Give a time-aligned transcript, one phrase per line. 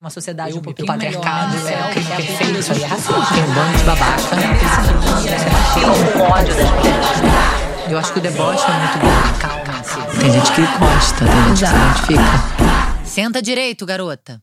[0.00, 1.88] Uma sociedade Eu um pouquinho patriarcado, melhor, é, né?
[1.88, 3.34] o crime É perfeito, isso aí é racista.
[3.34, 4.22] Tem um bando de babaca.
[5.74, 7.90] Tem um ódio das mulheres.
[7.90, 9.38] Eu acho que o deboche é muito bom.
[9.40, 10.20] Calma-se.
[10.20, 13.04] Tem gente que gosta, tem gente que se identifica.
[13.04, 14.40] Senta direito, garota.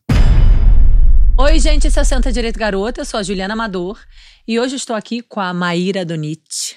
[1.38, 3.00] Oi, gente, esse é o Senta Direito Garota.
[3.00, 3.98] Eu sou a Juliana Amador
[4.46, 6.76] e hoje estou aqui com a Maíra Donite,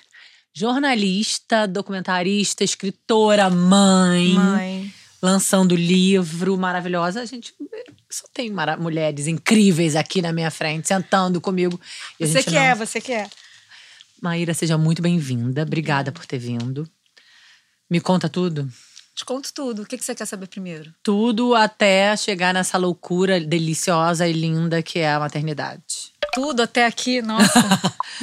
[0.55, 4.93] jornalista, documentarista, escritora, mãe, Mãe.
[5.21, 7.21] Lançando livro maravilhosa.
[7.21, 7.53] A gente
[8.09, 11.79] só tem mulheres incríveis aqui na minha frente, sentando comigo.
[12.19, 13.29] Você quer, não- você quer.
[14.21, 15.61] Maíra, seja muito bem-vinda.
[15.63, 16.89] Obrigada por ter vindo.
[17.89, 18.69] Me conta tudo.
[19.15, 19.81] Te conto tudo.
[19.81, 20.93] O que que você quer saber primeiro?
[21.03, 25.83] Tudo até chegar nessa loucura deliciosa e linda que é a maternidade.
[26.33, 27.51] Tudo até aqui, nossa.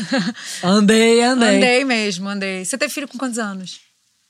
[0.62, 1.56] Andei, andei.
[1.56, 2.64] andei mesmo, andei.
[2.64, 3.80] Você teve filho com quantos anos?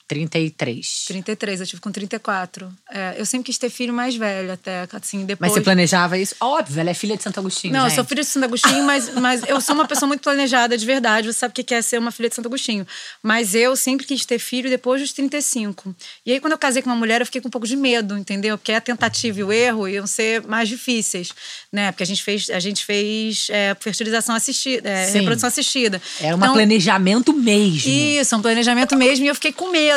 [0.09, 1.05] 33.
[1.09, 2.73] 33, eu tive com 34.
[2.91, 5.51] É, eu sempre quis ter filho mais velho, até, assim, depois...
[5.51, 6.35] Mas você planejava isso?
[6.41, 7.73] Óbvio, ela é filha de Santo Agostinho.
[7.73, 7.97] Não, eu gente.
[7.97, 11.27] sou filha de Santo Agostinho, mas, mas eu sou uma pessoa muito planejada, de verdade.
[11.27, 12.87] Você sabe o que é ser uma filha de Santo Agostinho.
[13.23, 15.95] Mas eu sempre quis ter filho depois dos 35.
[16.25, 18.17] E aí, quando eu casei com uma mulher, eu fiquei com um pouco de medo,
[18.17, 18.57] entendeu?
[18.57, 21.31] Porque a tentativa e o erro iam ser mais difíceis,
[21.73, 21.91] né?
[21.91, 26.01] Porque a gente fez, a gente fez é, fertilização assistida, é, reprodução assistida.
[26.21, 27.91] Era um Então, planejamento mesmo.
[27.91, 29.25] Isso, um planejamento mesmo.
[29.25, 29.96] E eu fiquei com medo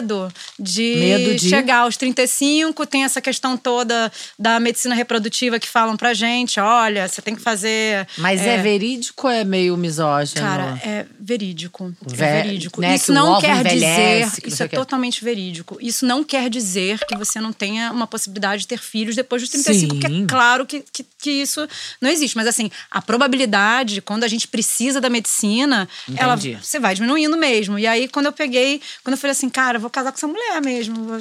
[0.59, 1.49] de, Medo de?
[1.49, 2.85] chegar aos 35.
[2.85, 7.41] Tem essa questão toda da medicina reprodutiva que falam pra gente: olha, você tem que
[7.41, 8.07] fazer.
[8.17, 10.41] Mas é, verídico ou é meio misógino?
[10.41, 11.93] Cara, é verídico.
[12.01, 12.81] Ve- é verídico.
[12.81, 14.31] né, que isso não quer dizer.
[14.41, 14.75] que Isso é quê.
[14.75, 15.77] totalmente verídico.
[15.81, 19.49] Isso não quer dizer que você não tenha uma possibilidade de ter filhos depois dos
[19.51, 20.23] 35, porque Sim.
[20.23, 21.67] é claro que, que, que isso
[22.01, 22.35] não existe.
[22.35, 26.57] Mas assim, a probabilidade, quando a gente precisa da medicina, ela Entendi.
[26.61, 27.77] você vai diminuindo mesmo.
[27.79, 30.27] E aí, quando eu peguei, quando eu falei assim, cara, eu vou casar com essa
[30.27, 31.17] mulher mesmo.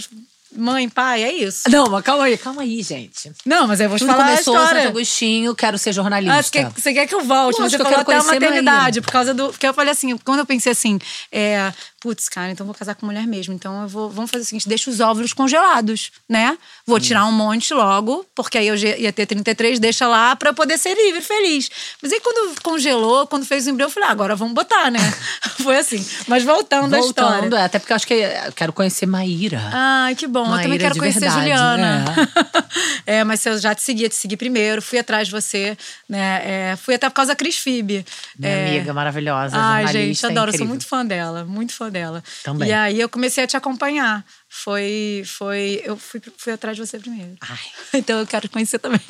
[0.57, 1.69] Mãe, pai, é isso.
[1.69, 3.31] Não, mas calma aí, calma aí, gente.
[3.45, 4.83] Não, mas eu vou te Tudo falar a começou em história.
[4.83, 6.39] Santo Agostinho, quero ser jornalista.
[6.39, 7.61] Ah, você, quer, você quer que eu volte?
[7.61, 9.51] Lógico, Você eu falou quero até a maternidade, por causa do.
[9.51, 10.99] Porque eu falei assim, quando eu pensei assim,
[11.31, 13.53] é, putz, cara, então vou casar com mulher mesmo.
[13.55, 14.09] Então eu vou.
[14.11, 16.57] Vamos fazer o seguinte: deixa os óvulos congelados, né?
[16.87, 20.55] Vou tirar um monte logo, porque aí eu ia ter 33, deixa lá pra eu
[20.55, 21.71] poder ser livre, feliz.
[22.03, 24.99] Mas aí quando congelou, quando fez o embrião, eu falei, ah, agora vamos botar, né?
[25.63, 26.05] Foi assim.
[26.27, 27.57] Mas voltando, à Voltando, história.
[27.57, 29.61] é, até porque eu acho que eu quero conhecer Maíra.
[29.73, 30.41] Ai, que bom.
[30.45, 32.05] eu também Maíra quero conhecer verdade, Juliana.
[33.07, 33.25] É.
[33.25, 35.77] mas eu já te segui, te segui primeiro, fui atrás de você,
[36.09, 36.43] né?
[36.73, 38.05] É, fui até por causa da Cris Fibe.
[38.39, 40.69] Minha É, amiga maravilhosa, Ai, gente, adoro, eu sou incrível.
[40.69, 42.23] muito fã dela, muito fã dela.
[42.43, 42.69] Também.
[42.69, 44.25] E aí eu comecei a te acompanhar.
[44.49, 47.37] Foi, foi, eu fui, fui atrás de você primeiro.
[47.41, 47.59] Ai.
[47.99, 49.01] Então eu quero conhecer também.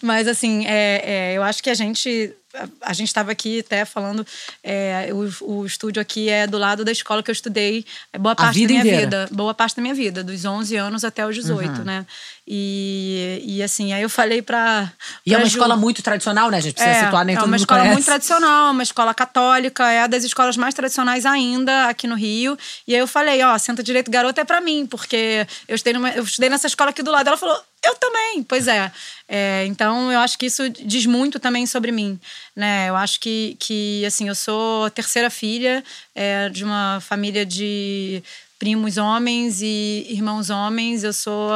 [0.00, 2.34] Mas assim, é, é, eu acho que a gente
[2.82, 4.26] a, gente estava aqui até falando,
[4.62, 8.34] é, o, o estúdio aqui é do lado da escola que eu estudei é, boa
[8.34, 9.00] parte da minha inteira.
[9.00, 11.84] vida, boa parte da minha vida, dos 11 anos até os 18, Uhum.
[11.84, 12.06] né?
[12.52, 14.92] E, e assim, aí eu falei pra.
[15.24, 16.56] E é uma Ju- escola muito tradicional, né?
[16.56, 17.94] A gente precisa é, situar, nem é todo uma escola conhece.
[17.94, 22.58] muito tradicional, uma escola católica, é das escolas mais tradicionais ainda aqui no Rio.
[22.88, 26.10] E aí eu falei, ó, Senta Direito Garota é pra mim, porque eu estudei, numa-
[26.10, 27.28] eu estudei nessa escola aqui do lado.
[27.28, 28.42] Ela falou, eu também.
[28.42, 28.90] Pois é.
[29.28, 32.18] É, então eu acho que isso diz muito também sobre mim,
[32.54, 32.88] né?
[32.88, 35.82] Eu acho que, que assim, eu sou terceira filha
[36.14, 38.22] é, de uma família de
[38.58, 41.04] primos homens e irmãos homens.
[41.04, 41.52] Eu sou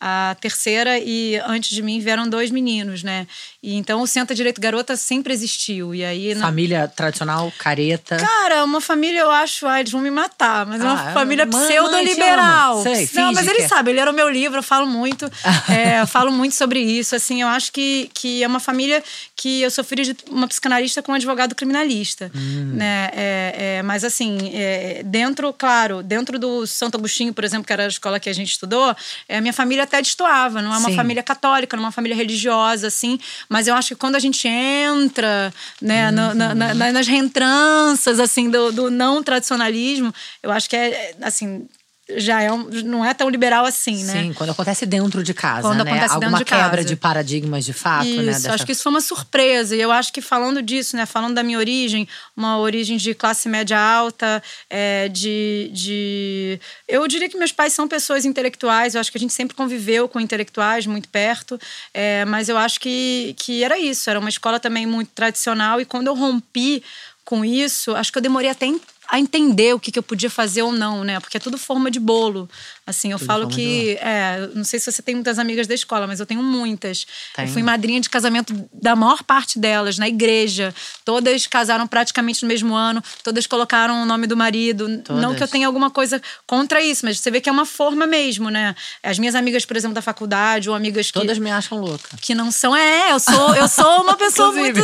[0.00, 3.26] a terceira e antes de mim vieram dois meninos, né?
[3.62, 5.94] E então o Senta Direito Garota sempre existiu.
[5.94, 8.16] E aí na- Família tradicional, careta.
[8.16, 11.46] Cara, uma família, eu acho, ai, eles vão me matar, mas é Ah, uma família
[11.46, 12.82] pseudo-liberal.
[13.14, 13.68] Não, mas que ele é.
[13.68, 15.30] sabe, ele era o meu livro, eu falo muito,
[15.70, 17.14] é, falo muito sobre isso.
[17.14, 19.02] Assim, eu acho que, que é uma família
[19.36, 22.30] que eu sou filha de uma psicanalista com um advogado criminalista.
[22.34, 22.72] Hum.
[22.74, 23.10] Né?
[23.12, 27.84] É, é, mas assim, é, dentro, claro, dentro do Santo Agostinho, por exemplo, que era
[27.84, 28.94] a escola que a gente estudou,
[29.28, 30.96] é, a minha família até destoava, não é uma Sim.
[30.96, 33.18] família católica, não é uma família religiosa, assim,
[33.52, 38.18] mas eu acho que quando a gente entra né, no- na- na- na- nas reentranças
[38.18, 41.68] assim, do, do não tradicionalismo, eu acho que é, é, assim,
[42.16, 44.12] já é um- não é tão liberal assim, né?
[44.24, 45.90] Sim, quando acontece dentro de casa, Quando né?
[45.90, 46.84] acontece dentro Alguma de quebra casa.
[46.84, 48.32] de paradigmas de fato, Isso, né?
[48.32, 49.76] Dessa- acho que isso foi uma surpresa.
[49.76, 51.06] E eu acho que falando disso, né?
[51.06, 56.60] Falando da minha origem, uma origem de classe média alta, é, de, de.
[56.88, 60.08] Eu diria que meus pais são pessoas intelectuais, eu acho que a gente sempre conviveu
[60.08, 61.58] com intelectuais muito perto,
[61.94, 65.80] é, mas eu acho que, que era isso, era uma escola também muito tradicional.
[65.80, 66.82] E quando eu rompi
[67.24, 68.66] com isso, acho que eu demorei até
[69.12, 71.20] a entender o que, que eu podia fazer ou não, né?
[71.20, 72.48] Porque é tudo forma de bolo.
[72.86, 73.98] Assim, eu Tudo falo que.
[74.00, 77.06] É, não sei se você tem muitas amigas da escola, mas eu tenho muitas.
[77.36, 77.46] Tenho.
[77.46, 80.74] Eu fui madrinha de casamento da maior parte delas, na igreja.
[81.04, 84.88] Todas casaram praticamente no mesmo ano, todas colocaram o nome do marido.
[84.88, 85.36] Não Todas.
[85.36, 88.48] que eu tenha alguma coisa contra isso, mas você vê que é uma forma mesmo,
[88.48, 88.74] né?
[89.02, 92.16] As minhas amigas, por exemplo, da faculdade, ou amigas que Todas me acham louca.
[92.20, 92.74] que não são.
[92.74, 94.80] É, eu sou, eu sou uma pessoa muito,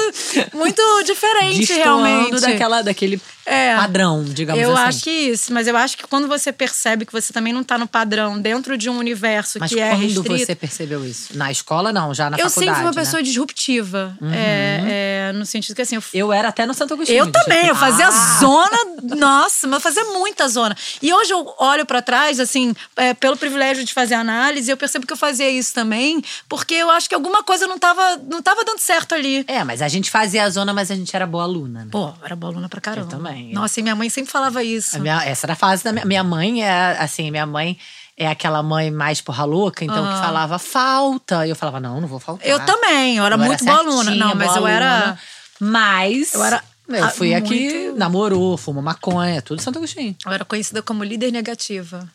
[0.53, 2.41] muito diferente, Destoando realmente.
[2.43, 3.75] daquela, daquele É.
[3.75, 4.83] padrão, digamos eu assim.
[4.89, 7.77] acho que isso, mas eu acho que quando você percebe que você também não tá
[7.79, 10.39] no padrão dentro de um universo Mas que é quando restrito.
[10.47, 11.37] você percebeu isso?
[11.37, 12.55] Na escola, não, já na eu faculdade.
[12.55, 13.01] sempre fui uma né?
[13.03, 14.17] pessoa disruptiva.
[14.33, 17.19] É, é, no sentido que assim, eu Eu era até no Santo Agostinho.
[17.19, 18.39] Eu também, eu fazia Ah!
[18.41, 18.77] zona,
[19.17, 20.77] nossa, mas eu fazia muita zona.
[21.03, 25.07] E hoje eu olho pra trás, assim, é, pelo privilégio de fazer análise, eu percebo
[25.07, 28.65] que eu fazia isso também, porque eu acho que alguma coisa não tava, não tava
[28.65, 29.45] dando certo ali.
[29.49, 31.89] É, mas a gente fazia a zona, mas a gente era boa aluna, né?
[31.91, 33.07] Pô, eu era boa aluna pra caramba.
[33.07, 33.53] Eu também.
[33.53, 34.99] Nossa, e minha mãe sempre falava isso.
[35.01, 37.79] Minha- essa era a fase da minha, minha mãe, é assim, minha mãe
[38.17, 41.47] é aquela mãe mais porra louca, então que falava falta.
[41.47, 42.47] E eu falava, não, não vou faltar.
[42.47, 44.15] Eu também, eu era Eu muito boa aluna.
[44.15, 45.01] Não, mas eu era.
[45.03, 45.19] aluna,
[45.61, 46.35] Mas.
[46.35, 50.17] Eu era, Eu ah, fui aqui, namorou, fumou maconha, tudo Santo Agostinho.
[50.25, 52.09] Eu era conhecida como líder negativa.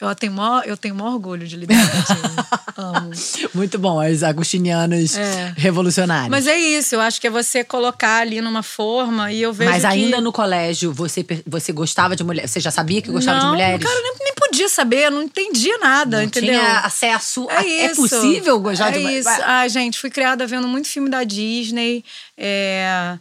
[0.00, 2.46] Eu tenho maior, eu tenho maior orgulho de negativa.
[2.76, 3.10] Amo.
[3.54, 5.54] Muito bom, os agostinianos É.
[5.56, 6.28] revolucionários.
[6.30, 9.70] Mas é isso, eu acho que é você colocar ali numa forma e eu vejo
[9.70, 9.86] Mas que...
[9.86, 12.46] ainda no colégio, você, você gostava de mulher?
[12.48, 13.86] Você já sabia que gostava não, de mulheres?
[13.86, 16.50] Cara, eu nem, nem podia saber, eu não entendia nada, não entendeu?
[16.58, 17.46] tinha acesso.
[17.48, 17.94] a- É isso.
[18.02, 19.20] possível gostar é de mulher?
[19.20, 19.28] isso.
[19.44, 22.04] Ai, gente, fui criada vendo muito filme da Disney.
[22.36, 23.16] É,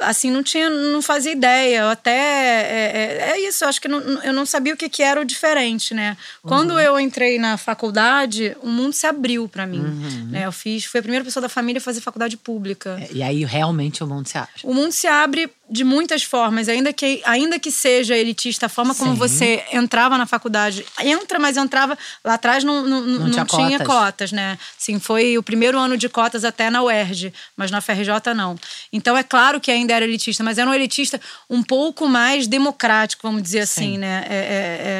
[0.00, 1.80] assim, não tinha, não fazia ideia.
[1.80, 2.10] Eu até.
[2.12, 5.20] É, é- é isso, eu acho que não- eu não sabia o que, que era
[5.20, 6.16] o diferente, né?
[6.42, 6.48] Uhum.
[6.48, 9.80] Quando eu entrei na faculdade, o mundo se abriu para mim.
[9.80, 10.28] Uhum.
[10.30, 10.46] Né?
[10.46, 13.00] Eu fiz, fui a primeira pessoa da família a fazer faculdade pública.
[13.12, 14.50] E aí realmente o mundo se abre.
[14.62, 18.94] O mundo se abre de muitas formas, ainda que, ainda que seja elitista, a forma
[18.94, 19.18] como Sim.
[19.18, 20.86] você entrava na faculdade.
[21.00, 21.98] Entra, mas entrava.
[22.24, 23.86] Lá atrás não, não, não, tinha tinha, cotas.
[23.86, 24.32] cotas.
[24.32, 24.56] né?
[24.78, 28.56] Sim, foi o primeiro ano de cotas até na UERJ, mas na FRJ não.
[28.92, 33.22] Então é claro que ainda era elitista, mas era um elitista um pouco mais democrático,
[33.24, 33.98] vamos dizer assim, Sim.
[33.98, 34.24] né?
[34.30, 34.38] É, é,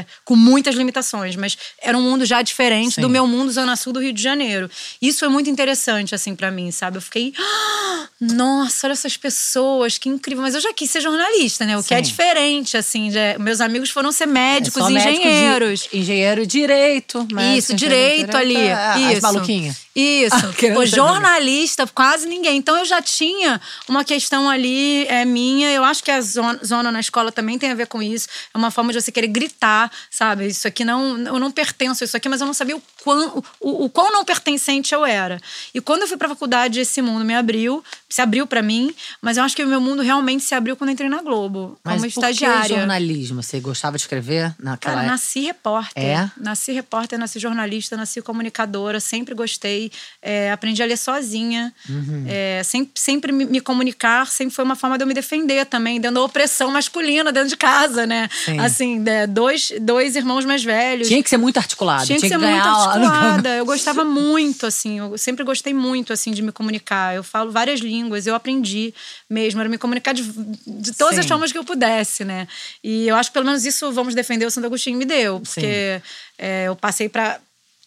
[0.00, 3.00] é, com muitas limitações, mas era um mundo já diferente Sim.
[3.00, 4.69] do meu mundo Zona Sul do Rio de Janeiro.
[5.00, 6.97] Isso é muito interessante, assim, para mim, sabe?
[6.97, 7.32] Eu fiquei.
[7.38, 10.43] "Ah, Nossa, olha essas pessoas, que incrível.
[10.43, 11.78] Mas eu já quis ser jornalista, né?
[11.78, 12.02] O que é Sim.
[12.02, 13.11] diferente, assim.
[13.11, 15.81] já- Meus amigos foram ser médicos, É médico, engenheiros.
[15.90, 17.26] di- engenheiro, direito.
[17.32, 18.56] médico, Isso, direito ali.
[18.56, 19.22] é, As Isso.
[19.22, 19.76] maluquinhas.
[19.94, 20.34] Isso.
[20.44, 20.52] Ah,
[20.87, 22.56] ser jornalista, quase ninguém.
[22.56, 25.70] Então eu já tinha uma questão ali é, minha.
[25.70, 28.26] Eu acho que a zona, zona na escola também tem a ver com isso.
[28.52, 30.46] É uma forma de você querer gritar, sabe?
[30.49, 31.19] Isso aqui não.
[31.19, 34.11] Eu não pertenço a isso aqui, mas eu não sabia o quão, o, o quão
[34.12, 35.40] não pertencente eu era.
[35.72, 39.37] E quando eu fui pra faculdade, esse mundo me abriu, se abriu pra mim, mas
[39.37, 41.94] eu acho que o meu mundo realmente se abriu quando eu entrei na Globo, Mas
[41.94, 42.76] como que estagiária.
[42.76, 43.43] jornalismo?
[43.43, 46.02] Você gostava de escrever naquela Cara, nasci repórter.
[46.05, 46.31] É?
[46.38, 49.91] Nasci repórter, nasci jornalista, nasci comunicadora, sempre gostei.
[50.23, 51.73] É, aprendi a ler sozinha.
[51.88, 52.25] Uhum.
[52.29, 56.14] É, sempre sempre me, comunicar, sempre foi uma forma de eu me defender também, dentro
[56.17, 58.29] da opressão masculina dentro de casa, né?
[58.44, 58.58] Sim.
[58.58, 61.08] Assim, né, dois, dois irmãos mais velhos.
[61.08, 62.06] Tinha que ser muito articulado.
[62.06, 63.49] Tinha que ser muito ganhar ó, no- articulada.
[63.56, 64.99] Eu gostava muito, assim.
[64.99, 67.14] Eu sempre gostei muito, assim, de me comunicar.
[67.14, 68.26] Eu falo várias línguas.
[68.26, 68.93] Eu aprendi
[69.29, 69.61] mesmo.
[69.61, 70.23] Era me comunicar de,
[70.67, 71.29] de todas as Sim.
[71.29, 72.47] formas que eu pudesse, né?
[72.83, 75.41] E eu acho que pelo menos isso, vamos defender, o Santo Agostinho me deu.
[75.41, 76.01] Porque
[76.39, 77.41] é, eu passei para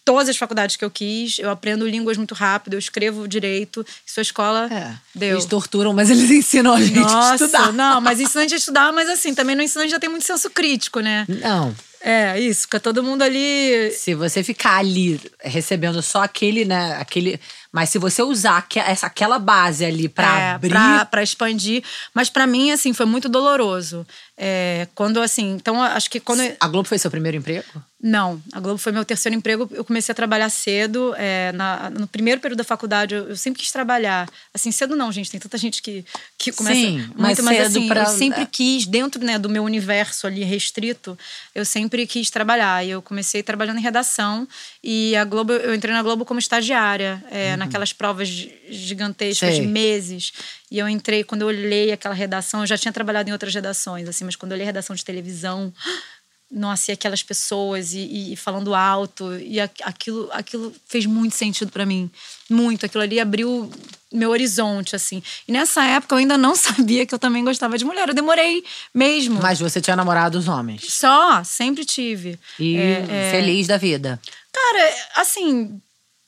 [0.04, 1.38] todas as faculdades que eu quis.
[1.38, 2.72] Eu aprendo línguas muito rápido.
[2.74, 3.84] Eu escrevo direito.
[4.06, 5.32] Sua escola É, deu.
[5.32, 7.72] Eles torturam, mas eles ensinam a gente a Nossa, estudar.
[7.74, 10.00] não, mas ensinam a gente a estudar, mas assim, também não ensinam a gente a
[10.00, 11.26] ter muito senso crítico, né?
[11.28, 11.74] Não.
[12.00, 16.96] É, isso, fica todo mundo ali Se você ficar ali recebendo só aquele, né?
[16.98, 17.40] Aquele.
[17.70, 20.70] Mas se você usar essa, aquela base ali pra é, abrir.
[20.70, 21.82] Pra, pra expandir.
[22.14, 24.06] Mas pra mim, assim, foi muito doloroso.
[24.36, 26.40] É, quando, assim, então acho que quando.
[26.60, 27.66] A Globo foi seu primeiro emprego?
[28.00, 29.68] Não, a Globo foi meu terceiro emprego.
[29.72, 31.12] Eu comecei a trabalhar cedo.
[31.18, 34.28] é, na- no primeiro período da faculdade, eu, eu sempre quis trabalhar.
[34.54, 35.30] Assim, cedo não, gente.
[35.30, 36.04] Tem tanta gente que,
[36.38, 38.46] que começa Sim, muito, mas mas, cedo assim, pra- eu sempre é.
[38.46, 41.18] quis, dentro né, do meu universo ali restrito,
[41.54, 42.86] eu sempre quis trabalhar.
[42.86, 44.46] E eu comecei trabalhando em redação.
[44.82, 49.54] E a Globo, eu entrei na Globo como estagiária, é, naquelas provas gi- gigantescas.
[49.54, 49.60] Sei.
[49.60, 50.32] de meses.
[50.70, 54.08] E eu entrei, quando eu olhei aquela redação, eu já tinha trabalhado em outras redações,
[54.08, 55.72] assim, mas quando eu olhei a redação de televisão,
[56.50, 61.70] nossa, e aquelas pessoas e, e- falando alto, e a- aquilo, aquilo fez muito sentido
[61.70, 62.10] pra mim.
[62.48, 62.86] Muito.
[62.86, 63.70] Aquilo ali abriu
[64.10, 65.22] meu horizonte, assim.
[65.46, 68.08] E nessa época eu ainda não sabia que eu também gostava de mulher.
[68.08, 69.38] Eu demorei mesmo.
[69.42, 70.86] Mas você tinha namorado os homens.
[70.94, 72.38] Só, sempre tive.
[72.58, 74.18] E É, é, feliz da vida.
[74.50, 75.78] Cara, assim,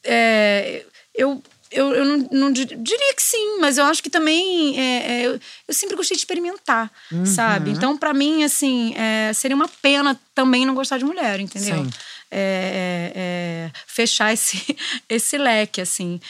[0.05, 4.77] é, eu eu, eu não, não dir- diria que sim, mas eu acho que também
[4.77, 4.83] é,
[5.23, 5.39] é, eu,
[5.69, 7.25] eu sempre gostei de experimentar, Uhum.
[7.25, 7.71] sabe?
[7.71, 11.85] Então, pra mim, assim, é, seria uma pena também não gostar de mulher, entendeu?
[11.85, 11.91] Sim.
[12.29, 14.77] É, é, é, fechar esse,
[15.09, 16.21] esse leque, assim.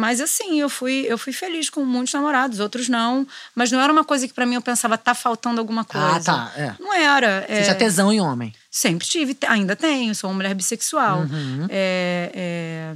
[0.00, 3.24] Mas assim, eu fui, eu fui feliz com muitos namorados, outros não.
[3.54, 6.32] Mas não era uma coisa que pra mim eu pensava, tá faltando alguma coisa.
[6.32, 6.76] Ah, tá.
[6.80, 7.46] Não era.
[7.48, 8.52] Você já tesão em homem.
[8.68, 11.20] Sempre tive, ainda tenho, sou uma mulher bissexual.
[11.20, 11.66] Uhum.
[11.70, 12.94] É,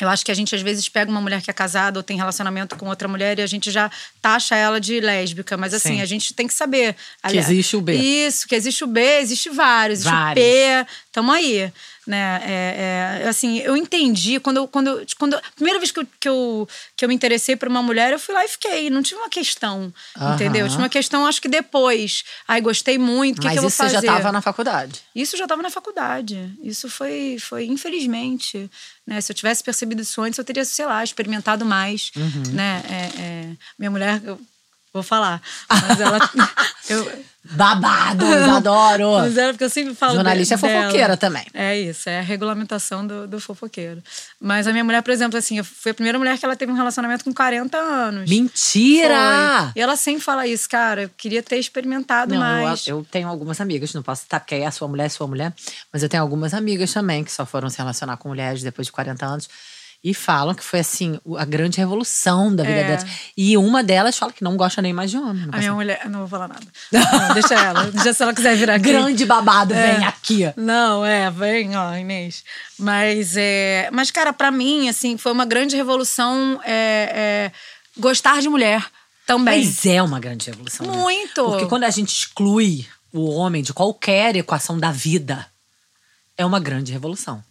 [0.00, 2.16] eu acho que a gente às vezes pega uma mulher que é casada ou tem
[2.16, 5.56] relacionamento com outra mulher e a gente já taxa ela de lésbica.
[5.56, 6.00] Mas assim, Sim.
[6.00, 6.96] a gente tem que saber.
[7.28, 7.94] Que existe o B.
[7.94, 10.00] Isso, que existe o B, existe vários.
[10.00, 10.44] Existe Vários.
[10.44, 11.72] o P, tamo aí.
[12.06, 12.40] Né?
[12.44, 16.06] É, é, assim, eu entendi quando eu, quando eu, quando eu- primeira vez que eu,
[16.18, 18.90] que eu, que eu me interessei por uma mulher, eu fui lá e fiquei.
[18.90, 20.34] Não tive uma questão, Aham.
[20.34, 20.66] entendeu?
[20.68, 22.24] Tive uma questão, acho que depois.
[22.48, 24.06] Ai, gostei muito, o que, Mas que eu vou isso você fazer?
[24.06, 25.00] já tava na faculdade.
[25.14, 26.52] Isso já estava na faculdade.
[26.62, 28.68] Isso foi, foi infelizmente.
[29.06, 29.20] Né?
[29.20, 32.10] Se eu tivesse percebido isso antes, eu teria, sei lá, experimentado mais.
[32.16, 32.42] Uhum.
[32.52, 32.82] Né?
[32.90, 34.40] É, é, minha mulher, eu
[34.92, 35.40] vou falar.
[35.68, 36.18] Mas ela.
[36.88, 39.18] eu, Babado, adoro.
[39.18, 40.14] mas era porque eu sempre falo.
[40.14, 41.44] Jornalista é fofoqueira também.
[41.52, 44.00] É isso, é a regulamentação do, do fofoqueiro.
[44.40, 46.70] Mas a minha mulher, por exemplo, assim, eu fui a primeira mulher que ela teve
[46.70, 48.30] um relacionamento com 40 anos.
[48.30, 49.72] Mentira!
[49.72, 49.72] Foi.
[49.74, 52.86] E ela sempre fala isso, cara, eu queria ter experimentado Não, mais.
[52.86, 55.26] eu, eu tenho algumas amigas, não posso citar porque aí é sua mulher, é sua
[55.26, 55.52] mulher,
[55.92, 58.92] mas eu tenho algumas amigas também que só foram se relacionar com mulheres depois de
[58.92, 59.48] 40 anos
[60.04, 62.84] e falam que foi assim a grande revolução da vida É.
[62.88, 63.06] delas.
[63.36, 65.48] E uma delas fala que não gosta nem mais de homem.
[65.52, 66.08] A minha mulher.
[66.10, 66.66] Não vou falar nada.
[66.90, 67.84] Não, deixa ela.
[67.84, 68.82] Deixa se ela quiser vir aqui.
[68.88, 69.94] Grande babado, É.
[69.94, 70.52] vem aqui.
[70.56, 72.42] Não, é, vem, ó, Inês.
[72.78, 77.52] Mas, é, mas cara, pra mim, assim, foi uma grande revolução é, é,
[77.96, 78.84] gostar de mulher
[79.24, 79.64] também.
[79.64, 80.84] Mas é uma grande revolução.
[80.84, 80.96] né?
[80.96, 81.44] Muito.
[81.44, 85.46] Porque quando a gente exclui o homem de qualquer equação da vida,
[86.36, 87.44] é uma grande revolução.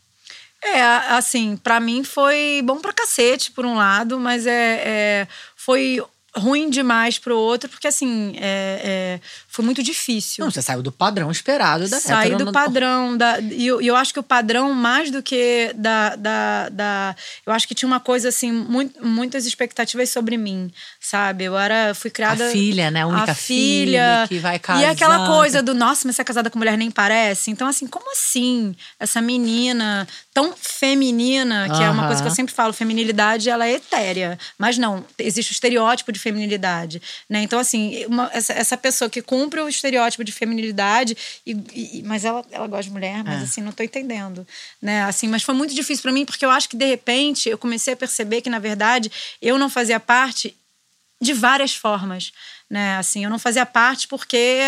[0.63, 5.99] É, assim, pra mim foi bom pra cacete, por um lado, mas é, é, foi
[6.35, 10.43] ruim demais pro outro, porque assim, é, é, foi muito difícil.
[10.43, 13.17] Não, você saiu do padrão esperado da Sair do padrão.
[13.17, 17.15] Da, e eu, eu acho que o padrão, mais do que da, da, da.
[17.45, 21.45] Eu acho que tinha uma coisa assim, muito, muitas expectativas sobre mim, sabe?
[21.45, 21.93] Eu era.
[21.93, 22.47] Fui criada.
[22.47, 23.01] A filha, né?
[23.01, 25.27] A única filha que vai E aquela casar.
[25.27, 27.51] coisa do, nossa, mas você é casada com mulher nem parece.
[27.51, 28.73] Então, assim, como assim?
[28.97, 33.73] Essa menina tão feminina, que é uma coisa que eu sempre falo, feminilidade, ela é
[33.73, 34.39] etérea.
[34.57, 37.41] Mas não, existe o estereótipo de feminilidade, né?
[37.43, 42.23] Então, assim, uma- essa, essa pessoa que cumpre o estereótipo de feminilidade, e, e- mas
[42.25, 43.43] ela, ela gosta de mulher, mas É.
[43.43, 44.47] assim, não tô entendendo,
[44.81, 45.03] né?
[45.03, 47.93] Assim, mas foi muito difícil pra mim, porque eu acho que, de repente, eu comecei
[47.93, 49.11] a perceber que, na verdade,
[49.41, 50.55] eu não fazia parte
[51.21, 52.31] de várias formas,
[52.67, 52.97] né?
[52.97, 54.59] Assim, eu não fazia parte porque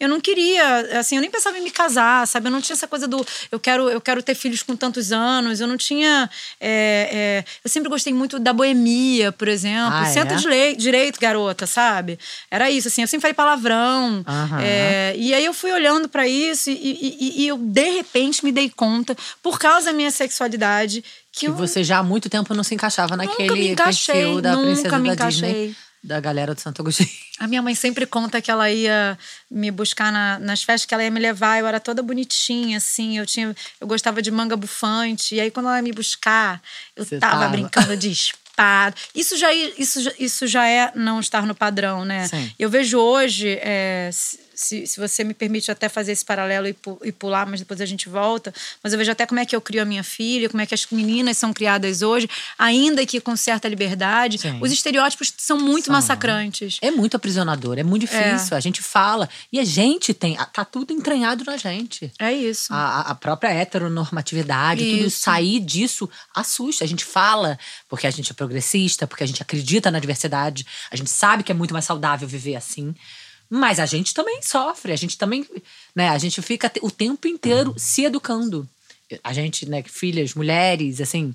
[0.00, 2.48] eu não queria, assim, eu nem pensava em me casar, sabe?
[2.48, 5.60] Eu não tinha essa coisa do eu quero, eu quero ter filhos com tantos anos,
[5.60, 6.28] eu não tinha.
[6.60, 9.92] é, é, eu sempre gostei muito da boemia, por exemplo.
[9.94, 10.36] Ah, Senta é?
[10.36, 12.18] direi- direito, garota, sabe?
[12.50, 14.24] Era isso, assim, eu sempre falei palavrão.
[14.26, 14.60] Aham.
[14.60, 18.50] é, e aí eu fui olhando pra isso e, e- e- eu, de repente, me
[18.50, 22.52] dei conta, por causa da minha sexualidade, que, Que eu você já há muito tempo
[22.54, 25.74] não se encaixava naquele me encaixei, perfil da nunca princesa me da Disney, encaixei.
[26.02, 27.08] Da galera do Santo Agostinho.
[27.38, 29.18] A minha mãe sempre conta que ela ia
[29.50, 31.58] me buscar na- nas festas que ela ia me levar.
[31.58, 33.18] Eu era toda bonitinha, assim.
[33.18, 35.34] Eu tinha, eu gostava de manga bufante.
[35.34, 36.60] E aí, quando ela ia me buscar,
[36.96, 37.48] eu Você tava, tava.
[37.52, 38.94] brincando de espada.
[39.14, 42.26] Isso já, isso, isso já é não estar no padrão, né?
[42.28, 42.50] Sim.
[42.58, 44.10] Eu vejo hoje, é,
[44.60, 47.80] se, se, você me permite até fazer esse paralelo e, pu- e pular, mas depois
[47.80, 48.52] a gente volta.
[48.82, 50.74] Mas eu vejo até como é que eu crio a minha filha, como é que
[50.74, 54.36] as meninas são criadas hoje, ainda que com certa liberdade.
[54.38, 54.58] Sim.
[54.60, 55.94] Os estereótipos são muito São.
[55.94, 56.76] massacrantes.
[56.82, 58.54] É muito aprisionador, é muito difícil.
[58.54, 59.28] A gente fala.
[59.50, 60.36] E a gente tem.
[60.52, 62.12] Tá tudo entranhado na gente.
[62.18, 62.70] É isso.
[62.72, 65.20] A, a própria heteronormatividade, tudo Isso.
[65.20, 66.84] sair disso assusta.
[66.84, 70.96] A gente fala porque a gente é progressista, porque a gente acredita na diversidade, a
[70.96, 72.94] gente sabe que é muito mais saudável viver assim.
[73.50, 75.44] Mas a gente também sofre, a gente também,
[75.94, 78.66] né, a gente fica o tempo inteiro se educando.
[79.24, 81.34] A gente, né, filhas, mulheres, assim,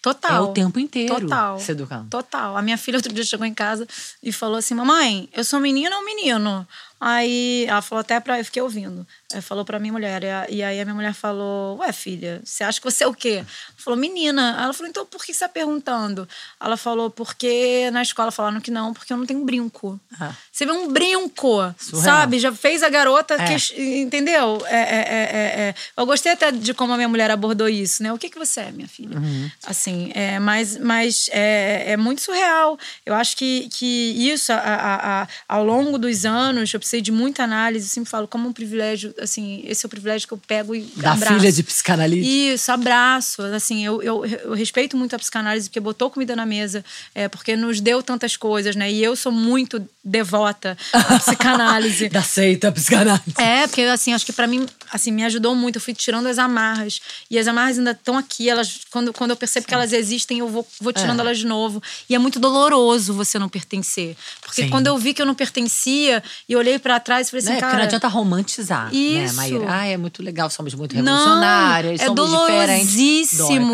[0.00, 0.36] Total.
[0.36, 1.58] é o tempo inteiro Total.
[1.58, 2.08] se educando.
[2.08, 2.56] Total.
[2.56, 3.86] A minha filha outro dia chegou em casa
[4.22, 6.66] e falou assim: Mamãe, eu sou menina ou menino?
[7.00, 8.38] Aí ela falou até pra.
[8.38, 9.06] Eu fiquei ouvindo.
[9.32, 10.22] Aí falou pra minha mulher.
[10.48, 13.36] E, aí a minha mulher falou: Ué, filha, você acha que você é o quê?
[13.38, 14.56] Ela falou: Menina.
[14.60, 16.28] Ela falou: Então por que você tá perguntando?
[16.60, 19.98] Ela falou: Porque na escola falaram que não, porque eu não tenho brinco.
[20.20, 20.32] Ah.
[20.50, 22.02] Você vê um brinco, Surreal.
[22.04, 22.38] sabe?
[22.40, 23.34] Já fez a garota.
[23.34, 23.54] É.
[23.56, 24.60] que- entendeu?
[24.66, 25.74] É, é, é, é, é.
[25.96, 28.12] Eu gostei até de como a minha mulher abordou isso, né?
[28.12, 29.16] O que, que você é, minha filha?
[29.18, 29.50] Uhum.
[29.64, 32.76] Assim, é, mas, mas é, é muito surreal.
[33.06, 33.86] Eu acho que, que
[34.30, 37.86] isso, a- a- a- ao longo dos anos, eu precisei de muita análise.
[37.86, 40.80] Eu sempre falo, como um privilégio, assim, esse é o privilégio que eu pego e
[40.96, 41.34] Da abraço.
[41.34, 42.30] filha de psicanalista.
[42.32, 43.42] Isso, abraço.
[43.42, 47.56] Assim, eu, eu, eu respeito muito a psicanálise porque botou comida na mesa, é, porque
[47.56, 48.90] nos deu tantas coisas, né?
[48.90, 52.08] E eu sou muito devota à psicanálise.
[52.08, 53.34] Da seita psicanálise.
[53.38, 55.76] É, porque assim, acho que pra mim, assim, me ajudou muito.
[55.76, 57.00] Eu fui tirando as amarras.
[57.30, 58.48] E as amarras ainda estão aqui.
[58.48, 61.22] Elas, quando, quando eu percebo que elas existem, eu vou, vou tirando É.
[61.22, 61.82] elas de novo.
[62.08, 64.16] E é muito doloroso você não pertencer.
[64.40, 64.70] Porque Sim.
[64.70, 67.56] quando eu vi que eu não pertencia, e olhei pra trás e falei assim, Né?
[67.56, 67.78] Porque cara.
[67.78, 69.34] não adianta romantizar, né, Isso.
[69.34, 69.64] Maíra?
[69.68, 72.96] Ah, é muito legal, somos muito Não, revolucionárias, é somos diferentes.
[72.96, 73.72] dolorosíssimo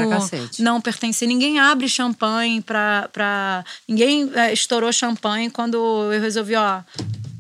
[0.59, 1.27] não pertencer.
[1.29, 3.09] Ninguém abre champanhe pra.
[3.13, 3.65] pra...
[3.89, 6.81] Ninguém é, estourou champanhe quando eu resolvi, ó,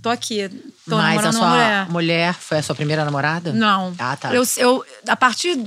[0.03, 0.49] tô aqui,
[0.89, 2.35] tô Mas a sua uma mulher.
[2.35, 3.53] foi a sua primeira namorada?
[3.53, 3.95] Não.
[3.99, 4.35] Ah, tá.
[4.35, 5.59] Eu, eu, a partir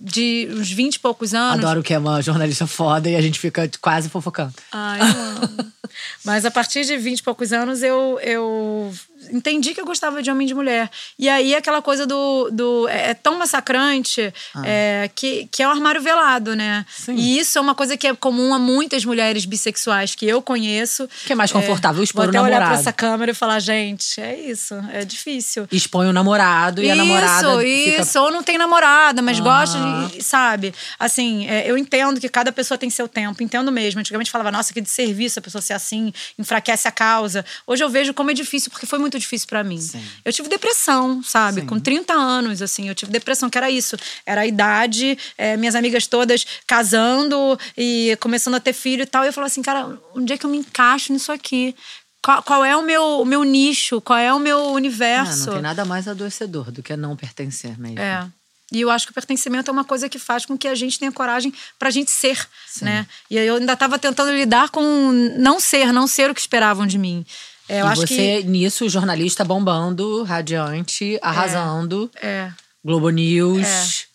[0.00, 1.64] de uns 20 e poucos anos.
[1.64, 4.52] Adoro que é uma jornalista foda e a gente fica quase fofocando.
[4.72, 5.72] Ai, eu amo.
[6.24, 8.92] Mas a partir de 20 e poucos anos eu, eu
[9.30, 10.90] entendi que eu gostava de homem e de mulher.
[11.18, 12.50] E aí aquela coisa do.
[12.50, 14.32] do é é tão massacrante
[14.64, 16.84] é, que, que é o armário velado, né?
[16.88, 17.14] Sim.
[17.14, 21.08] E isso é uma coisa que é comum a muitas mulheres bissexuais que eu conheço.
[21.26, 22.80] Que é mais confortável expor Vou o até olhar pra namorado.
[22.80, 25.68] essa câmera e falar, gente, é isso, é difícil.
[25.70, 28.02] Expõe o namorado e a namorada Isso, fica...
[28.02, 28.20] isso.
[28.20, 29.44] Ou não tem namorada, mas Aham.
[29.44, 30.22] gosta de.
[30.24, 30.74] Sabe?
[30.98, 34.00] Assim, é, eu entendo que cada pessoa tem seu tempo, entendo mesmo.
[34.00, 37.44] Antigamente falava, nossa, que de serviço a pessoa ser assim, enfraquece a causa.
[37.66, 39.80] Hoje eu vejo como é difícil, porque foi muito difícil pra mim.
[39.80, 40.04] Sim.
[40.24, 41.60] Eu tive depressão, sabe?
[41.60, 41.66] Sim.
[41.66, 43.96] Com 30 anos, assim, eu tive depressão, que era isso.
[44.24, 49.24] Era a idade, é, minhas amigas todas casando e começando a ter filho e tal.
[49.24, 51.74] E eu falava assim, cara, onde é que eu me encaixo nisso aqui?
[52.22, 54.00] Qual, qual é o meu, o meu nicho?
[54.00, 55.46] Qual é o meu universo?
[55.46, 58.00] não tem nada mais adoecedor do que não pertencer mesmo.
[58.00, 58.26] É.
[58.72, 60.98] E eu acho que o pertencimento é uma coisa que faz com que a gente
[60.98, 62.86] tenha coragem pra gente ser, Sim.
[62.86, 63.06] né?
[63.30, 66.98] E eu ainda tava tentando lidar com não ser, não ser o que esperavam de
[66.98, 67.24] mim.
[67.68, 72.50] É, eu e acho você, que nisso, jornalista bombando, radiante, arrasando, é,
[72.84, 74.06] Globo News,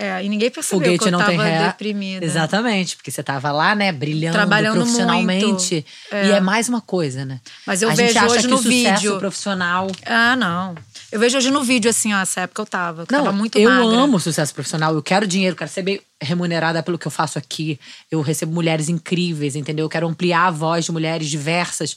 [0.00, 1.66] é, e ninguém percebeu foguete que eu não tava tem ré.
[1.66, 2.24] deprimida.
[2.24, 5.84] Exatamente, porque você tava lá, né, brilhando Trabalhando profissionalmente.
[6.12, 6.26] É.
[6.28, 7.40] E é mais uma coisa, né?
[7.66, 9.18] Mas eu a vejo gente acha hoje que no vídeo.
[9.18, 10.76] profissional Ah, não.
[11.10, 13.06] Eu vejo hoje no vídeo, assim, ó, essa época eu tava.
[13.06, 13.86] que Não, tava muito eu magra.
[13.86, 14.94] amo sucesso profissional.
[14.94, 17.80] Eu quero dinheiro, quero ser bem remunerada pelo que eu faço aqui.
[18.08, 19.86] Eu recebo mulheres incríveis, entendeu?
[19.86, 21.96] Eu quero ampliar a voz de mulheres diversas.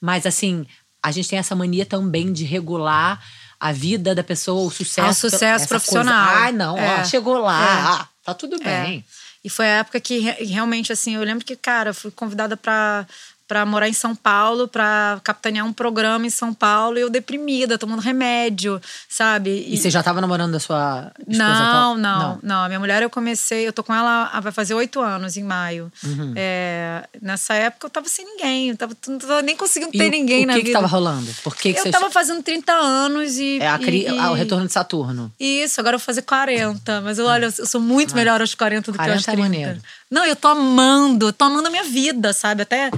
[0.00, 0.66] Mas, assim,
[1.02, 3.22] a gente tem essa mania também de regular
[3.60, 5.26] a vida da pessoa, o sucesso.
[5.26, 6.28] O sucesso profissional.
[6.28, 6.44] Coisa.
[6.44, 7.00] Ai, não, É.
[7.00, 7.60] ó, chegou lá.
[7.60, 7.72] É.
[8.02, 8.84] Ah, tá tudo É.
[8.84, 9.04] bem.
[9.44, 12.56] E foi a época que re- realmente, assim, eu lembro que, cara, eu fui convidada
[12.56, 13.06] pra,
[13.48, 17.78] pra morar em São Paulo, pra capitanear um programa em São Paulo, e eu deprimida,
[17.78, 19.64] tomando remédio, sabe?
[19.66, 21.38] E, você já tava namorando a sua esposa?
[21.42, 21.96] Não, atual?
[21.96, 25.00] não, não, A minha mulher eu comecei, eu tô com ela, ah, vai fazer oito
[25.00, 25.90] anos em maio.
[26.04, 26.34] Uhum.
[26.36, 30.08] É, nessa época eu tava sem ninguém, eu tava, não tava nem conseguindo E ter
[30.08, 30.68] o- ninguém o na que vida.
[30.68, 31.32] que tava rolando?
[31.42, 31.90] Por que, que eu você...
[31.90, 33.58] tava fazendo 30 anos e.
[33.60, 34.02] É a cri...
[34.02, 35.32] e- ah, o e- retorno de Saturno.
[35.40, 37.00] isso, agora eu vou fazer 40.
[37.00, 39.42] Mas eu, olha, eu sou muito melhor aos 40 do que aos 40 é 30.
[39.42, 39.80] maneiro.
[40.10, 42.62] Não, eu tô amando, tô amando a minha vida, sabe?
[42.62, 42.90] Até.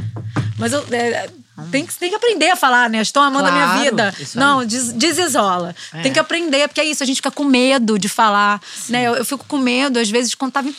[0.60, 0.84] Mas eu.
[0.92, 1.28] é,
[1.70, 3.00] tem, que, tem que aprender a falar, né?
[3.02, 4.14] Estou amando a minha Claro, vida.
[4.34, 5.74] Não, des, desisola.
[5.92, 6.02] É.
[6.02, 8.60] Tem que aprender, porque é isso, a gente fica com medo de falar.
[8.88, 9.02] Né?
[9.04, 10.74] Eu, eu fico com medo, às vezes, de contar vi-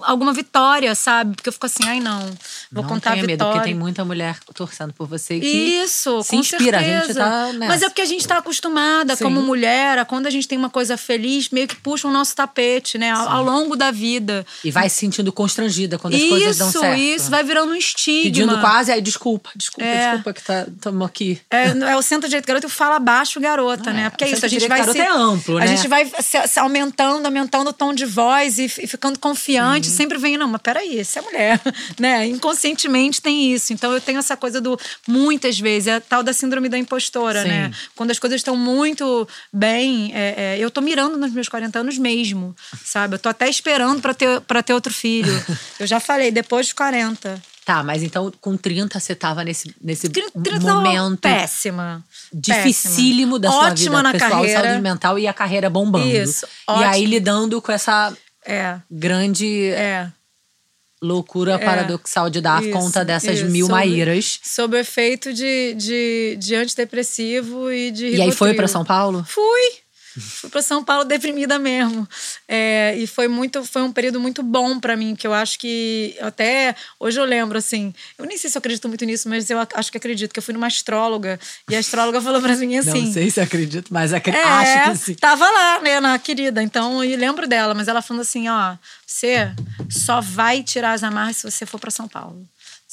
[0.00, 1.34] alguma vitória, sabe?
[1.36, 2.20] Porque eu fico assim, ai não,
[2.74, 3.44] vou não contar a tenha vitória.
[3.44, 6.78] medo, porque tem muita mulher torcendo por você que Isso, se inspira.
[6.78, 7.20] A gente certeza.
[7.20, 7.66] tá nessa.
[7.72, 9.24] Mas é porque a gente tá acostumada Sim.
[9.24, 12.34] como mulher, a quando a gente tem uma coisa feliz, meio que puxa o nosso
[12.34, 13.10] tapete, né?
[13.10, 14.44] Ao, ao longo da vida.
[14.64, 16.98] E vai se sentindo constrangida quando as coisas dão Isso, certo.
[17.00, 18.24] isso, vai virando um estigma.
[18.24, 20.04] Pedindo quase, aí desculpa, desculpa, É.
[20.06, 21.40] desculpa que tá, tamo aqui.
[21.50, 24.04] É, é o centro direito garota e fala baixo garota, Não, né?
[24.06, 24.10] é.
[24.10, 25.66] Porque é isso, a gente vai se, é amplo, A né?
[25.68, 30.18] gente vai se, se aumentando, aumentando o tom de voz e, e ficando confiante, sempre
[30.18, 31.60] vem, não, mas peraí, essa é mulher,
[31.98, 32.26] né?
[32.64, 33.72] Inconscientemente tem isso.
[33.72, 37.42] Então eu tenho essa coisa do, muitas vezes, é a tal da síndrome da impostora,
[37.42, 37.48] Sim.
[37.48, 37.70] né?
[37.94, 41.98] Quando as coisas estão muito bem, é, é, eu tô mirando nos meus 40 anos
[41.98, 43.14] mesmo, sabe?
[43.16, 45.32] Eu tô até esperando pra ter, pra ter outro filho.
[45.78, 47.40] Eu já falei, depois dos 40.
[47.64, 52.04] Tá, mas então com 30 você tava nesse, nesse 30 tava momento péssima.
[52.32, 53.62] dificílimo da péssima.
[53.64, 54.62] sua Ótima vida na pessoal, carreira.
[54.62, 56.06] saúde mental e a carreira bombando.
[56.06, 56.90] Isso, E ótimo.
[56.90, 58.12] aí lidando com essa
[58.46, 60.08] É, grande é.
[61.04, 63.50] Loucura paradoxal de dar Isso, conta dessas isso.
[63.50, 64.40] mil Sob- maíras.
[64.42, 69.24] Sob efeito de, de, de antidepressivo e de E aí foi pra São Paulo?
[69.28, 69.83] Fui.
[70.20, 72.08] Fui pra São Paulo deprimida mesmo.
[72.48, 76.16] É, e foi muito, foi um período muito bom pra mim, que eu acho que
[76.20, 77.92] até hoje eu lembro assim.
[78.18, 80.38] Eu nem sei se eu acredito muito nisso, mas eu ac- acho que acredito que
[80.38, 81.38] eu fui numa astróloga
[81.70, 83.06] e a astróloga falou pra mim assim.
[83.06, 85.14] Não sei se acredito, mas É, acho que sim.
[85.14, 86.62] tava lá, né, na querida.
[86.62, 89.52] Então, eu lembro dela, mas ela falando assim, ó, você
[89.90, 92.46] só vai tirar as amarras se você for pra São Paulo.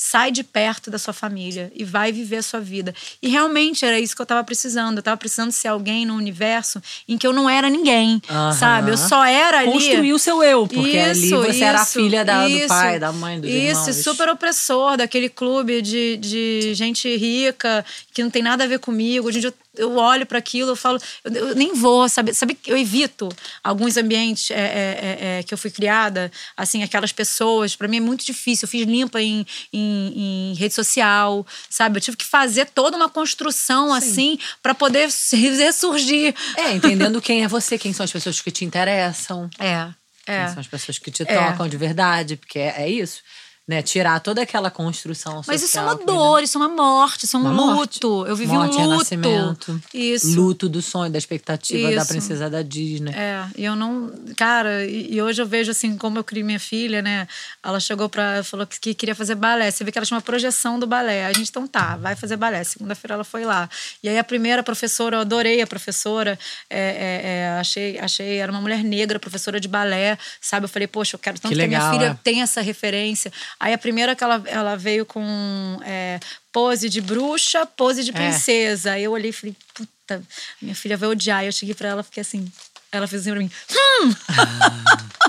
[0.04, 2.92] Sai de perto da sua família e vai viver a sua vida.
[3.22, 4.98] E realmente era isso que eu tava precisando.
[4.98, 8.52] Eu tava precisando ser alguém no universo em que eu não era ninguém, Aham.
[8.52, 8.90] sabe?
[8.92, 9.72] Eu só era ali.
[9.72, 12.68] Construir o seu eu, porque ali Isso, você era a isso, filha da- do isso.
[12.68, 13.46] pai, da mãe, Isso,
[13.92, 13.96] irmãos.
[14.04, 19.28] super opressor daquele clube de, de gente rica que não tem nada a ver comigo.
[19.28, 22.34] Hoje em dia eu, eu olho para aquilo, eu falo, eu, eu nem vou, sabe?
[22.34, 23.30] Sabe que eu evito
[23.64, 27.76] alguns ambientes é, é, é, é, que eu fui criada, assim, aquelas pessoas.
[27.76, 28.66] Para mim é muito difícil.
[28.66, 31.98] Eu fiz limpa em, em, em rede social, sabe?
[31.98, 35.10] Eu tive que fazer toda uma construção assim para poder
[35.58, 36.36] ressurgir.
[36.58, 39.50] É, entendendo quem é você, quem são as pessoas que te interessam.
[39.58, 39.90] É,
[40.28, 40.46] é.
[40.46, 43.22] Quem são as pessoas que te tocam de verdade, porque é, é isso.
[43.68, 43.82] Né?
[43.82, 45.44] Tirar toda aquela construção social.
[45.48, 48.00] Mas isso é uma que- dor, isso é uma morte, isso é um Uma morte.
[48.04, 48.26] luto.
[48.28, 48.90] Eu vivi Morte, um luto.
[48.90, 49.82] renascimento.
[49.94, 50.36] Isso.
[50.36, 52.08] Luto do sonho, da expectativa da Isso.
[52.08, 53.14] princesa da Disney.
[53.14, 54.12] É, e eu não.
[54.36, 57.28] Cara, e, e hoje eu vejo assim, como eu criei minha filha, né?
[57.64, 58.44] Ela chegou pra.
[58.44, 59.70] falou que, que queria fazer balé.
[59.72, 61.26] Você vê que ela tinha uma projeção do balé.
[61.28, 62.64] A gente, então tá, vai fazer balé.
[62.64, 63.70] Segunda-feira ela foi lá.
[64.04, 66.38] E aí a primeira professora, eu adorei a professora.
[66.70, 70.66] é, é, é, achei, achei, era uma mulher negra, professora de balé, sabe?
[70.66, 72.18] Eu falei, poxa, eu quero tanto Que que, a minha legal, filha é.
[72.24, 73.32] tenha essa referência.
[73.62, 76.20] Aí a primeira que ela, ela veio com é,
[76.52, 78.14] pose de bruxa, pose de É.
[78.14, 78.94] princesa.
[78.94, 80.24] Aí eu olhei e falei, puta,
[80.60, 81.46] minha filha vai odiar.
[81.46, 82.52] Eu cheguei pra ela e fiquei assim.
[82.92, 83.52] Ela fez assim pra mim.
[83.72, 84.16] Hum!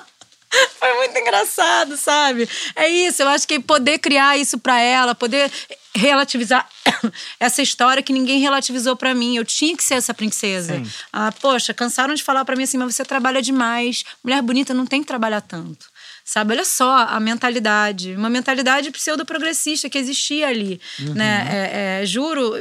[0.78, 2.48] Foi muito engraçado, sabe?
[2.74, 5.50] É isso, eu acho que poder criar isso pra ela, poder
[5.94, 6.68] relativizar
[7.38, 9.36] essa história que ninguém relativizou pra mim.
[9.36, 10.74] Eu tinha que ser essa princesa.
[10.76, 10.90] Sim.
[11.12, 14.04] Ah, poxa, cansaram de falar pra mim assim, mas você trabalha demais.
[14.24, 15.86] Mulher bonita não tem que trabalhar tanto.
[16.24, 21.46] Sabe, olha só a mentalidade, uma mentalidade pseudo-progressista que existia ali, né?
[21.50, 22.54] É, é, juro,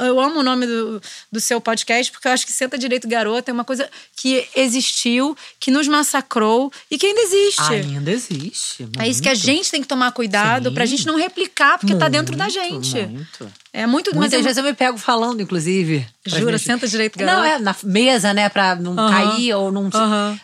[0.00, 1.00] eu amo o nome do,
[1.32, 5.36] do seu podcast porque eu acho que Senta Direito Garota é uma coisa que existiu,
[5.58, 7.72] que nos massacrou e que ainda existe.
[7.72, 8.88] Ainda existe.
[8.98, 9.44] É isso que a muito.
[9.44, 10.74] gente tem que tomar cuidado Sim.
[10.74, 13.06] pra gente não replicar, porque tá dentro da Muito, gente.
[13.06, 13.52] Muito.
[13.72, 16.06] É muito, mas Muitas é, vezes eu me pego falando, inclusive.
[16.26, 17.36] Jura, minhas- senta direito, garota.
[17.36, 18.48] Não, é na mesa, né?
[18.48, 19.88] Pra não cair ou não.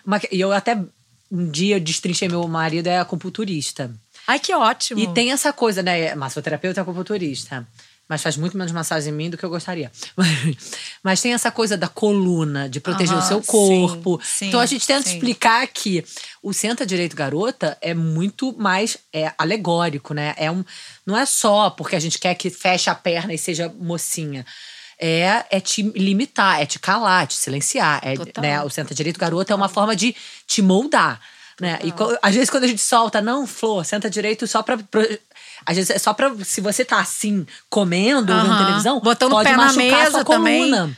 [0.05, 0.79] Uma- E eu até.
[1.31, 3.91] Um dia eu destrinchei meu marido, é acupunturista.
[4.27, 5.01] Ai, que ótimo.
[5.01, 6.15] E tem essa coisa, né?
[6.15, 7.67] Massoterapeuta e acupunturista.
[8.09, 9.91] Mas faz muito menos massagem em mim do que eu gostaria.
[11.03, 14.21] Mas tem essa coisa da coluna, de proteger Aham, o seu corpo.
[14.23, 15.15] sim, então a gente tenta sim.
[15.15, 16.05] explicar que
[16.43, 20.35] o Senta Direito Garota é muito mais é, alegórico, né?
[20.37, 20.63] É um,
[21.07, 24.45] não é só porque a gente quer que feche a perna e seja mocinha.
[25.07, 28.01] É, é te limitar, é te calar, é te silenciar.
[28.03, 28.63] É, né?
[28.63, 31.21] O Senta Direito Garota é uma forma de te moldar.
[31.61, 31.79] Né?
[31.85, 34.79] E às vezes quando a gente solta, não, Flor, senta direito só pra.
[34.79, 35.19] pro-
[35.67, 36.35] às vezes é só pra.
[36.43, 38.65] Se você tá assim, comendo, ouvindo Aham.
[38.65, 40.97] televisão, Botando o pode pé na machucar a mesa sua também.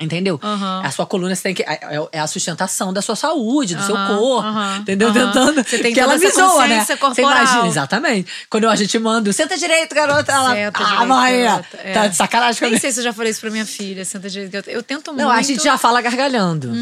[0.00, 0.40] Entendeu?
[0.42, 0.80] Aham.
[0.84, 1.62] A sua coluna você tem que.
[1.62, 1.78] É,
[2.12, 4.48] é a sustentação da sua saúde, do seu Aham, corpo.
[4.48, 5.12] aham, entendeu?
[5.12, 5.62] Tentando.
[5.62, 6.78] Você tem que ela me zoa, né?
[6.78, 7.30] consciência Você corporal.
[7.42, 8.32] imagina, exatamente.
[8.48, 10.32] Quando a gente manda, senta direito, garota.
[10.32, 10.54] Ela.
[10.54, 11.66] Senta ah, mãe, garota.
[11.84, 11.92] É.
[11.92, 12.80] tá de sacanagem Nem comigo.
[12.80, 14.50] sei se eu já falei isso pra minha filha, senta direito.
[14.52, 14.70] garota.
[14.70, 15.22] Eu tento muito.
[15.22, 16.72] Não, a gente já fala gargalhando.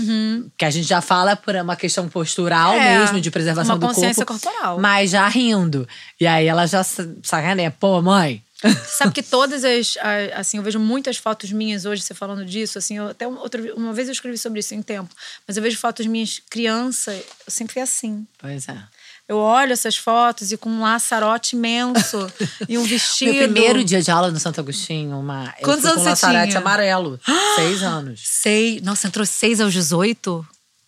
[0.57, 2.81] Que a gente já fala por uma questão postural Uhum.
[2.81, 4.41] É, mesmo, de preservação uma do consciência corpo.
[4.43, 4.79] corporal.
[4.79, 5.89] Mas já rindo.
[6.21, 7.71] E aí ela já sa- sacaneia.
[7.71, 8.43] Pô, mãe.
[8.87, 9.97] Sabe que todas as,
[10.35, 12.79] Assim, eu vejo muitas fotos minhas hoje, você falando disso.
[12.79, 15.15] Assim, eu, até um- outra, uma vez eu escrevi sobre isso em tempo.
[15.47, 18.27] Mas eu vejo fotos minhas criança, eu sempre fui assim.
[18.39, 18.77] Pois é.
[19.29, 22.33] Eu olho essas fotos e com um laçarote imenso
[22.69, 23.33] e um vestido.
[23.33, 25.53] Meu primeiro dia de aula no Santo Agostinho, uma.
[25.63, 26.61] Quantos anos com você laçarete tinha?
[26.61, 27.21] amarelo.
[27.57, 28.23] seis anos.
[28.25, 28.81] Sei.
[28.81, 30.47] Nossa, entrou 6 aos 18?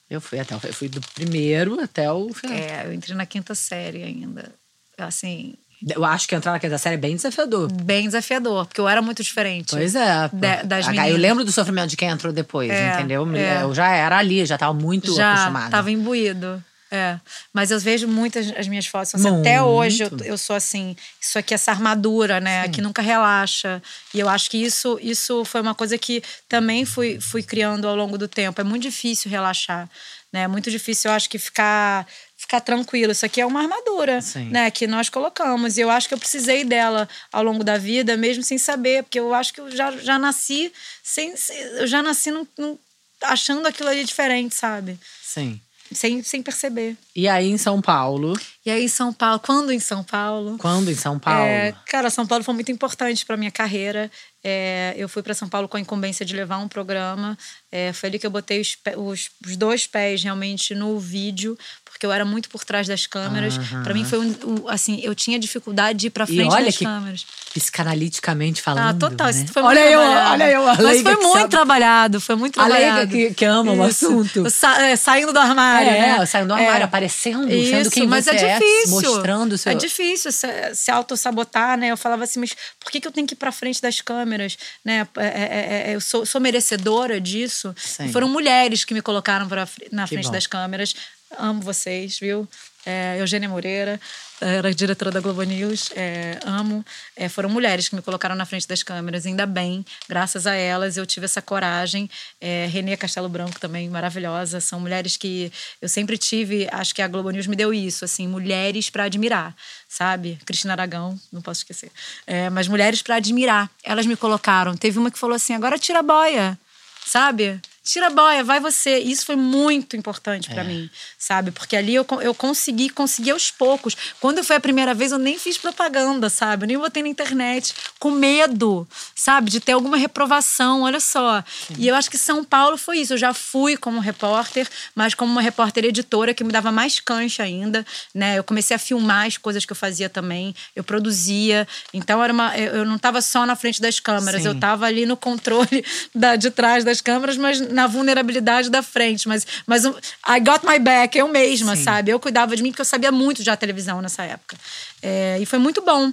[0.08, 2.56] Eu fui até eu fui do primeiro até o final.
[2.56, 4.50] É, eu entrei na quinta série ainda.
[4.98, 5.54] Assim,
[5.88, 7.72] Eu acho que entrar naquela série é bem desafiador.
[7.72, 9.70] bem desafiador, porque eu era muito diferente.
[9.70, 10.28] Pois é.
[10.32, 11.10] Da- das meninas.
[11.10, 13.26] eu lembro do sofrimento de quem entrou depois, É, entendeu?
[13.34, 13.62] é.
[13.62, 15.66] Eu já era ali, já tava muito Já acostumada.
[15.66, 16.62] estava imbuído.
[16.92, 17.20] É.
[17.52, 19.14] Mas eu vejo muitas as minhas fotos.
[19.14, 20.96] assim, até hoje eu, eu sou assim.
[21.20, 22.68] Isso aqui, essa armadura, né?
[22.68, 23.80] Que nunca relaxa.
[24.12, 27.94] E eu acho que isso, isso foi uma coisa que também fui, fui criando ao
[27.94, 28.60] longo do tempo.
[28.60, 29.88] É muito difícil relaxar.
[30.32, 30.42] Né?
[30.42, 32.06] É muito difícil, eu acho que ficar
[32.50, 33.12] ficar tranquilo.
[33.12, 34.46] Isso aqui é uma armadura, Sim.
[34.50, 35.78] né, que nós colocamos.
[35.78, 39.20] E eu acho que eu precisei dela ao longo da vida, mesmo sem saber, porque
[39.20, 41.32] eu acho que eu já, já nasci sem,
[41.78, 42.78] eu já nasci num- num-
[43.22, 44.98] achando aquilo ali diferente, sabe?
[45.22, 45.60] Sim.
[45.92, 46.96] Sem, sem perceber.
[47.16, 50.56] E aí em São Paulo, E aí em São Paulo, quando em São Paulo?
[50.58, 51.40] quando em São Paulo?
[51.40, 54.08] É, cara, São Paulo foi muito importante para minha carreira.
[54.44, 57.36] É, eu fui para São Paulo com a incumbência de levar um programa.
[57.72, 61.58] É, foi ali que eu botei os, os- os dois pés realmente no vídeo,
[62.00, 63.58] porque eu era muito por trás das câmeras.
[63.58, 63.82] Aham.
[63.82, 66.64] Para mim foi um, um- assim, eu tinha dificuldade de ir para E frente olha
[66.64, 67.26] das que câmeras.
[67.52, 68.98] Psicanaliticamente Ah, falando.
[68.98, 69.26] total.
[69.26, 69.32] né?
[69.44, 70.32] Isso foi olha muito eu, trabalhado.
[70.32, 71.50] olha eu, a Mas foi muito sabe.
[71.50, 73.10] trabalhado, foi muito A leiga trabalhado.
[73.10, 74.06] que, que ama o Isso.
[74.06, 74.48] assunto.
[74.50, 76.24] Sa- é, saindo do armário, É, né?
[76.26, 76.84] saindo do armário, É.
[76.84, 78.90] aparecendo, sendo Isso, quem mas você é difícil.
[79.12, 79.72] mostrando o seu.
[79.72, 81.88] É difícil se, se auto-sabotar, né?
[81.88, 84.56] Eu falava assim, mas por que, que eu tenho que ir pra frente das câmeras?
[84.82, 85.06] Né?
[85.18, 87.74] É, é, é, eu sou, sou merecedora disso.
[87.76, 88.06] Sim.
[88.06, 90.32] E foram mulheres que me colocaram pra, na Que frente bom.
[90.32, 90.94] das câmeras.
[91.38, 92.48] Amo vocês, viu?
[92.84, 94.00] É, Eugênia Moreira,
[94.40, 96.84] era diretora da Globo News, é, amo.
[97.14, 100.96] É, foram mulheres que me colocaram na frente das câmeras, ainda bem, graças a elas
[100.96, 102.08] eu tive essa coragem.
[102.40, 104.60] É, Renê Castelo Branco também, maravilhosa.
[104.60, 108.26] São mulheres que eu sempre tive, acho que a Globo News me deu isso, assim,
[108.26, 109.54] mulheres para admirar,
[109.88, 110.38] sabe?
[110.46, 111.92] Cristina Aragão, não posso esquecer.
[112.26, 113.70] É, mas mulheres para admirar.
[113.84, 114.74] Elas me colocaram.
[114.74, 116.58] Teve uma que falou assim: agora tira a boia,
[117.04, 117.60] sabe?
[117.90, 118.98] Tira a boia, vai você.
[118.98, 120.54] Isso foi muito importante É.
[120.54, 121.50] pra mim, sabe?
[121.50, 123.96] Porque ali eu, eu consegui, consegui aos poucos.
[124.20, 126.64] Quando foi a primeira vez, eu nem fiz propaganda, sabe?
[126.64, 129.50] Eu nem botei na internet, com medo, sabe?
[129.50, 131.42] De ter alguma reprovação, olha só.
[131.76, 133.14] E eu acho que São Paulo foi isso.
[133.14, 137.42] Eu já fui como repórter, mas como uma repórter editora que me dava mais cancha
[137.42, 138.38] ainda, né?
[138.38, 141.66] Eu comecei a filmar as coisas que eu fazia também, eu produzia.
[141.92, 144.48] Então era uma, eu eu não estava só na frente das câmeras, Sim.
[144.48, 149.26] eu estava ali no controle da, de trás das câmeras, mas na vulnerabilidade da frente.
[149.26, 151.84] Mas, mas I got my back, eu mesma, Sim.
[151.84, 152.10] sabe?
[152.10, 154.56] Eu cuidava de mim porque eu sabia muito de televisão nessa época.
[155.02, 156.12] É, e foi muito bom.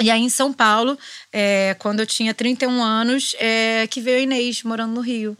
[0.00, 0.98] E aí, em São Paulo,
[1.32, 5.36] é, quando eu tinha 31 anos, é, que veio a Inês, morando no Rio.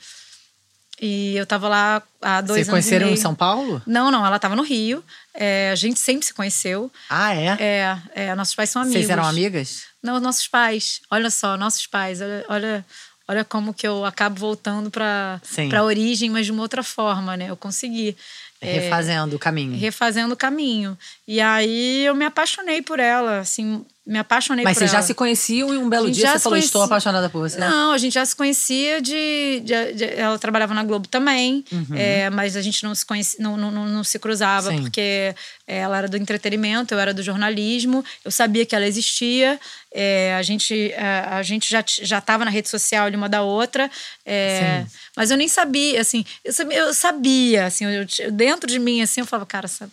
[1.00, 2.68] E eu tava lá há dois Vocês anos.
[2.68, 3.16] e conheceram em.
[3.16, 3.82] São Paulo?
[3.84, 5.02] Não, não, ela tava no Rio.
[5.34, 6.90] É, a gente sempre se conheceu.
[7.10, 7.56] Ah, é?
[7.58, 9.00] É, é, nossos pais são amigos.
[9.00, 9.82] Vocês eram amigas?
[10.00, 11.00] Não, nossos pais.
[11.10, 12.20] Olha só, nossos pais.
[12.20, 12.86] Olha, olha,
[13.28, 15.40] olha como que eu acabo voltando para
[15.76, 17.50] a origem, mas de uma outra forma, né?
[17.50, 18.16] Eu consegui.
[18.60, 19.78] É, Refazendo o caminho.
[19.78, 20.96] refazendo o caminho.
[21.28, 25.06] E aí eu me apaixonei por ela, assim, me apaixonei Mas por vocês já ela.
[25.06, 26.84] se conheciam e um belo dia você falou: Estou conhecia.
[26.84, 27.58] apaixonada por você.
[27.58, 29.60] Não, a gente já se conhecia de.
[29.64, 31.64] de- de- ela trabalhava na Globo também,
[31.96, 34.76] é, mas a gente não se conhecia, não, não, não, não se cruzava, Uhum.
[34.76, 34.82] Sim.
[34.82, 35.34] porque
[35.66, 39.58] ela era do entretenimento, eu era do jornalismo, eu sabia que ela existia,
[39.90, 43.90] é, a gente, a, a gente já estava na rede social de uma da outra,
[44.26, 44.84] é,
[45.16, 49.00] mas eu nem sabia, assim, eu sabia, eu sabia assim, eu- eu- dentro de mim,
[49.00, 49.88] assim, eu falava, cara, essa,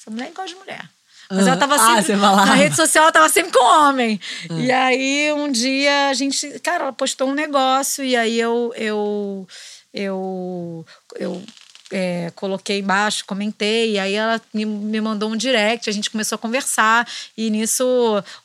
[0.00, 0.88] essa mulher é igual de mulher.
[1.34, 2.16] Mas ela tava Ah, sempre.
[2.16, 4.20] na rede social, ela tava sempre com homem.
[4.50, 4.54] Ah.
[4.60, 6.58] E aí, um dia, a gente.
[6.60, 8.72] Cara, ela postou um negócio e aí eu.
[8.76, 9.46] Eu.
[9.94, 10.84] Eu.
[11.16, 11.42] eu
[11.92, 16.36] é, coloquei embaixo, comentei, e aí ela me, me mandou um direct, a gente começou
[16.36, 17.84] a conversar, e nisso,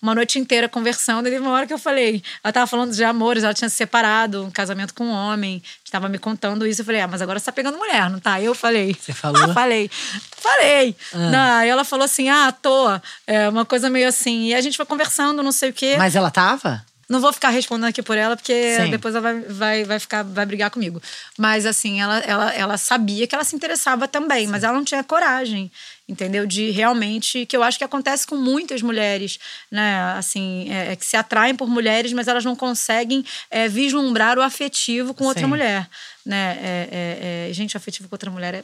[0.01, 3.03] uma noite inteira conversando, e teve uma hora que eu falei, ela tava falando de
[3.03, 6.85] amores, ela tinha se separado, um casamento com um homem, estava me contando isso, eu
[6.85, 8.41] falei, ah, mas agora você tá pegando mulher, não tá?
[8.41, 8.93] Eu falei.
[8.93, 9.41] Você falou?
[9.53, 9.89] falei.
[10.35, 10.95] Falei.
[11.13, 11.17] Ah.
[11.17, 14.61] Não, aí ela falou assim, ah, à toa, é uma coisa meio assim, e a
[14.61, 15.95] gente foi conversando, não sei o quê.
[15.97, 16.85] Mas ela tava?
[17.09, 18.89] Não vou ficar respondendo aqui por ela, porque Sim.
[18.89, 21.01] depois ela vai, vai, vai, ficar, vai brigar comigo.
[21.37, 25.01] Mas, assim, ela, ela, ela sabia que ela se interessava também, mas ela não tinha
[25.05, 25.71] coragem,
[26.07, 26.45] entendeu?
[26.45, 27.45] De realmente.
[27.45, 29.39] Que eu acho que acontece com muitas mulheres,
[29.71, 30.15] né?
[30.17, 34.41] Assim, é, é que se atraem por mulheres, mas elas não conseguem é, vislumbrar o
[34.41, 35.49] afetivo com outra Sim.
[35.49, 35.89] mulher,
[36.25, 36.59] né?
[36.61, 38.63] É, é, é, gente, o afetivo com outra mulher é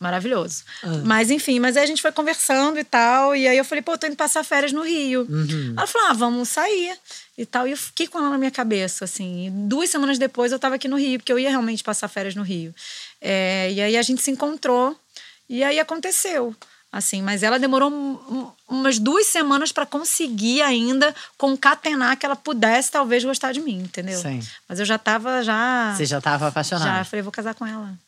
[0.00, 0.64] maravilhoso.
[0.82, 1.00] Ah.
[1.04, 3.92] Mas enfim, mas aí a gente foi conversando e tal, e aí eu falei, pô,
[3.92, 5.26] eu tô indo passar férias no Rio.
[5.28, 5.74] Uhum.
[5.76, 6.96] Ela falou, ah, vamos sair
[7.38, 7.66] e tal.
[7.66, 9.46] E eu fiquei com ela na minha cabeça, assim.
[9.46, 12.34] E duas semanas depois eu tava aqui no Rio, porque eu ia realmente passar férias
[12.34, 12.74] no Rio.
[13.20, 14.96] É, e aí a gente se encontrou,
[15.48, 16.54] e aí aconteceu.
[16.92, 22.36] Assim, mas ela demorou um- um- umas duas semanas para conseguir ainda concatenar que ela
[22.36, 24.20] pudesse talvez gostar de mim, entendeu?
[24.20, 24.38] Sim.
[24.68, 26.88] Mas eu já tava já Você já tava apaixonada?
[26.88, 27.98] já eu falei, vou casar com ela.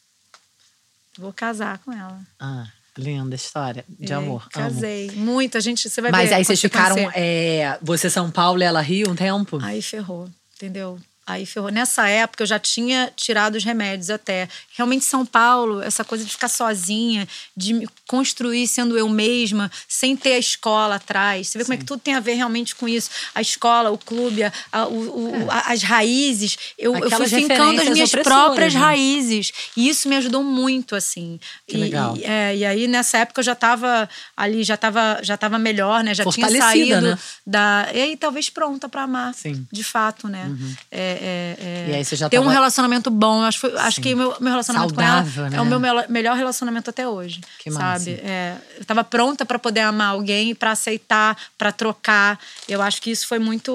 [1.18, 2.20] Vou casar com ela.
[2.38, 4.42] Ah, linda história de É, amor.
[4.42, 4.50] amo.
[4.50, 5.10] Casei.
[5.12, 5.88] Muito, a gente.
[5.88, 6.96] Você vai Mas ver aí quando vocês você ficaram.
[7.14, 9.58] É, você São Paulo e ela Rio um tempo?
[9.62, 10.98] Aí ferrou, entendeu?
[11.26, 11.70] Aí ferrou.
[11.70, 14.48] Nessa época eu já tinha tirado os remédios até.
[14.76, 20.16] Realmente, São Paulo, essa coisa de ficar sozinha, de me construir sendo eu mesma, sem
[20.16, 21.48] ter a escola atrás.
[21.48, 23.10] Você vê como é que tudo tem a ver realmente com isso.
[23.34, 26.56] A escola, o clube, a- a- o- o- a- as raízes.
[26.78, 28.80] Eu, eu fui fincando as minhas próprias né?
[28.80, 29.52] raízes.
[29.76, 31.40] E isso me ajudou muito, assim.
[31.66, 32.16] Que E- legal.
[32.16, 36.04] E, é, e aí, nessa época, eu já estava ali, já estava já tava melhor,
[36.04, 36.14] né?
[36.14, 37.18] Já tinha saído né?
[37.44, 37.88] da.
[37.92, 39.34] E aí, talvez pronta para amar.
[39.34, 39.66] Sim.
[39.72, 40.48] De fato, né?
[40.90, 43.42] É, é, é, E aí você já ter um tava- relacionamento bom.
[43.42, 45.56] Acho, que foi- acho que meu, meu relacionamento Saudável, com ela né?
[45.56, 47.40] é o meu mel- melhor relacionamento até hoje.
[47.58, 48.12] Que sabe?
[48.22, 52.38] É, eu tava pronta para poder amar alguém, para aceitar, para trocar.
[52.68, 53.72] Eu acho que isso foi muito,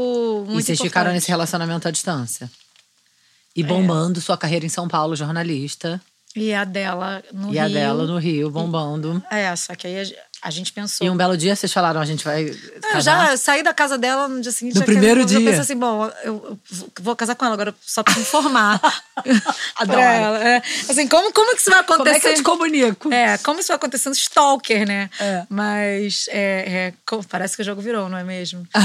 [0.48, 0.90] muito e vocês importante.
[0.90, 2.46] ficaram nesse relacionamento à distância?
[2.46, 2.50] É.
[3.56, 6.02] E bombando sua carreira em São Paulo, jornalista.
[6.34, 7.62] E a dela no e Rio.
[7.64, 9.22] a dela no Rio, bombando.
[9.30, 11.06] É, só que aí a, gente pensou.
[11.06, 12.44] E um belo dia vocês falaram, a gente vai.
[12.50, 13.30] Eu casar?
[13.30, 14.78] já saí da casa dela no dia seguinte.
[14.78, 15.40] No primeiro eu, dia.
[15.40, 16.60] Eu pensei assim, bom, eu, eu
[17.00, 18.80] vou casar com ela agora, só pra informar.
[19.78, 20.00] Adoro.
[20.00, 20.62] Ela, é.
[20.90, 22.36] Assim, como, como que isso vai Como é que eu acontecer?
[22.36, 23.14] te comunico?
[23.14, 24.14] É, como isso vai acontecendo?
[24.14, 25.10] Stalker, né?
[25.20, 25.46] É.
[25.50, 28.68] Mas é, é, parece que o jogo virou, não é mesmo?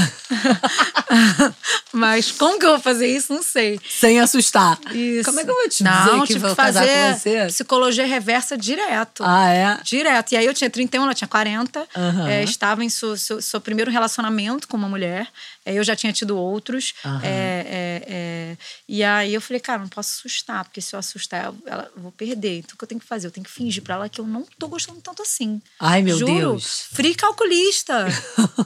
[1.93, 3.33] Mas como que eu vou fazer isso?
[3.33, 3.79] Não sei.
[3.89, 4.79] Sem assustar.
[4.93, 5.25] Isso.
[5.25, 7.45] Como é que eu vou te não, dizer que vou casar fazer com você?
[7.47, 9.23] Psicologia reversa direto.
[9.25, 9.77] Ah, é?
[9.83, 10.33] Direto.
[10.33, 11.46] E aí eu tinha 31, ela tinha 40.
[11.95, 12.29] Aham.
[12.29, 15.27] É, estava em seu, seu, seu primeiro relacionamento com uma mulher.
[15.65, 16.93] É, eu já tinha tido outros.
[17.05, 17.21] Aham.
[17.23, 18.57] É,
[18.87, 22.01] e aí eu falei, cara, não posso assustar, porque se eu assustar, eu, ela, eu
[22.01, 22.59] vou perder.
[22.59, 23.27] Então o que eu tenho que fazer?
[23.27, 25.61] Eu tenho que fingir pra ela que eu não tô gostando tanto assim.
[25.79, 26.33] Ai, meu Juro.
[26.33, 26.87] Deus.
[26.91, 28.05] Free calculista.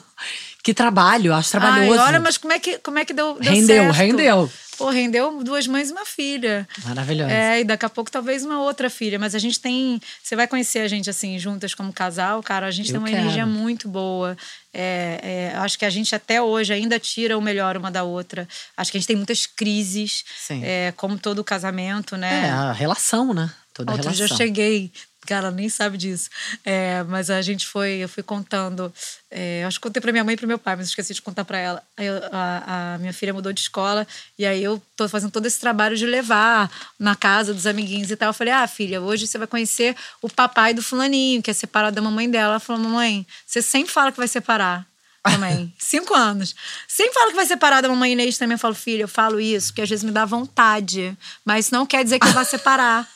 [0.64, 2.00] que trabalho, acho trabalhoso.
[2.00, 3.98] Ai, olha, mas como é que, como é que deu, deu Rendeu, certo?
[3.98, 4.52] rendeu.
[4.82, 6.68] Pô, rendeu duas mães e uma filha.
[6.84, 7.30] Maravilhoso.
[7.30, 9.20] É, e daqui a pouco talvez uma outra filha.
[9.20, 10.02] Mas a gente tem.
[10.24, 12.68] Você vai conhecer a gente assim, juntas como casal, cara.
[12.68, 13.22] A gente Eu tem uma quero.
[13.22, 14.36] energia muito boa.
[14.74, 18.48] É, é, acho que a gente até hoje ainda tira o melhor uma da outra.
[18.76, 20.62] Acho que a gente tem muitas crises, Sim.
[20.64, 22.50] é, como todo casamento, É, né?
[22.50, 23.52] a relação, né?
[23.74, 24.92] Toda Outro dia eu cheguei,
[25.32, 26.30] cara, nem sabe disso.
[26.66, 28.94] É, mas a gente foi, eu fui contando.
[29.30, 31.46] é, acho que contei pra minha mãe e pro meu pai, mas esqueci de contar
[31.46, 31.82] pra ela.
[31.98, 34.06] Eu- a, a minha filha mudou de escola
[34.38, 38.16] e aí eu tô fazendo todo esse trabalho de levar na casa dos amiguinhos e
[38.18, 38.30] tal.
[38.30, 41.96] Eu falei, ah, filha, hoje você vai conhecer o papai do fulaninho, que é separado
[41.96, 42.52] da mamãe dela.
[42.54, 44.86] Ela falou, mamãe, você sempre fala que vai separar.
[45.24, 45.74] Também.
[45.78, 46.56] Cinco anos.
[46.88, 48.56] Sempre fala que vai separar da mamãe Inês também.
[48.56, 51.16] Eu falo, filha, eu falo isso, porque às vezes me dá vontade.
[51.46, 53.08] Mas não quer dizer que vá separar.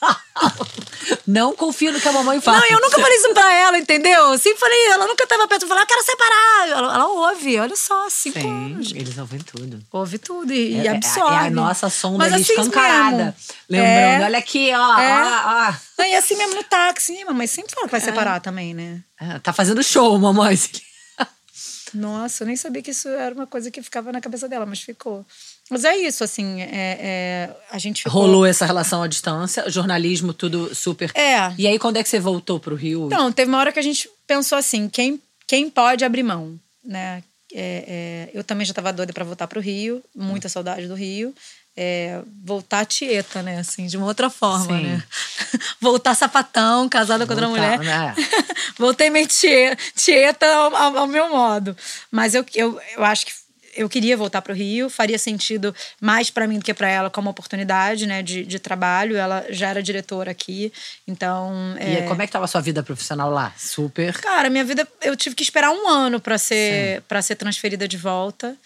[1.26, 2.58] Não confio no que a mamãe fala.
[2.60, 4.32] Não, eu nunca falei isso pra ela, entendeu?
[4.32, 6.68] Eu sempre falei, ela nunca tava perto, eu falei, eu quero separar.
[6.68, 8.92] Ela, ela ouve, olha só, cinco Sim, anos.
[8.92, 9.80] eles ouvem tudo.
[9.92, 11.34] Ouve tudo e, e É- é- absorve.
[11.44, 13.36] É a nossa sonda Mas ali assim escancarada.
[13.68, 14.24] Lembrando, É.
[14.24, 15.12] olha aqui, ó, É.
[15.22, 15.74] ó, ó.
[15.98, 19.00] Não, E assim mesmo no táxi, mamãe sempre fala que vai separar também, né?
[19.20, 20.58] É, tá fazendo show, mamãe.
[21.94, 24.80] Nossa, eu nem sabia que isso era uma coisa que ficava na cabeça dela, mas
[24.80, 25.24] ficou.
[25.70, 28.22] Mas é isso, assim, é, é, a gente ficou...
[28.22, 31.10] Rolou essa relação à distância, jornalismo, tudo super.
[31.14, 31.52] É.
[31.58, 33.06] E aí, quando é que você voltou pro Rio?
[33.06, 37.22] Então, teve uma hora que a gente pensou assim: quem, quem pode abrir mão, né?
[37.52, 40.94] É, é, eu também já estava doida para voltar para o Rio, muita saudade do
[40.94, 41.34] Rio.
[41.76, 43.58] É, voltar tieta, né?
[43.58, 44.84] Assim, de uma outra forma, Sim.
[44.86, 45.02] né?
[45.80, 47.78] voltar sapatão, casada com outra mulher.
[47.80, 48.14] né?
[48.78, 51.76] Voltei meio tie- tieta ao, ao- meu modo.
[52.10, 53.32] Mas eu, eu, eu acho que
[53.74, 57.10] eu queria voltar para o Rio, faria sentido mais para mim do que para ela
[57.10, 59.14] como oportunidade né, de, de trabalho.
[59.14, 60.72] Ela já era diretora aqui,
[61.06, 61.52] então.
[61.78, 63.52] E aí, como é que tava a sua vida profissional lá?
[63.54, 64.14] Super.
[64.18, 67.98] Cara, minha vida, eu tive que esperar um ano para ser para ser transferida de
[67.98, 68.56] volta.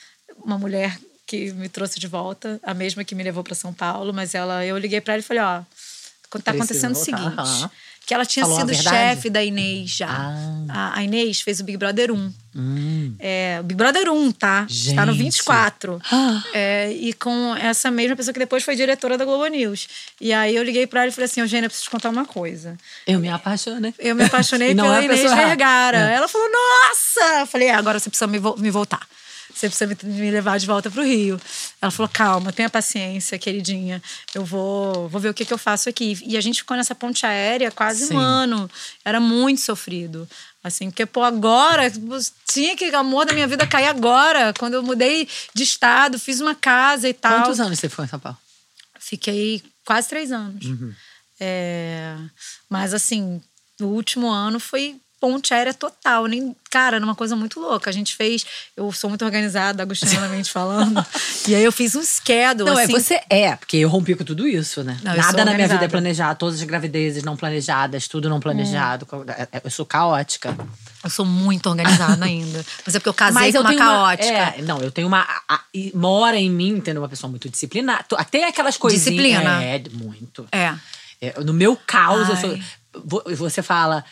[0.45, 0.97] Uma mulher
[1.31, 4.67] que me trouxe de volta, a mesma que me levou para São Paulo, mas ela,
[4.67, 5.61] eu liguei para ela e falei, ó,
[6.43, 7.71] tá acontecendo o seguinte,
[8.05, 10.09] que ela tinha Falou sido chefe da Inês já.
[10.69, 10.95] Ah.
[10.97, 12.35] A, Inês fez o Big Brother 1.
[12.57, 13.15] Hum.
[13.21, 14.67] É, Big Brother 1, tá?
[14.69, 15.23] Está no Gente.
[15.23, 16.03] 24.
[16.11, 16.43] Ah.
[16.53, 19.87] É, e com essa mesma pessoa que depois foi diretora da Globo News.
[20.21, 22.25] E aí eu liguei pra ela e falei assim: Eugênia, eu preciso te contar uma
[22.25, 22.77] coisa.
[23.07, 23.95] Eu me apaixonei.
[24.01, 25.33] Eu me apaixonei pela é Inês.
[25.33, 26.11] Vergara.
[26.11, 26.15] É.
[26.15, 27.41] Ela falou, nossa!
[27.41, 29.07] Eu falei, é, agora você precisa me, vo- me voltar.
[29.61, 31.39] Você precisa me, levar de volta pro Rio.
[31.83, 34.03] Ela falou, calma, tenha paciência, queridinha.
[34.35, 36.19] Eu vou, vou ver o que, que eu faço aqui.
[36.25, 38.15] E a gente ficou nessa ponte aérea quase Sim.
[38.15, 38.71] um ano.
[39.05, 40.27] Era muito sofrido.
[40.65, 41.93] Assim, porque, pô, agora,
[42.51, 44.55] tinha que o amor da minha vida cair agora.
[44.59, 47.43] Quando eu mudei de estado, fiz uma casa e tal.
[47.43, 48.39] Quantos anos você ficou em São Paulo?
[48.99, 50.65] Fiquei quase três anos.
[50.65, 50.95] Uhum.
[51.39, 52.17] É,
[52.69, 53.43] mas assim,
[53.79, 56.27] o último ano foi ponte aérea total.
[56.27, 57.91] Nem, cara, era uma coisa muito louca.
[57.91, 58.45] A gente fez.
[58.77, 61.05] Eu sou muito organizada, agostinianamente falando.
[61.47, 62.71] e aí eu fiz um schedule.
[62.71, 64.99] Não, assim, é você é, porque eu rompi com tudo isso, né?
[65.03, 68.29] Não, eu sou Nada na minha vida é planejado, todas as gravidezes não planejadas, tudo
[68.31, 69.07] não planejado.
[69.37, 70.57] É, é, Eu sou caótica.
[71.05, 72.65] Eu sou muito organizada ainda.
[72.87, 74.29] Mas é porque eu casei com eu uma tenho caótica.
[74.59, 75.21] é, não, eu tenho uma.
[75.21, 75.61] a- a-
[75.95, 77.03] mora em mim, entendeu?
[77.03, 78.05] Uma pessoa muito disciplinada.
[78.17, 79.05] Até aquelas coisinhas.
[79.05, 79.63] Disciplina.
[79.63, 80.47] É, muito.
[80.51, 80.75] É.
[81.23, 82.41] É, no meu caos, eu Ai.
[82.41, 82.59] sou.
[83.05, 84.03] vo- Você fala,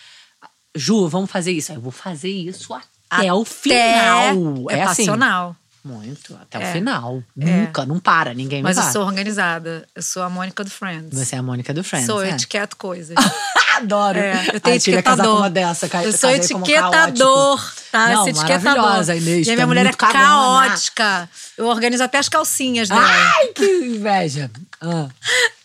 [0.78, 1.72] Ju, vamos fazer isso.
[1.72, 2.72] Eu vou fazer isso
[3.10, 4.70] até, o final.
[4.70, 5.04] É, assim.
[5.06, 5.56] passional.
[5.84, 6.68] Muito, até É.
[6.68, 7.22] o final.
[7.34, 9.86] Nunca, não para, ninguém Mas me eu sou organizada.
[9.94, 11.16] Eu sou a Mônica do Friends.
[11.18, 12.04] Você é a Mônica do Friends.
[12.06, 12.34] sou, eu é.
[12.34, 13.16] etiqueto coisas.
[13.76, 14.18] Adoro.
[14.18, 15.36] É, eu Ai, tenho com etiquetador.
[15.38, 15.88] uma dessa.
[15.88, 18.08] ca- Eu sou etiquetador, tá?
[18.08, 18.62] Não, etiquetador.
[18.76, 19.46] maravilhosa, Inês.
[19.46, 21.30] E a minha mulher é caótica.
[21.56, 23.00] Eu organizo até as calcinhas dela.
[23.06, 24.50] Ai, que inveja.
[24.80, 25.08] Ah.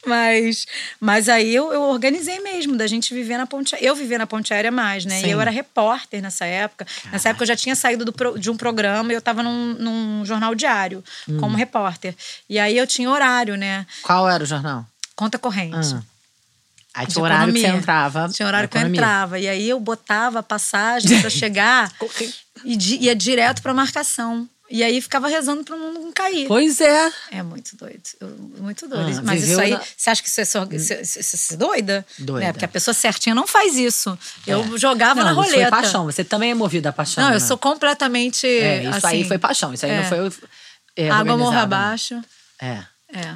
[0.05, 0.65] Mas,
[0.99, 4.53] mas aí eu, eu organizei mesmo, da gente viver na ponte Eu viver na ponte
[4.53, 5.19] aérea mais, né?
[5.21, 5.27] Sim.
[5.27, 6.85] E eu era repórter nessa época.
[7.11, 10.25] Nessa época eu já tinha saído do de um programa e eu tava num, num
[10.25, 11.37] jornal diário, Hum.
[11.39, 12.15] como repórter.
[12.49, 13.85] E aí eu tinha horário, né?
[14.01, 14.85] Qual era o jornal?
[15.15, 15.95] Conta corrente.
[15.95, 16.01] Ah.
[16.95, 17.81] Aí tinha horário que você economia.
[17.81, 18.29] entrava.
[18.29, 18.99] Tinha horário que eu economia.
[19.01, 19.39] entrava.
[19.39, 21.91] E aí eu botava a passagem pra chegar
[22.63, 24.47] e di- ia direto pra marcação.
[24.75, 26.47] E aí ficava rezando pro mundo não cair.
[26.47, 27.12] Pois é.
[27.29, 28.01] É muito doido.
[28.19, 29.19] Eu- Muito doido.
[29.19, 32.03] Ah, Mas isso aí, na- você acha que você é, só, você, você- é doida?
[32.17, 32.47] Doida.
[32.47, 32.51] Né?
[32.53, 34.17] Porque a pessoa certinha não faz isso.
[34.47, 35.24] Eu jogava É.
[35.24, 35.69] Não, na Isso roleta.
[35.71, 36.05] foi paixão.
[36.05, 37.24] Você também é movida a paixão.
[37.24, 37.45] Não, eu né?
[37.45, 38.47] sou completamente.
[38.47, 39.71] É, isso aí assim, foi paixão.
[39.76, 40.01] Isso aí é.
[40.01, 40.32] não foi.
[40.97, 41.61] É, Água morra né?
[41.61, 42.19] abaixo.
[42.59, 42.84] É.
[43.13, 43.36] É.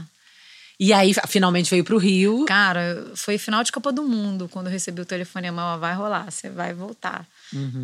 [0.79, 2.45] E aí, finalmente veio pro Rio.
[2.45, 6.49] Cara, foi final de Copa do Mundo quando eu recebi o telefonema, vai rolar, você
[6.49, 7.25] vai voltar.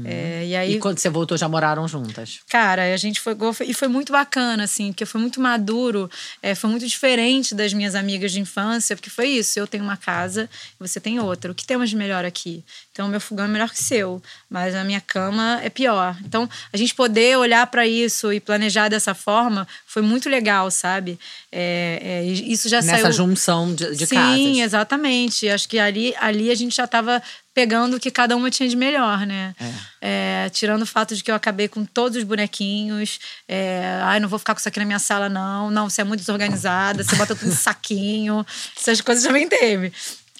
[0.05, 2.39] É, e aí, E quando você voltou, já moraram juntas.
[2.49, 3.36] cara, a gente foi
[3.66, 6.09] e foi muito bacana, assim, porque foi muito maduro,
[6.41, 9.97] é, foi muito diferente das minhas amigas de infância, porque foi isso, eu tenho uma
[9.97, 10.49] casa
[10.80, 11.51] e você tem outra.
[11.51, 12.64] O que temos de melhor aqui?
[12.94, 16.16] Então, meu fogão é melhor que o seu, mas a minha cama é pior.
[16.24, 21.20] Então, a gente poder olhar para isso e planejar dessa forma foi muito legal, sabe?
[21.52, 23.12] É, é, isso já Nessa saiu.
[23.12, 24.58] junção de, de Sim, casas.
[24.60, 25.50] exatamente.
[25.50, 27.20] Acho que ali, ali a gente já estava
[27.52, 29.56] pegando o que cada uma tinha de melhor, né?
[30.00, 33.20] É, tirando o fato de que eu acabei com todos os bonequinhos.
[33.48, 35.72] É, Ai, não vou ficar com isso aqui na minha sala, não.
[35.72, 38.46] Não, você é muito desorganizada, você bota tudo em saquinho.
[38.80, 39.91] Essas coisas também teve.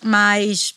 [0.04, 0.76] Mas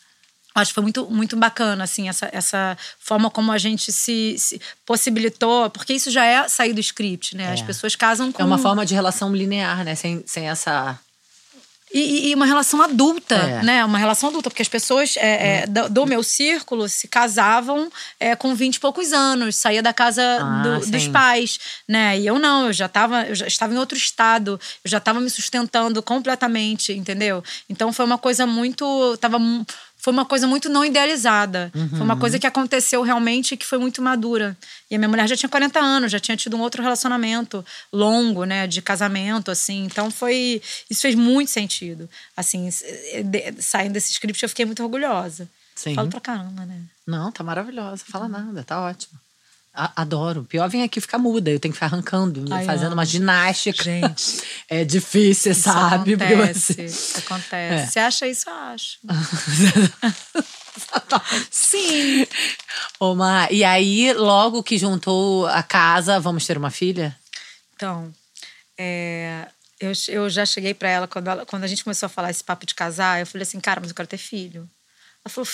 [0.59, 4.59] acho que foi muito, muito bacana, assim, essa, essa forma como a gente se, se
[4.85, 7.51] possibilitou, porque isso já é sair do script, né?
[7.53, 7.63] As É.
[7.63, 8.41] pessoas casam com.
[8.41, 9.95] É uma forma de relação linear, né?
[9.95, 10.99] Sem, sem essa.
[11.93, 13.63] E, e uma relação adulta, É.
[13.63, 13.85] né?
[13.85, 17.89] Uma relação adulta, porque as pessoas é, é, do, do meu círculo se casavam
[18.19, 22.19] é, com 20 e poucos anos, saía da casa Ah, do- dos pais, né?
[22.19, 25.21] E eu não, eu já tava, eu já estava em outro estado, eu já estava
[25.21, 27.41] me sustentando completamente, entendeu?
[27.69, 29.15] Então foi uma coisa muito.
[29.21, 29.39] Tava,
[30.07, 31.69] foi uma coisa muito não idealizada.
[31.89, 34.55] Foi uma coisa que aconteceu realmente e que foi muito madura.
[34.89, 38.45] E a minha mulher já tinha 40 anos, já tinha tido um outro relacionamento longo,
[38.45, 39.83] né, de casamento, assim.
[39.83, 40.61] Então foi.
[40.89, 42.09] Isso fez muito sentido.
[42.37, 42.69] Assim,
[43.25, 45.49] de- saindo desse script, eu fiquei muito orgulhosa.
[45.75, 45.93] Sim.
[45.93, 46.79] Falo pra caramba, né?
[47.05, 48.03] Não, tá maravilhosa.
[48.07, 49.19] Fala nada, tá ótimo.
[49.95, 50.43] Adoro.
[50.43, 51.49] Pior vem aqui ficar muda.
[51.51, 53.83] Eu tenho que ficar arrancando, Ai, fazendo uma ginástica.
[53.83, 54.41] Gente.
[54.69, 56.15] É difícil, Isso sabe?
[56.15, 56.73] Acontece.
[56.73, 57.83] você- Isso acontece.
[57.83, 57.87] É.
[57.87, 58.49] Você acha isso?
[58.49, 58.97] Eu acho.
[61.49, 62.25] Sim.
[62.99, 67.17] Ô, Ma, e aí, logo que juntou a casa, vamos ter uma filha?
[67.75, 68.13] Então,
[68.77, 69.47] é,
[69.79, 72.43] eu, eu já cheguei pra ela quando, ela quando a gente começou a falar esse
[72.43, 74.69] papo de casar, eu falei assim, cara, mas eu quero ter filho.
[75.23, 75.47] Ela falou,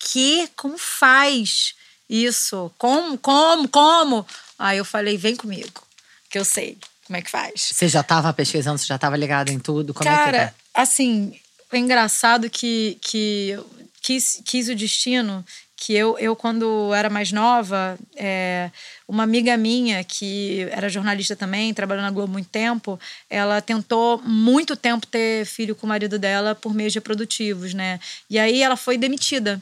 [0.00, 0.48] que?
[0.56, 1.74] Como faz
[2.10, 2.70] isso?
[2.76, 4.26] Como, como, como?
[4.58, 5.82] Aí eu falei, vem comigo,
[6.28, 7.70] que eu sei como é que faz.
[7.72, 9.94] Você já estava pesquisando, você já estava ligada em tudo?
[9.94, 10.54] Como é Cara, que é?
[10.74, 11.34] assim,
[11.72, 13.58] é engraçado que, que
[14.00, 15.44] quis, quis o destino
[15.80, 18.70] que eu, eu quando era mais nova, é,
[19.08, 23.00] uma amiga minha que era jornalista também, trabalhou na Globo há muito tempo,
[23.30, 27.98] ela tentou muito tempo ter filho com o marido dela por meios reprodutivos, né?
[28.28, 29.60] E aí ela foi demitida.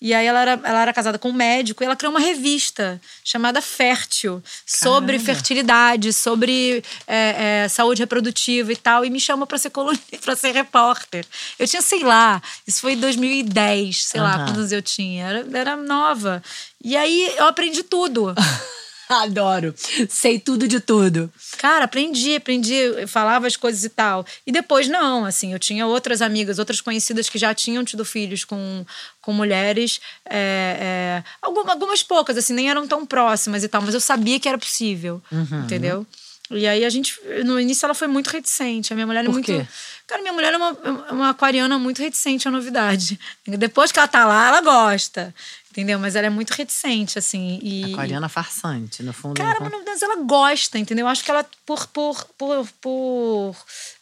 [0.00, 3.00] E aí ela era, ela era casada com um médico e ela criou uma revista
[3.24, 5.24] chamada Fértil sobre Caramba.
[5.24, 10.36] fertilidade, sobre é, é, saúde reprodutiva e tal, e me chamou para ser colunista, para
[10.36, 11.24] ser repórter.
[11.58, 14.44] Eu tinha, sei lá, isso foi em 2010, sei lá Aham.
[14.44, 16.42] quantos eu tinha, era, era nova.
[16.84, 18.34] E aí eu aprendi tudo.
[19.22, 19.74] Adoro.
[20.08, 21.32] Sei tudo de tudo.
[21.58, 24.24] Cara, aprendi, aprendi, eu falava as coisas e tal.
[24.46, 28.44] E depois não, assim, eu tinha outras amigas, outras conhecidas que já tinham tido filhos
[28.44, 28.84] com,
[29.20, 33.94] com mulheres, é, é, alguma- algumas poucas, assim, nem eram tão próximas e tal, mas
[33.94, 35.60] eu sabia que era possível, Uhum.
[35.64, 36.06] entendeu?
[36.48, 39.32] E aí a gente, no início ela foi muito reticente, a minha mulher é Por
[39.32, 39.46] muito...
[39.46, 39.66] quê?
[40.06, 40.70] Cara, minha mulher é uma,
[41.10, 43.18] uma aquariana muito reticente à novidade.
[43.44, 45.34] Depois que ela tá lá, ela gosta,
[45.76, 45.98] entendeu?
[45.98, 47.92] Mas ela é muito reticente, assim, e...
[47.92, 49.36] Aquariana farsante, no fundo.
[49.36, 51.06] Cara, não- mas ela gosta, entendeu?
[51.06, 53.56] Acho que ela, por, por, por, por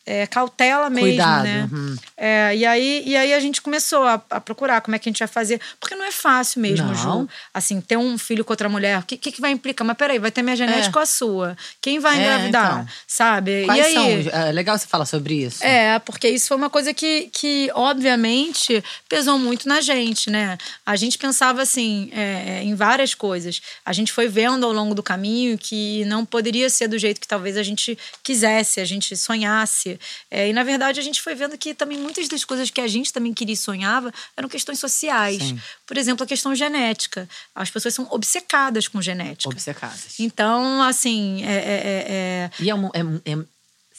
[0.07, 1.69] é, cautela mesmo, Cuidado, né?
[1.73, 1.97] uhum.
[2.17, 5.11] É, e, aí, e aí a gente começou a, a procurar como é que a
[5.13, 5.61] gente vai fazer.
[5.81, 6.95] Porque não é fácil mesmo, Não.
[6.95, 7.29] Ju.
[7.53, 9.87] Assim, ter um filho com outra mulher, o que, que, que vai implicar?
[9.87, 10.99] Mas peraí, vai ter minha genética É.
[10.99, 11.57] ou a sua?
[11.81, 12.73] Quem vai É, engravidar?
[12.83, 12.87] então.
[13.07, 13.65] Sabe?
[13.65, 14.25] Quais e aí?
[14.25, 14.41] são?
[14.41, 15.65] É legal você falar sobre isso.
[15.65, 20.59] É, porque isso foi uma coisa que, que obviamente, pesou muito na gente, né?
[20.85, 23.61] A gente pensava, assim, é, em várias coisas.
[23.85, 27.27] A gente foi vendo ao longo do caminho que não poderia ser do jeito que
[27.29, 29.94] talvez a gente quisesse, a gente sonhasse.
[30.31, 32.87] É, e, na verdade, a gente foi vendo que também muitas das coisas que a
[32.89, 35.43] gente também queria e sonhava eram questões sociais.
[35.43, 35.61] Sim.
[35.87, 37.29] Por exemplo, a questão genética.
[37.55, 39.49] As pessoas são obcecadas com genética.
[39.51, 40.19] Obcecadas.
[40.19, 43.45] Então, assim, é- é- é- é E é, um- é- é-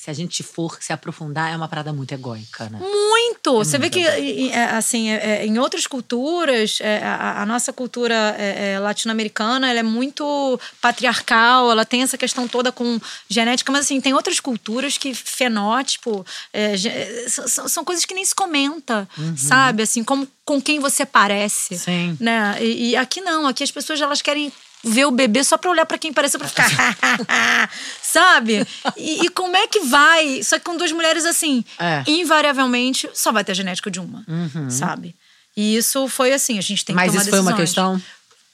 [0.05, 2.77] se a gente for se aprofundar, é uma parada muito egóica, né?
[2.79, 3.53] Muito!
[3.55, 7.41] Você vê muito que, e- e, é, assim, é, é, em outras culturas, é, a,
[7.41, 12.71] a nossa cultura é, é, latino-americana, ela é muito patriarcal, ela tem essa questão toda
[12.71, 18.13] com genética, mas assim, tem outras culturas que fenótipo, é, é, são- são, coisas que
[18.13, 19.81] nem se comenta, sabe?
[19.81, 21.79] Assim, como com quem você parece.
[21.79, 22.15] Sim.
[22.19, 22.57] Né?
[22.61, 24.53] E, e aqui não, aqui as pessoas elas querem
[24.85, 26.69] ver o bebê só pra olhar pra quem parece pra ficar
[28.01, 28.65] sabe
[28.95, 32.03] e, e como é que vai só que com duas mulheres assim É.
[32.07, 34.23] invariavelmente só vai ter a genética de uma
[34.69, 35.15] sabe
[35.57, 37.69] e isso foi assim a gente tem que Mas tomar isso foi uma decisões.
[37.99, 38.01] questão?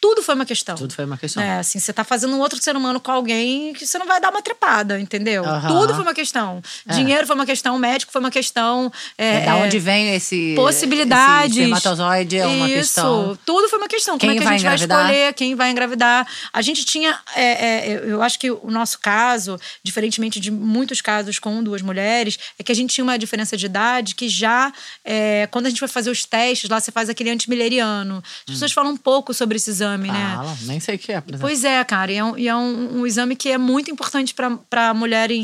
[0.01, 1.41] Tudo foi uma questão Tudo foi uma questão.
[1.43, 4.19] é, assim, você tá fazendo um outro ser humano com alguém que você não vai
[4.19, 5.45] dar uma trepada, entendeu?
[5.45, 5.67] Aham.
[5.67, 6.61] Tudo foi uma questão.
[6.87, 6.93] É.
[6.95, 8.91] Dinheiro foi uma questão, médico foi uma questão.
[9.17, 10.53] É, É, da onde vem esse.
[10.55, 11.51] possibilidades.
[11.51, 13.37] Esse espermatozoide é uma Isso, questão.
[13.45, 14.17] tudo foi uma questão.
[14.17, 15.05] Quem Como é que vai a gente vai engravidar?
[15.11, 16.27] escolher quem vai engravidar?
[16.51, 17.19] A gente tinha.
[17.35, 17.43] é,
[17.91, 22.63] é, eu- acho que o nosso caso, diferentemente de muitos casos com duas mulheres, é
[22.63, 24.71] que a gente tinha uma diferença de idade que já.
[25.05, 28.23] é, quando a gente vai fazer os testes, lá você faz aquele antimileriano.
[28.47, 30.35] As pessoas falam um pouco sobre esse exame, né?
[30.35, 31.21] Fala, nem sei o que é.
[31.39, 34.33] Pois é, cara, e é um, e é um, um exame que é muito importante
[34.33, 35.41] para a mulher em,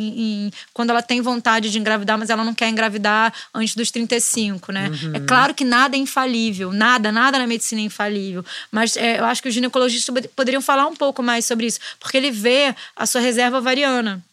[0.47, 4.71] em- quando ela tem vontade de engravidar, mas ela não quer engravidar antes dos 35,
[4.71, 4.89] né?
[5.13, 9.25] É claro que nada é infalível, nada, nada na medicina é infalível, mas é, eu
[9.25, 12.73] acho que os ginecologistas pod- poderiam falar um pouco mais sobre isso, porque ele vê
[12.95, 14.23] a sua reserva ovariana.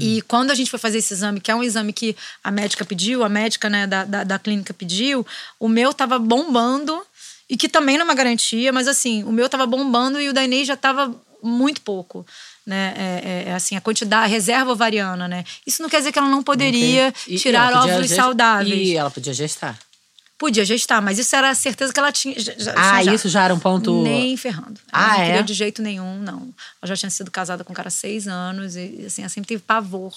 [0.00, 2.84] E quando a gente foi fazer esse exame, que é um exame que a médica
[2.84, 5.24] pediu, a médica né, da, da, da clínica pediu,
[5.60, 7.00] o meu tava bombando,
[7.48, 10.32] e que também não é uma garantia, mas assim, o meu tava bombando e o
[10.32, 12.26] da Inês já tava muito pouco.
[12.66, 12.94] Né?
[12.96, 15.44] É, é, é assim, a quantidade, a reserva ovariana, né?
[15.66, 18.88] Isso não quer dizer que ela não poderia E- e tirar podia óvulos gest- saudáveis.
[18.88, 19.78] E ela podia gestar.
[20.38, 22.34] Podia gestar, mas isso era a certeza que ela tinha.
[22.40, 23.14] já- já- Ah, já.
[23.14, 24.02] isso já era um ponto.
[24.02, 24.80] Nem ferrando.
[24.92, 25.26] Ela Ah, não é?
[25.26, 26.40] queria de jeito nenhum, não.
[26.82, 29.48] Ela já tinha sido casada com um cara há seis anos e assim, ela sempre
[29.48, 30.14] teve pavor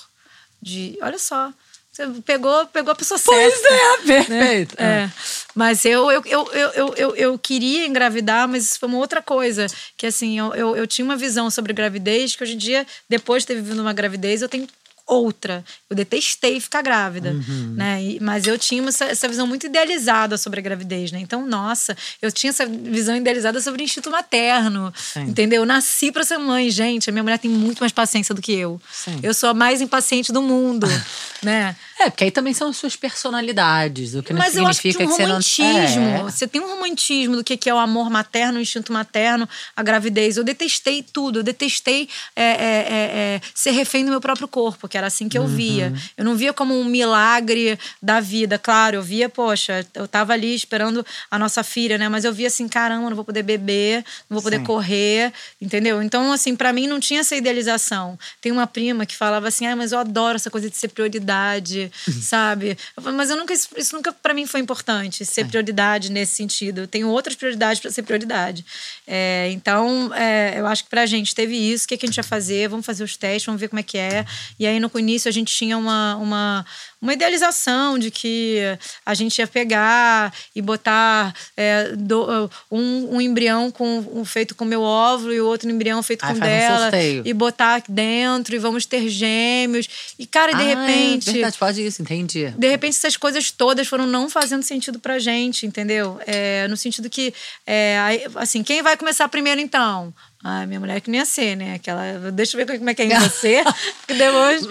[0.62, 0.98] de.
[1.02, 1.52] Olha só.
[1.98, 3.74] Você pegou, pegou a pessoa Pois certa.
[3.74, 4.76] é, perfeito.
[4.80, 5.10] É.
[5.56, 9.20] Mas eu, eu, eu, eu, eu, eu, eu queria engravidar, mas isso foi uma outra
[9.20, 9.66] coisa.
[9.98, 13.42] Que assim, eu, eu, eu tinha uma visão sobre gravidez que hoje em dia, depois
[13.42, 14.68] de ter vivido uma gravidez, eu tenho
[15.08, 15.64] outra.
[15.90, 17.74] Eu detestei ficar grávida, Uhum.
[17.78, 18.04] né?
[18.04, 21.20] E- mas eu tinha essa, essa visão muito idealizada sobre a gravidez, né?
[21.20, 25.22] Então, nossa, eu tinha essa visão idealizada sobre o instinto materno, Sim.
[25.22, 25.62] entendeu?
[25.62, 27.10] Eu nasci pra ser mãe, gente.
[27.10, 28.82] A minha mulher tem muito mais paciência do que eu.
[28.92, 29.20] Sim.
[29.24, 30.86] Eu sou a mais impaciente do mundo,
[31.42, 31.76] né?
[32.00, 34.92] É, porque aí também são as suas personalidades, o que não Mas eu acho que
[34.92, 35.30] significa um que você não.
[35.76, 36.06] romantismo.
[36.08, 36.24] É.
[36.32, 39.84] Você tem um romantismo do que que é o amor materno, o instinto materno, a
[39.84, 40.38] gravidez.
[40.38, 41.40] Eu detestei tudo.
[41.40, 45.30] Eu detestei é, é, é, é, ser refém do meu próprio corpo, que era assim
[45.30, 45.88] que eu via.
[45.88, 46.02] Uhum.
[46.18, 48.58] Eu não via como um milagre da vida.
[48.58, 52.10] Claro, eu via, poxa, eu tava ali esperando a nossa filha, né?
[52.10, 54.64] Mas eu via assim, caramba, não vou poder beber, não vou poder Sim.
[54.64, 56.02] correr, entendeu?
[56.02, 58.18] Então, assim, pra mim não tinha essa idealização.
[58.42, 61.92] Tem uma prima que falava assim, ah, mas eu adoro essa coisa de ser prioridade,
[62.22, 62.78] sabe?
[62.96, 66.36] Eu falei, mas eu nunca, isso, isso nunca pra mim foi importante, ser prioridade nesse
[66.36, 66.82] sentido.
[66.82, 68.66] Eu tenho outras prioridades pra ser prioridade.
[69.06, 71.86] É, então, é, eu acho que pra gente teve isso.
[71.86, 72.68] O que, que a gente vai fazer?
[72.68, 74.26] Vamos fazer os testes, vamos ver como é que é.
[74.60, 76.66] E aí, no início, a gente tinha uma, uma,
[77.02, 78.60] uma idealização de que
[79.06, 84.64] a gente ia pegar e botar é, do- um, um embrião com, um feito com
[84.66, 86.80] o meu óvulo e o outro embrião feito Aí com um dela.
[86.84, 87.22] sorteio.
[87.26, 89.88] e botar dentro e vamos ter gêmeos.
[90.18, 91.30] E, cara, de Ah, repente.
[91.30, 92.48] É verdade, pode isso, entendi.
[92.58, 96.20] De repente, essas coisas todas foram não fazendo sentido pra gente, entendeu?
[96.26, 97.34] É, no sentido que,
[97.66, 100.14] é, assim, quem vai começar primeiro então?
[100.44, 101.74] Ah, minha mulher que nem ia ser, né?
[101.76, 103.64] Aquela, deixa eu ver como é que é em você,
[104.08, 104.68] que depois.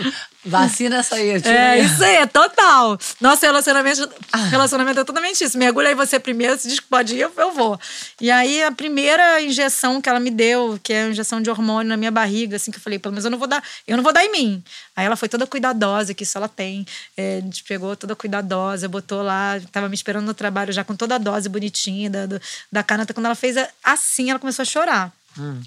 [0.49, 2.97] Vacina essa aí, tira É, isso aí, é total.
[3.21, 4.09] Nosso relacionamento,
[4.49, 5.59] relacionamento é totalmente isso.
[5.59, 7.77] Mergulha aí você primeiro, se diz que pode ir, eu, eu vou.
[8.21, 11.89] E aí, a primeira injeção que ela me deu, que é a injeção de hormônio
[11.89, 14.05] na minha barriga, assim, que eu falei, pelo menos eu não vou dar, eu não
[14.05, 14.63] vou dar em mim.
[14.95, 16.87] Aí ela foi toda cuidadosa, que isso ela tem.
[17.17, 20.95] É, a gente pegou toda cuidadosa, botou lá, tava me esperando no trabalho já com
[20.95, 22.41] toda a dose bonitinha da, do-
[22.71, 23.13] da caneta.
[23.13, 25.13] Quando ela fez assim, ela começou a chorar.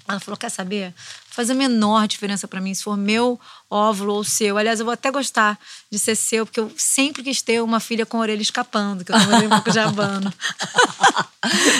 [0.08, 0.94] Ela falou: quer saber?
[1.30, 4.58] Faz a menor diferença pra mim se for meu óvulo ou seu.
[4.58, 5.58] Aliás, eu vou até gostar
[5.90, 9.12] de ser seu, porque eu sempre quis ter uma filha com a orelha escapando, que
[9.12, 10.32] eu também um pouco de abano.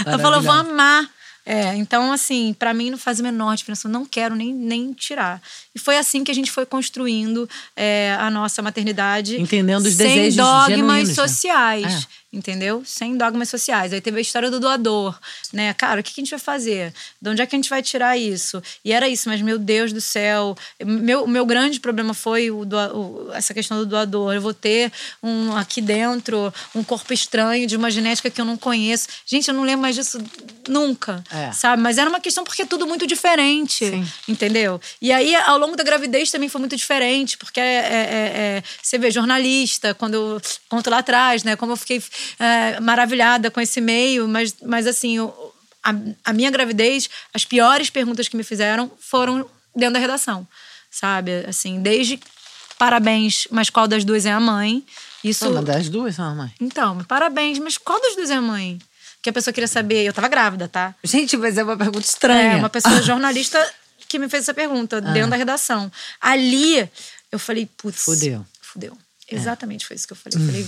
[0.06, 1.08] Ela falou: vou amar.
[1.44, 3.88] É, então, assim, pra mim não faz a menor diferença.
[3.88, 5.42] Eu não quero nem, nem tirar.
[5.74, 9.40] E foi assim que a gente foi construindo é, a nossa maternidade.
[9.40, 11.14] Entendendo os sem desejos dogmas genuínos, né?
[11.14, 12.06] sociais.
[12.29, 12.29] É.
[12.32, 12.82] entendeu?
[12.84, 13.92] Sem dogmas sociais.
[13.92, 15.18] Aí teve a história do doador,
[15.52, 15.74] né?
[15.74, 16.94] Cara, o que a gente vai fazer?
[17.20, 18.62] De onde é que a gente vai tirar isso?
[18.84, 20.56] E era isso, mas meu Deus do céu.
[20.84, 24.32] Meu, meu grande problema foi o, o essa questão do doador.
[24.32, 28.56] Eu vou ter um aqui dentro um corpo estranho de uma genética que eu não
[28.56, 29.08] conheço.
[29.26, 30.18] Gente, eu não lembro mais disso
[30.68, 31.50] nunca, é.
[31.52, 31.82] sabe?
[31.82, 34.06] Mas era uma questão porque é tudo muito diferente, Sim.
[34.28, 34.80] entendeu?
[35.02, 38.98] E aí, ao longo da gravidez também foi muito diferente, porque é, é, é você
[38.98, 41.56] vê, jornalista, quando eu conto lá atrás, né?
[41.56, 42.00] Como eu fiquei
[42.38, 45.94] é, maravilhada com esse meio, mas, mas assim, eu, a,
[46.24, 50.46] a minha gravidez, as piores perguntas que me fizeram foram dentro da redação,
[50.90, 51.44] sabe?
[51.46, 52.18] Assim, desde
[52.78, 54.84] parabéns, mas qual das duas é a mãe?
[55.22, 55.48] Isso.
[55.48, 56.52] Uma das duas é a mãe.
[56.60, 58.78] Então, parabéns, mas qual das duas é a mãe?
[59.22, 60.04] Que a pessoa queria saber.
[60.04, 60.94] Eu tava grávida, tá?
[61.04, 62.54] Gente, mas é uma pergunta estranha.
[62.54, 63.58] É, uma pessoa jornalista
[64.08, 65.00] que me fez essa pergunta ah.
[65.00, 65.92] dentro da redação.
[66.20, 66.88] Ali,
[67.30, 68.02] eu falei, putz.
[68.02, 68.46] Fudeu.
[68.60, 68.96] Fudeu.
[69.28, 69.36] É.
[69.36, 70.40] Exatamente foi isso que eu falei.
[70.40, 70.66] Eu falei,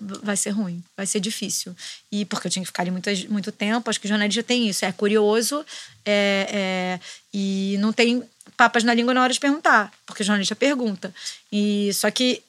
[0.00, 1.74] vai ser ruim, vai ser difícil.
[2.10, 4.68] E porque eu tinha que ficar ali muito, muito tempo, acho que o jornalista tem
[4.68, 5.64] isso, é curioso
[6.04, 7.00] é, é,
[7.32, 8.22] e não tem
[8.56, 11.14] papas na língua na hora de perguntar, porque o jornalista pergunta.
[11.50, 12.42] E só que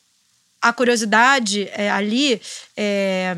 [0.61, 2.41] a curiosidade é, ali
[2.75, 3.37] é,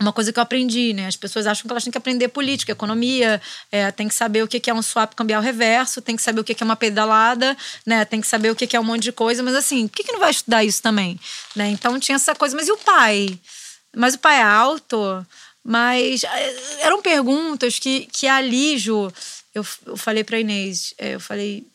[0.00, 1.06] uma coisa que eu aprendi, né?
[1.06, 3.40] As pessoas acham que elas têm que aprender política, economia,
[3.70, 6.44] é, tem que saber o que é um swap cambial reverso, tem que saber o
[6.44, 8.04] que é uma pedalada, né?
[8.04, 10.12] Tem que saber o que é um monte de coisa, mas assim, por que, que
[10.12, 11.20] não vai estudar isso também?
[11.54, 11.68] Né?
[11.68, 13.38] Então tinha essa coisa, mas e o pai?
[13.94, 15.26] Mas o pai é alto?
[15.62, 19.12] Mas é, eram perguntas que, que ali, Ju,
[19.54, 21.66] eu, eu falei pra Inês, é, eu falei,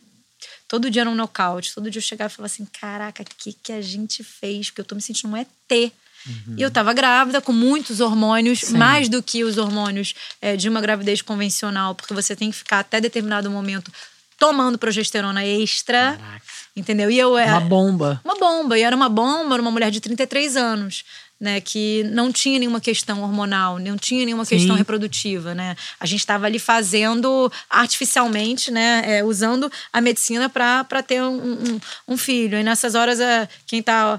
[0.68, 3.54] todo dia era um nocaute, todo dia eu chegava e falava assim, caraca, o que,
[3.54, 4.70] que a gente fez?
[4.70, 5.94] Porque eu tô me sentindo um ET
[6.28, 6.56] Uhum.
[6.58, 8.78] E eu estava grávida com muitos hormônios, Sim.
[8.78, 12.80] mais do que os hormônios é, de uma gravidez convencional, porque você tem que ficar
[12.80, 13.92] até determinado momento
[14.38, 16.18] tomando progesterona extra.
[16.20, 16.46] Caraca.
[16.76, 17.10] Entendeu?
[17.10, 17.52] E eu era.
[17.52, 18.22] Uma bomba.
[18.24, 18.78] Uma bomba.
[18.78, 21.04] E era uma bomba, era uma mulher de 33 anos.
[21.38, 24.56] Né, que não tinha nenhuma questão hormonal, não tinha nenhuma Sim.
[24.56, 25.76] questão reprodutiva, né?
[26.00, 31.80] A gente estava ali fazendo artificialmente, né, é, usando a medicina para ter um, um,
[32.08, 32.58] um, filho.
[32.58, 34.18] E nessas horas, é, quem está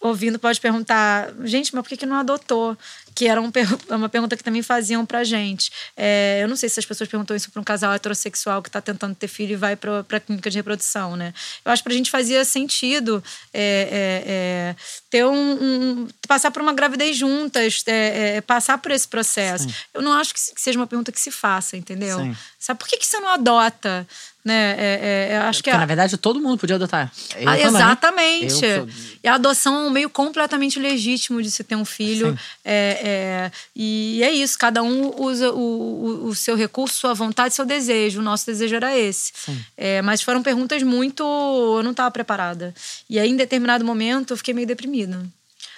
[0.00, 2.76] ouvindo pode perguntar, gente, mas por que, que não adotou?
[3.14, 3.50] Que era um,
[3.88, 5.72] é uma pergunta que também faziam pra gente.
[5.96, 8.80] É, eu não sei se as pessoas perguntam isso pra um casal heterossexual que tá
[8.80, 11.34] tentando ter filho e vai pra, pra clínica de reprodução, né?
[11.64, 13.22] Eu acho que pra gente fazia sentido
[13.52, 14.76] é, é, é
[15.10, 19.64] ter um, um, passar por uma gravidez juntas, é, passar por esse processo.
[19.64, 19.74] Sim.
[19.94, 22.18] Eu não acho que seja uma pergunta que se faça, entendeu?
[22.18, 22.36] Sim.
[22.58, 24.06] Sabe por que, que você não adota?
[24.48, 24.74] Né?
[24.78, 27.12] É, é, acho que Porque, na verdade, todo mundo podia adotar.
[27.46, 28.54] Ah, exatamente.
[28.54, 28.88] Sou...
[29.22, 32.38] E a adoção é um meio completamente legítimo de se ter um filho.
[32.64, 37.52] É, é, e é isso, cada um usa o, o, o, seu recurso, sua vontade,
[37.52, 38.20] seu desejo.
[38.20, 39.32] O nosso desejo era esse.
[39.76, 41.22] É, mas foram perguntas muito.
[41.22, 42.74] Eu não estava preparada.
[43.10, 45.26] E aí, em determinado momento, eu fiquei meio deprimida.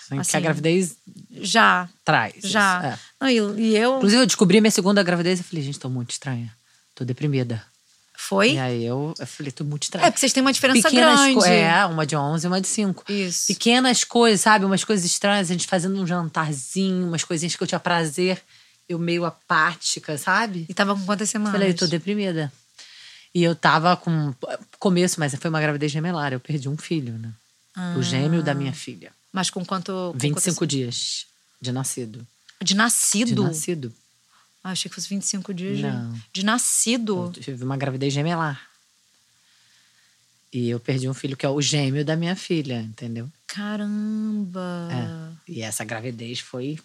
[0.09, 0.97] Sim, assim, que a gravidez
[1.41, 2.35] já traz.
[2.45, 2.85] Já.
[2.85, 2.99] É.
[3.21, 3.97] Não, e, e, eu.
[3.97, 6.55] Inclusive, eu descobri minha segunda gravidez e falei, gente, tô muito estranha.
[6.95, 7.70] Tô deprimida.
[8.31, 8.53] Foi?
[8.53, 10.07] E aí eu, eu falei, tô muito estranho.
[10.07, 11.49] É, porque vocês têm uma diferença Pequenas grande.
[11.49, 13.11] É, uma de 11 e uma de 5.
[13.11, 13.49] Isso.
[13.49, 14.65] Pequenas coisas, sabe?
[14.65, 18.41] Umas coisas estranhas, a gente fazendo um jantarzinho, umas coisinhas que eu tinha prazer.
[18.89, 20.65] Eu meio apática, sabe?
[20.69, 21.55] E tava com quantas semanas?
[21.59, 22.53] Falei, tô deprimida.
[23.35, 24.33] E eu tava com.
[24.79, 26.33] Começo, mas foi uma gravidez gemelar.
[26.33, 27.33] Eu perdi um filho, né?
[27.75, 27.97] Ah.
[27.99, 29.11] O gêmeo da minha filha.
[29.33, 29.91] Mas com quanto.
[30.13, 30.71] Com 25 quanto...
[30.71, 31.27] dias
[31.61, 32.25] de nascido.
[32.63, 33.35] De nascido?
[33.35, 33.93] De nascido.
[34.63, 36.13] Ah, achei que fosse 25 dias Não.
[36.13, 37.33] De, de nascido.
[37.37, 38.61] Eu tive uma gravidez gemelar.
[40.53, 43.31] E eu perdi um filho que é o gêmeo da minha filha, entendeu?
[43.47, 44.89] Caramba!
[44.91, 45.53] É.
[45.53, 46.79] E essa gravidez foi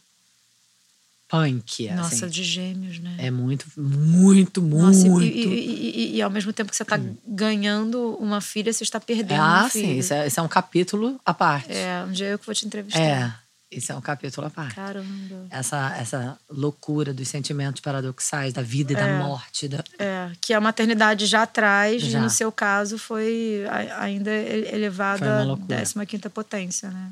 [1.28, 1.90] punk.
[1.92, 2.28] Nossa, assim.
[2.28, 3.16] de gêmeos, né?
[3.18, 5.26] É muito, muito, Nossa, muito.
[5.26, 7.16] E, e, e, e, ao mesmo tempo que você está hum.
[7.26, 9.98] ganhando uma filha, você está perdendo ah, um sim.
[9.98, 11.72] Isso é, isso é um capítulo à parte.
[11.72, 13.02] É, um dia eu que vou te entrevistar.
[13.02, 13.45] É.
[13.72, 14.76] Isso é um capítulo à parte.
[14.76, 15.48] Caramba.
[15.50, 19.68] Essa, essa loucura dos sentimentos paradoxais, da vida e é, da morte.
[19.68, 19.84] Da...
[19.98, 22.20] É, que a maternidade já traz, já.
[22.20, 23.64] e no seu caso foi
[23.98, 27.12] ainda elevada a 15 potência, né?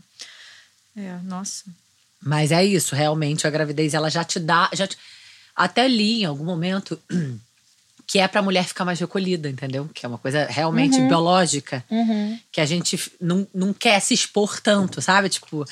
[0.96, 1.66] É, nossa.
[2.22, 4.70] Mas é isso, realmente, a gravidez ela já te dá.
[4.74, 4.98] Já te...
[5.56, 7.00] Até li em algum momento
[8.08, 9.90] que é para a mulher ficar mais recolhida, entendeu?
[9.94, 11.08] Que é uma coisa realmente uhum.
[11.08, 12.40] biológica, uhum.
[12.52, 15.30] que a gente não, não quer se expor tanto, sabe?
[15.30, 15.66] Tipo,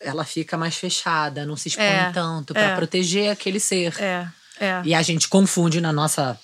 [0.00, 2.76] ela fica mais fechada, não se expõe é, tanto para é.
[2.76, 3.94] proteger aquele ser.
[4.00, 4.28] É,
[4.60, 4.82] é.
[4.84, 6.38] E a gente confunde na nossa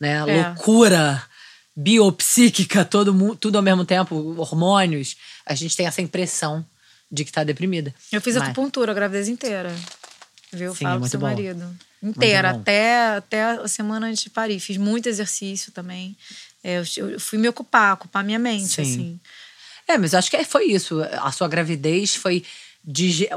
[0.00, 0.24] né, é.
[0.24, 1.22] loucura
[1.76, 6.64] biopsíquica, todo, tudo ao mesmo tempo, hormônios, a gente tem essa impressão
[7.10, 7.94] de que tá deprimida.
[8.12, 8.44] Eu fiz Mas...
[8.44, 9.74] acupuntura a gravidez inteira.
[10.52, 10.74] Viu?
[10.74, 11.26] Sim, Falo pro seu bom.
[11.26, 11.76] marido.
[12.02, 14.60] Inteira, até, até a semana antes de parir.
[14.60, 16.16] Fiz muito exercício também.
[16.62, 18.82] É, eu, eu, fui me ocupar, ocupar minha mente, Sim.
[18.82, 19.20] assim.
[19.88, 21.00] É, mas eu acho que foi isso.
[21.20, 22.42] A sua gravidez foi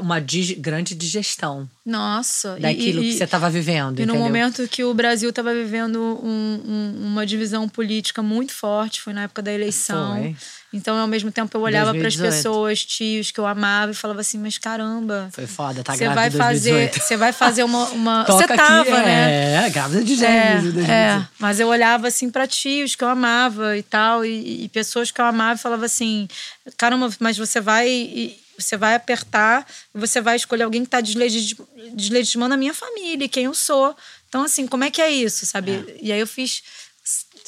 [0.00, 2.56] uma dig- grande digestão Nossa.
[2.58, 3.98] e- daquilo e, que você estava vivendo.
[4.00, 4.20] E no entendeu?
[4.22, 9.22] momento que o Brasil estava vivendo um- um- uma divisão política muito forte, foi na
[9.22, 10.16] época da eleição.
[10.18, 10.36] Foi.
[10.70, 12.36] Então, ao mesmo tempo, eu olhava para as 2018.
[12.36, 16.14] pessoas, tios que eu amava, e falava assim: Mas caramba, Foi foda, tá você grávida
[16.20, 17.02] vai em fazer, 2018.
[17.06, 17.88] você vai fazer uma.
[17.88, 18.24] uma...
[18.28, 19.66] Você tava, aqui, né?
[19.66, 20.90] É, grávida de É, gêmeos 2018.
[20.90, 25.10] é, mas eu olhava assim para tios que eu amava e tal, e, e pessoas
[25.10, 26.28] que eu amava e falava assim:
[26.76, 28.36] caramba, mas você vai.
[28.58, 33.24] E- Você vai apertar e você vai escolher alguém que está deslegitimando a minha família,
[33.24, 33.96] e quem eu sou.
[34.28, 35.96] Então, assim, como é que é isso, sabe?
[36.02, 36.62] E aí eu fiz.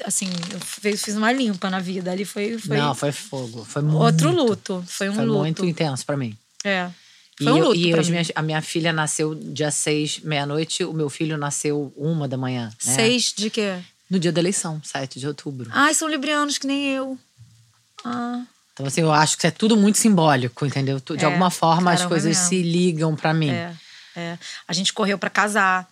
[0.04, 0.61] Assim, eu
[0.96, 2.11] fiz, uma limpa na vida.
[2.11, 3.64] Ali foi, foi Não, foi fogo.
[3.66, 4.82] Foi muito, outro luto.
[4.88, 5.38] Foi um Foi luto.
[5.40, 6.34] muito intenso pra mim.
[6.64, 6.90] É.
[7.38, 8.12] E, Foi um eu- luto e as mim.
[8.12, 10.84] minhas- a minha filha nasceu dia 6, meia-noite.
[10.84, 12.68] O meu filho nasceu uma da manhã.
[12.84, 12.94] né?
[12.94, 13.78] Seis de quê?
[14.08, 15.68] No dia da eleição, 7 de outubro.
[15.72, 17.18] Ai, são librianos que nem eu.
[18.04, 18.42] Ah.
[18.81, 21.01] Então, assim, eu acho que é tudo muito simbólico, entendeu?
[21.01, 22.49] De É, alguma forma, as coisas mesmo.
[22.49, 23.51] se ligam pra mim.
[23.51, 23.74] É,
[24.16, 24.39] é.
[24.66, 25.89] A gente correu para casar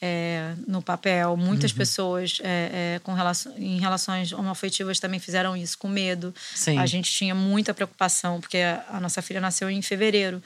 [0.00, 1.36] é, no papel.
[1.36, 1.76] Muitas Uhum.
[1.78, 6.34] pessoas é, é, com relação, em relações homoafetivas também fizeram isso com medo.
[6.54, 6.78] Sim.
[6.78, 10.42] A gente tinha muita preocupação, porque a, a nossa filha nasceu em fevereiro.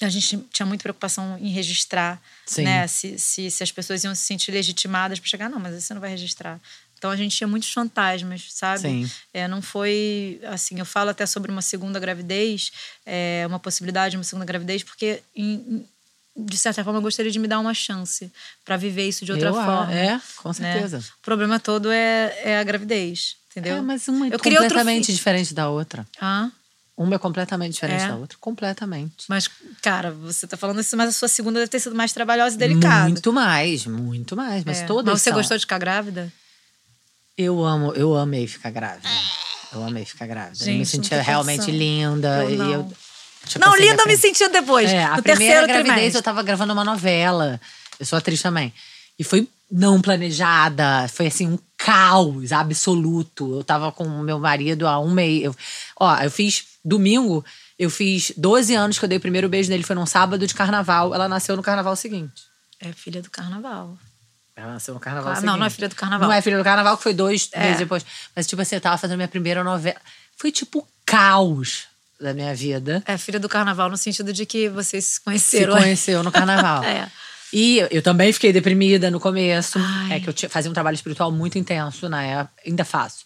[0.00, 2.62] A gente tinha muita preocupação em registrar, Sim.
[2.64, 2.88] né?
[2.88, 6.00] Se, se, se as pessoas iam se sentir legitimadas para chegar, não, mas você não
[6.00, 6.58] vai registrar.
[7.02, 8.82] Então a gente tinha muitos fantasmas, sabe?
[8.82, 9.10] Sim.
[9.34, 10.78] É, não foi assim.
[10.78, 12.70] Eu falo até sobre uma segunda gravidez,
[13.04, 15.54] é, uma possibilidade de uma segunda gravidez, porque em-
[16.36, 18.30] em- de certa forma eu gostaria de me dar uma chance
[18.64, 19.92] para viver isso de outra Eu, forma.
[19.92, 20.54] É, com né?
[20.54, 20.98] certeza.
[21.18, 23.78] O problema todo é, é a gravidez, entendeu?
[23.78, 26.06] É, mas uma é Eu completamente diferente da outra.
[26.20, 26.50] Ah,
[26.96, 28.08] Uma é completamente diferente É.
[28.08, 28.38] da outra.
[28.40, 29.24] Completamente.
[29.28, 29.48] mas,
[29.80, 32.58] cara, você tá falando isso, mas a sua segunda deve ter sido mais trabalhosa e
[32.58, 33.08] delicada.
[33.08, 34.62] Muito mais, muito mais.
[34.62, 34.86] Mas É.
[34.86, 35.38] todas Mas você são.
[35.38, 36.32] gostou de ficar grávida?
[37.36, 39.08] Eu amo, eu amei ficar grávida.
[39.72, 40.62] Eu amei ficar grávida.
[40.62, 41.78] eu me Gente, sentia realmente condição.
[41.78, 42.44] linda.
[42.44, 42.72] Eu não.
[42.72, 42.92] eu,
[43.46, 44.90] tipo não, assim, linda a me sentindo depois.
[44.90, 46.18] É, a primeira gravidez trimestre.
[46.18, 47.60] eu tava gravando uma novela.
[47.98, 48.72] Eu sou atriz também.
[49.18, 51.08] E foi não planejada.
[51.08, 53.56] Foi assim, um caos absoluto.
[53.56, 55.44] Eu tava com o meu marido há um mês.
[55.44, 55.56] Eu,
[55.98, 57.42] ó, eu fiz domingo,
[57.78, 59.82] eu fiz 12 anos que eu dei o primeiro beijo nele.
[59.82, 61.14] Foi num sábado de carnaval.
[61.14, 62.42] Ela nasceu no carnaval seguinte.
[62.78, 63.96] É filha do carnaval.
[64.54, 66.28] Ela nasceu no carnaval Ah, não, não é filha do carnaval.
[66.28, 67.60] Não é filha do carnaval, que foi dois É.
[67.60, 68.04] meses depois.
[68.36, 69.96] Mas, tipo assim, eu tava fazendo minha primeira novela.
[70.36, 71.84] Foi tipo caos
[72.20, 73.02] da minha vida.
[73.06, 75.74] É filha do carnaval, no sentido de que vocês se Se conheceram.
[75.76, 76.84] conheceu no carnaval.
[76.84, 77.10] É.
[77.52, 79.78] E eu também fiquei deprimida no começo.
[79.78, 80.12] Ai.
[80.14, 82.54] É que eu tinha- fazia um trabalho espiritual muito intenso na época.
[82.66, 83.24] Ainda faço.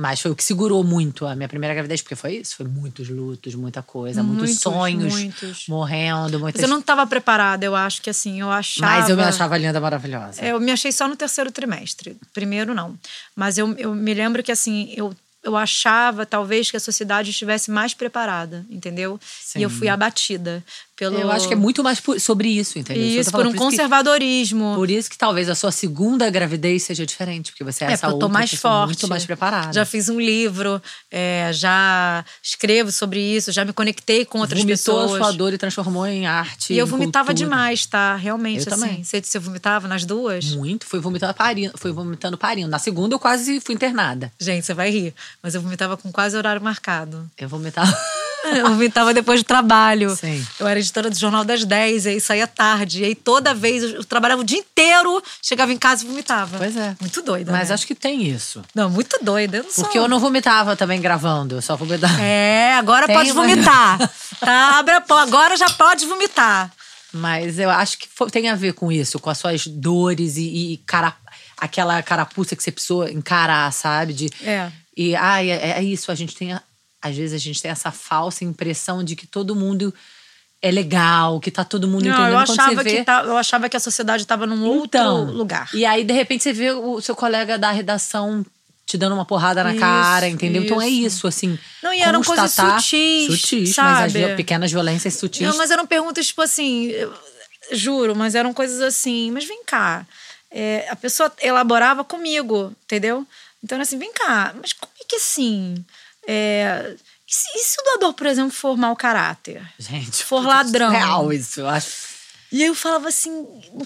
[0.00, 2.54] Mas foi o que segurou muito a minha primeira gravidez, porque foi isso.
[2.54, 5.66] Foi muitos lutos, muita coisa, muitos, Muitos, sonhos muitos.
[5.66, 6.60] morrendo, muitas...
[6.60, 8.92] Mas eu não estava preparada, eu acho que assim, eu achava.
[8.92, 10.40] Mas eu me achava linda, maravilhosa.
[10.40, 12.16] Eu me achei só no terceiro trimestre.
[12.32, 12.96] Primeiro, não.
[13.34, 17.68] Mas eu, eu me lembro que, assim, eu, eu achava, talvez, que a sociedade estivesse
[17.68, 19.18] mais preparada, entendeu?
[19.20, 19.58] Sim.
[19.58, 20.64] E eu fui abatida
[20.98, 21.18] pelo...
[21.18, 23.02] Eu acho que é muito mais por- sobre isso, entendeu?
[23.04, 24.74] Isso, por falando, um isso que- conservadorismo.
[24.74, 28.06] Por isso que talvez a sua segunda gravidez seja diferente, porque você é, É, essa
[28.06, 28.88] porque eu tô outra mais forte.
[28.88, 29.72] muito mais preparada.
[29.72, 34.76] Já fiz um livro, é, já escrevo sobre isso, já me conectei com outras Vomitou
[35.02, 35.20] pessoas.
[35.20, 36.72] a sua dor e transformou em arte.
[36.72, 37.48] E eu vomitava cultura.
[37.48, 38.16] demais, tá?
[38.16, 38.82] Realmente, Eu assim.
[38.82, 39.04] também.
[39.04, 40.46] Você, você vomitava nas duas?
[40.56, 42.68] Muito, fui vomitando parindo, fui vomitando parindo.
[42.68, 44.32] Na segunda eu quase fui internada.
[44.38, 45.14] Gente, você vai rir.
[45.42, 47.30] Mas eu vomitava com quase horário marcado.
[47.38, 47.88] Eu vomitava.
[48.56, 50.14] Eu vomitava depois do trabalho.
[50.16, 50.44] Sim.
[50.58, 53.02] Eu era editora do Jornal das 10, e aí saía tarde.
[53.02, 56.58] E aí toda vez eu trabalhava o dia inteiro, chegava em casa e vomitava.
[56.58, 56.96] Pois é.
[57.00, 57.52] Muito doida.
[57.52, 57.74] Mas né?
[57.74, 58.62] acho que tem isso.
[58.74, 59.58] Não, muito doida.
[59.58, 62.20] Eu não sou- Porque eu não vomitava também gravando, eu só vomitava.
[62.20, 63.98] É, agora Tem pode vomitar.
[64.40, 66.70] tá, abre a po- agora já pode vomitar.
[67.12, 70.76] Mas eu acho que tem a ver com isso, com as suas dores e, e
[70.86, 71.14] cara,
[71.56, 74.12] aquela carapuça que você precisou encarar, sabe?
[74.12, 74.70] De, É.
[74.96, 76.58] E ai, é, é isso, a gente tem.
[77.00, 79.94] Às vezes a gente tem essa falsa impressão de que todo mundo
[80.60, 82.32] é legal, que tá todo mundo Não, entendendo.
[82.32, 85.24] eu achava, você vê, que tá- eu achava que a sociedade estava num outro Então,
[85.30, 85.68] lugar.
[85.72, 88.44] E aí, de repente, você vê o seu colega da redação
[88.84, 90.62] te dando uma porrada na Isso, cara, entendeu?
[90.64, 91.18] Então é isso.
[91.18, 91.58] isso, assim.
[91.82, 94.34] Não, e eram coisas constatar- sutis, Sutis, mas as sabe?
[94.34, 95.46] pequenas violências sutis.
[95.46, 97.14] Não, mas eram perguntas tipo assim, eu-
[97.70, 99.30] juro, mas eram coisas assim.
[99.30, 100.06] Mas vem cá,
[100.50, 103.26] é, a pessoa elaborava comigo, entendeu?
[103.62, 105.84] Então era assim, vem cá, mas como é que assim?
[106.30, 106.94] É,
[107.26, 109.62] e, se, e se o doador, por exemplo, for mau caráter?
[109.78, 110.90] Gente, For ladrão.
[110.92, 112.07] Real isso, eu acho.
[112.50, 113.30] E eu falava assim,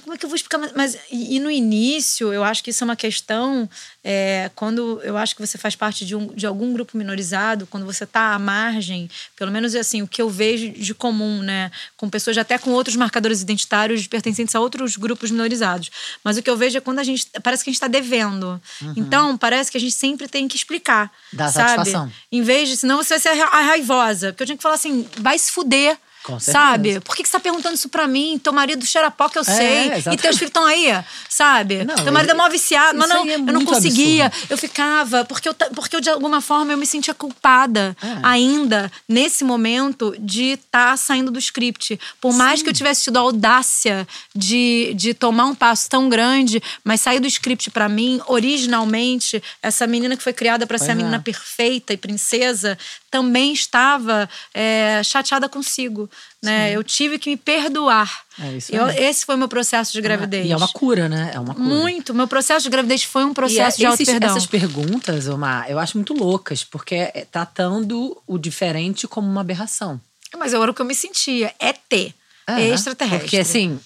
[0.03, 0.71] como é que eu vou explicar?
[0.77, 3.69] Mas, e, e no início, eu acho que isso é uma questão,
[4.05, 7.85] é, quando eu acho que você faz parte de, um, de algum grupo minorizado, quando
[7.85, 11.73] você está à margem, pelo menos assim, o que eu vejo de comum, né?
[11.97, 15.91] Com pessoas até com outros marcadores identitários pertencentes a outros grupos minorizados.
[16.23, 18.63] Mas o que eu vejo é quando a gente, parece que a gente está devendo.
[18.81, 18.95] Uhum.
[18.97, 21.71] Então, parece que a gente sempre tem que explicar, Dá sabe?
[21.71, 22.13] Satisfação.
[22.31, 24.29] Em vez de, senão você vai ser a raivosa.
[24.29, 25.99] Porque eu tinha que falar assim, vai se fuder
[26.39, 27.01] sabe?
[27.01, 28.39] Por que, que você tá perguntando isso pra mim?
[28.43, 30.13] Teu marido cheira pó que eu é, sei.
[30.13, 30.93] e teus filhos estão aí,
[31.29, 31.85] sabe?
[31.85, 32.99] Não, Teu marido é mó viciado.
[32.99, 34.27] Mas não, é eu não conseguia.
[34.27, 34.47] Absurdo.
[34.51, 38.19] Eu ficava, porque eu, porque eu, de alguma forma, eu me sentia culpada é.
[38.23, 41.99] ainda, nesse momento, de estar tá saindo do script.
[42.21, 42.65] Por mais Sim.
[42.65, 47.21] que eu tivesse tido a audácia de, de tomar um passo tão grande, mas sair
[47.21, 51.21] do script para mim, originalmente, essa menina que foi criada para ser a menina é.
[51.21, 52.79] perfeita e princesa,
[53.13, 56.11] também estava é, chateada consigo.
[56.43, 56.73] Né?
[56.73, 58.11] Eu tive que me perdoar.
[58.41, 60.47] É eu, esse foi o meu processo de gravidez.
[60.47, 61.31] e é uma cura, né?
[61.35, 61.69] É uma cura.
[61.69, 62.15] Muito.
[62.15, 65.71] Meu processo de gravidez foi um processo e, é, de esses, perdão Essas perguntas, Omar,
[65.71, 70.01] eu acho muito loucas, porque é tratando o diferente como uma aberração.
[70.39, 71.55] Mas era o que eu me sentia.
[71.61, 72.15] É ter.
[72.47, 73.21] É, extraterrestre.
[73.21, 73.79] Porque assim,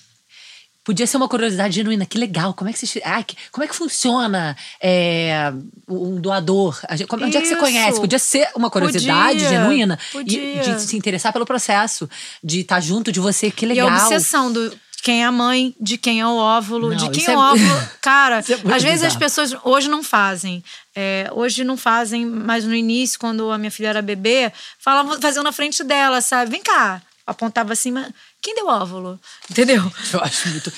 [0.86, 2.06] Podia ser uma curiosidade genuína.
[2.06, 2.54] Que legal.
[2.54, 3.02] Como é que você.
[3.04, 5.52] Ah, como é que funciona é,
[5.88, 6.80] um doador?
[6.88, 7.38] Onde Isso.
[7.38, 8.00] é que você conhece?
[8.00, 9.48] Podia ser uma curiosidade Podia.
[9.48, 9.98] genuína.
[10.12, 10.62] Podia.
[10.62, 12.08] E de se interessar pelo processo.
[12.40, 13.50] De estar junto de você.
[13.50, 13.88] Que legal.
[13.88, 14.72] E a obsessão do
[15.02, 17.40] quem é a mãe, de quem é o óvulo, não, de quem é, é o
[17.40, 17.82] óvulo.
[18.00, 20.62] Cara, é às vezes as pessoas hoje não fazem.
[20.94, 25.42] É, hoje não fazem, mas no início, quando a minha filha era bebê, falavam, faziam
[25.42, 26.52] na frente dela, sabe?
[26.52, 27.02] Vem cá.
[27.26, 28.08] Apontava assim, mas
[28.40, 29.18] quem deu óvulo?
[29.50, 29.82] Entendeu?
[30.12, 30.72] Eu acho muito.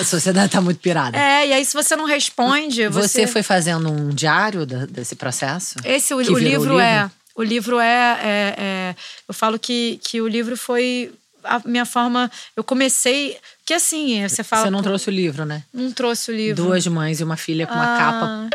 [0.00, 1.18] a sociedade tá muito pirada.
[1.18, 2.86] É, e aí se você não responde.
[2.88, 5.74] Você, você foi fazendo um diário desse processo?
[5.84, 7.10] Esse, o, o livro, livro, é.
[7.34, 8.96] O livro é, é, é.
[9.28, 11.12] eu falo que, que o livro foi
[11.42, 12.30] a minha forma.
[12.56, 13.36] Eu comecei.
[13.64, 14.62] Que assim, você fala.
[14.62, 15.64] Você não trouxe o livro, né?
[15.74, 16.62] Não trouxe o livro.
[16.62, 17.98] Duas mães e uma filha com uma ah.
[17.98, 18.50] capa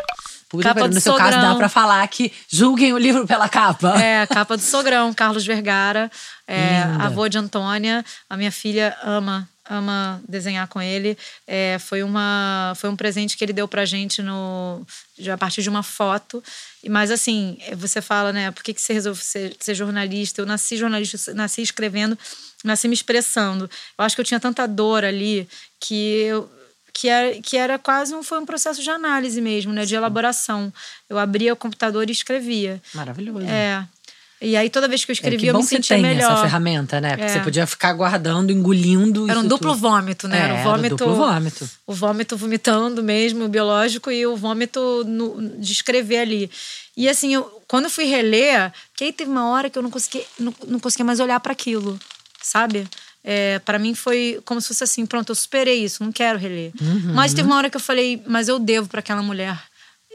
[0.60, 1.30] Capa no seu sogrão.
[1.30, 4.00] caso, dá pra falar que julguem o livro pela capa.
[4.00, 6.10] É, a capa do sogrão, Carlos Vergara,
[6.46, 8.04] é, avô de Antônia.
[8.28, 11.16] A minha filha ama ama desenhar com ele.
[11.46, 14.84] É, foi, uma, foi um presente que ele deu pra gente no,
[15.32, 16.42] a partir de uma foto.
[16.88, 18.50] Mas assim, você fala, né?
[18.50, 20.40] Por que, que você resolveu ser, ser jornalista?
[20.40, 22.18] Eu nasci jornalista, nasci escrevendo,
[22.64, 23.70] nasci me expressando.
[23.98, 25.48] Eu acho que eu tinha tanta dor ali
[25.80, 26.50] que eu
[26.92, 29.84] que era, que era quase um, foi um processo de análise mesmo, né?
[29.84, 30.72] De elaboração.
[31.08, 32.82] Eu abria o computador e escrevia.
[32.94, 33.46] Maravilhoso.
[33.46, 33.86] É.
[34.42, 36.32] E aí, toda vez que eu escrevia, é, que eu me sentia tem melhor.
[36.32, 37.10] essa ferramenta, né?
[37.10, 37.28] Porque é.
[37.28, 39.30] você podia ficar guardando, engolindo.
[39.30, 39.80] Era um duplo tudo.
[39.80, 40.36] vômito, né?
[40.36, 40.96] É, era o vômito.
[40.96, 41.70] Duplo vômito.
[41.86, 46.50] O vômito vomitando mesmo, o biológico, e o vômito no, de escrever ali.
[46.96, 49.90] E assim, eu, quando eu fui reler, que aí teve uma hora que eu não
[49.90, 51.96] conseguia, não, não conseguia mais olhar para aquilo,
[52.42, 52.88] sabe?
[53.24, 56.72] É, para mim foi como se fosse assim, pronto, eu superei isso, não quero reler.
[56.80, 57.14] Uhum.
[57.14, 59.60] Mas teve uma hora que eu falei, mas eu devo para aquela mulher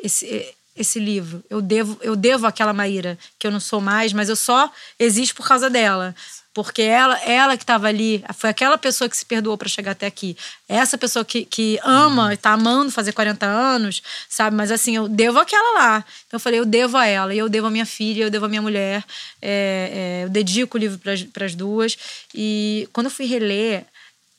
[0.04, 1.44] esse esse livro.
[1.50, 5.36] Eu devo eu devo àquela Maíra, que eu não sou mais, mas eu só existo
[5.36, 6.16] por causa dela.
[6.58, 10.08] Porque ela, ela que estava ali, foi aquela pessoa que se perdoou para chegar até
[10.08, 10.36] aqui.
[10.68, 14.56] Essa pessoa que, que ama, está amando fazer 40 anos, sabe?
[14.56, 16.06] Mas assim, eu devo aquela lá.
[16.26, 18.46] Então eu falei, eu devo a ela, e eu devo a minha filha, eu devo
[18.48, 19.06] a minha mulher.
[19.40, 21.00] É, é, eu dedico o livro
[21.32, 21.96] para as duas.
[22.34, 23.86] E quando eu fui reler,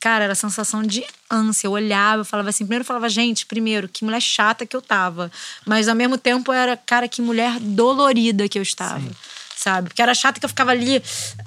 [0.00, 1.66] Cara, era a sensação de ânsia.
[1.66, 2.64] Eu olhava, eu falava assim.
[2.64, 5.28] Primeiro eu falava, gente, primeiro, que mulher chata que eu tava.
[5.66, 9.00] Mas ao mesmo tempo era, cara, que mulher dolorida que eu estava.
[9.00, 9.10] Sim
[9.58, 9.88] sabe?
[9.88, 11.02] Porque era chato que eu ficava ali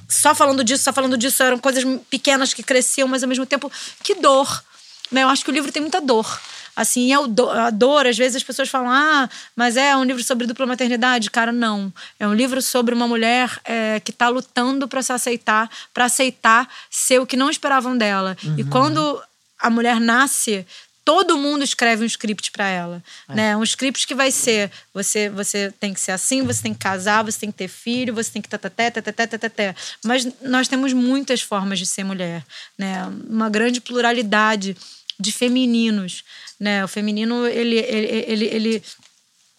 [0.07, 1.41] só falando disso, só falando disso.
[1.41, 3.71] Eram coisas pequenas que cresciam, mas ao mesmo tempo,
[4.03, 4.63] que dor.
[5.11, 5.23] Né?
[5.23, 6.39] Eu acho que o livro tem muita dor.
[6.75, 10.65] Assim, a dor, às vezes as pessoas falam, ah, mas é um livro sobre dupla
[10.65, 11.29] maternidade.
[11.29, 11.93] Cara, não.
[12.19, 16.67] É um livro sobre uma mulher é, que está lutando para se aceitar, para aceitar
[16.89, 18.37] ser o que não esperavam dela.
[18.43, 18.55] Uhum.
[18.57, 19.21] E quando
[19.59, 20.65] a mulher nasce,
[21.11, 23.35] todo mundo escreve um script para ela, é.
[23.35, 23.57] né?
[23.57, 27.21] Um script que vai ser você você tem que ser assim, você tem que casar,
[27.21, 29.75] você tem que ter filho, você tem que tataté, tataté, tataté.
[30.05, 32.45] Mas nós temos muitas formas de ser mulher,
[32.77, 33.05] né?
[33.27, 34.77] Uma grande pluralidade
[35.19, 36.23] de femininos,
[36.57, 36.81] né?
[36.85, 38.83] O feminino ele ele, ele, ele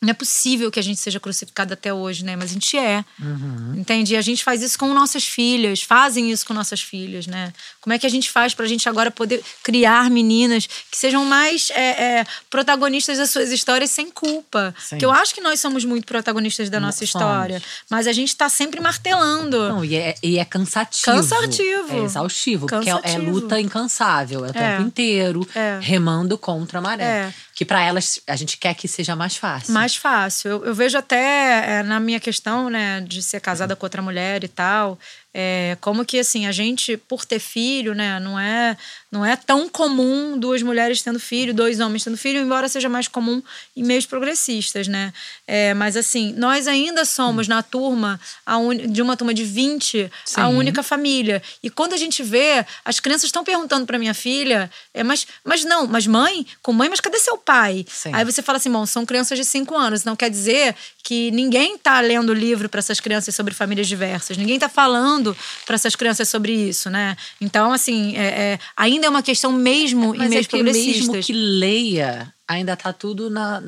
[0.03, 2.35] não é possível que a gente seja crucificado até hoje, né?
[2.35, 3.05] Mas a gente é.
[3.21, 3.75] Uhum.
[3.77, 4.15] Entende?
[4.15, 7.53] E a gente faz isso com nossas filhas, fazem isso com nossas filhas, né?
[7.81, 11.25] Como é que a gente faz para a gente agora poder criar meninas que sejam
[11.25, 14.75] mais é, é, protagonistas das suas histórias sem culpa?
[14.77, 14.99] Sim.
[14.99, 18.49] Que eu acho que nós somos muito protagonistas da nossa história, mas a gente está
[18.49, 19.69] sempre martelando.
[19.69, 21.05] Não, e é, e é cansativo.
[21.05, 21.97] Cansativo.
[21.97, 22.97] É exaustivo, cansativo.
[23.01, 24.85] porque é, é luta incansável, é o tempo é.
[24.85, 25.79] inteiro é.
[25.81, 27.33] remando contra a maré.
[27.55, 29.75] Que para elas a gente quer que seja mais fácil.
[29.75, 30.51] Mais fácil.
[30.51, 34.45] Eu, eu vejo até é, na minha questão, né, de ser casada com outra mulher
[34.45, 34.99] e tal.
[35.35, 38.77] É, como que assim a gente por ter filho, né, não é
[39.13, 43.07] não é tão comum duas mulheres tendo filho, dois homens tendo filho, embora seja mais
[43.07, 43.43] comum
[43.77, 45.13] em meios progressistas, né?
[45.47, 48.75] É, mas assim, nós ainda somos na turma un...
[48.75, 50.41] de uma turma de 20 Sim.
[50.41, 51.43] a única família.
[51.63, 55.63] E quando a gente vê, as crianças estão perguntando para minha filha, é, mas, mas
[55.63, 57.85] não, mas mãe, com mãe, mas cadê seu pai?
[57.87, 58.13] Sim.
[58.15, 61.75] Aí você fala assim, bom, são crianças de 5 anos, não quer dizer que ninguém
[61.75, 65.37] está lendo livro para essas crianças sobre famílias diversas, ninguém está falando
[65.67, 67.15] para essas crianças sobre isso, né?
[67.41, 71.09] Então, assim, é, é, ainda é uma questão mesmo Mas em meios é progressistas.
[71.09, 73.63] Mesmo que leia, ainda está tudo na,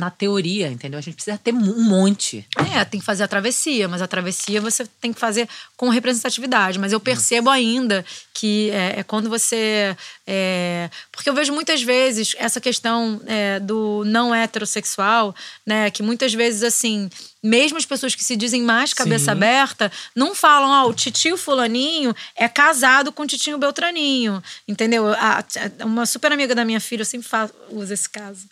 [0.00, 0.98] na teoria, entendeu?
[0.98, 2.46] A gente precisa ter um monte.
[2.74, 5.46] É, tem que fazer a travessia, mas a travessia você tem que fazer
[5.76, 6.78] com representatividade.
[6.78, 9.94] Mas eu percebo ainda que é, é quando você.
[10.26, 15.34] É, porque eu vejo muitas vezes essa questão é, do não heterossexual,
[15.66, 15.90] né?
[15.90, 17.10] Que muitas vezes, assim,
[17.42, 19.30] mesmo as pessoas que se dizem mais cabeça Sim.
[19.32, 25.08] aberta, não falam, ó, oh, o titio fulaninho é casado com o titinho Beltraninho, entendeu?
[25.12, 28.48] A, a, uma super amiga da minha filha, eu sempre falo, uso esse caso.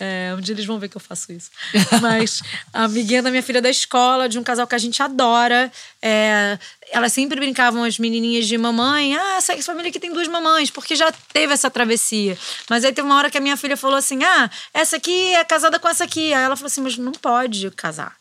[0.00, 1.50] É, um dia eles vão ver que eu faço isso.
[2.00, 2.42] Mas
[2.72, 5.70] a amiguinha da minha filha da escola, de um casal que a gente adora,
[6.00, 6.58] é,
[6.90, 10.94] elas sempre brincavam, as menininhas de mamãe, ah, essa família aqui tem duas mamães, porque
[10.94, 12.38] já teve essa travessia.
[12.70, 15.44] Mas aí teve uma hora que a minha filha falou assim: ah, essa aqui é
[15.44, 16.32] casada com essa aqui.
[16.32, 18.16] Aí ela falou assim: mas não pode casar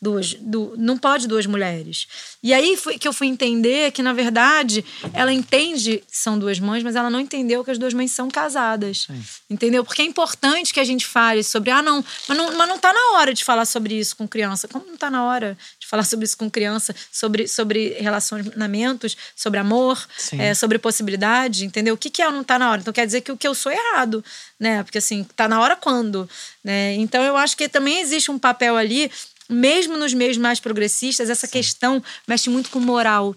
[0.00, 2.06] duas, du, não pode duas mulheres.
[2.42, 6.60] E aí foi que eu fui entender que, na verdade, ela entende que são duas
[6.60, 9.06] mães, mas ela não entendeu que as duas mães são casadas.
[9.06, 9.22] Sim.
[9.50, 9.84] Entendeu?
[9.84, 12.92] Porque é importante que a gente fale sobre, ah, não, mas não, mas não tá
[12.92, 14.68] na hora de falar sobre isso com criança.
[14.68, 19.58] Como não tá na hora de falar sobre isso com criança, sobre, sobre relacionamentos, sobre
[19.58, 20.06] amor,
[20.38, 21.94] é, sobre possibilidade, entendeu?
[21.94, 22.80] O que, que é não tá na hora?
[22.80, 24.24] Então quer dizer que o que eu sou é errado,
[24.60, 24.82] né?
[24.82, 26.28] Porque assim, tá na hora quando?
[26.62, 26.94] Né?
[26.94, 29.10] Então eu acho que também existe um papel ali
[29.48, 31.52] mesmo nos meios mais progressistas, essa Sim.
[31.52, 33.34] questão mexe muito com moral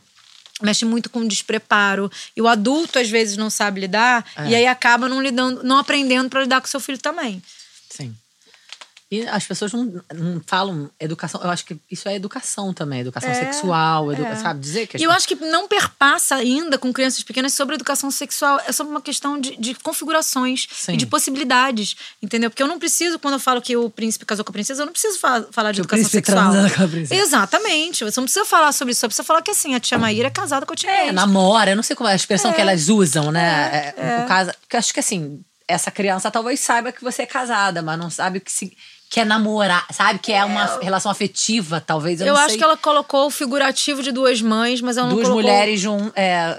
[0.61, 2.11] mexe muito com despreparo.
[2.35, 4.49] E o adulto às vezes não sabe lidar é.
[4.49, 7.41] e aí acaba não lidando, não aprendendo para lidar com seu filho também.
[7.89, 8.15] Sim.
[9.11, 11.41] E as pessoas não, não, falam educação.
[11.43, 14.35] Eu acho que isso é educação também, educação é, sexual, educa, é.
[14.37, 14.61] sabe?
[14.61, 14.97] Dizer que.
[14.97, 18.61] E eu acho que não perpassa ainda com crianças pequenas sobre educação sexual.
[18.65, 20.93] É sobre uma questão de, de configurações Sim.
[20.93, 21.97] e de possibilidades.
[22.23, 22.49] Entendeu?
[22.49, 24.85] Porque eu não preciso, quando eu falo que o príncipe casou com a princesa, eu
[24.85, 26.53] não preciso fa falar de que educação sexual.
[26.73, 27.21] Com a princesa.
[27.21, 28.05] Exatamente.
[28.05, 29.01] Você não precisa falar sobre isso.
[29.01, 31.71] Você precisa falar que assim, a tia Maíra é casada com a tia É, namora.
[31.71, 32.61] Eu não sei qual é a expressão que é.
[32.61, 33.93] elas usam, né?
[33.97, 34.25] É, é.
[34.25, 38.09] Casa, porque acho que assim, essa criança talvez saiba que você é casada, mas não
[38.09, 38.71] sabe o que se
[39.11, 40.19] que é namorar, sabe?
[40.19, 42.21] Que é uma é, relação afetiva, talvez.
[42.21, 42.57] Eu, eu acho sei.
[42.57, 45.43] que ela colocou o figurativo de duas mães, mas ela não duas colocou...
[45.43, 46.09] mulheres de um.
[46.15, 46.57] É,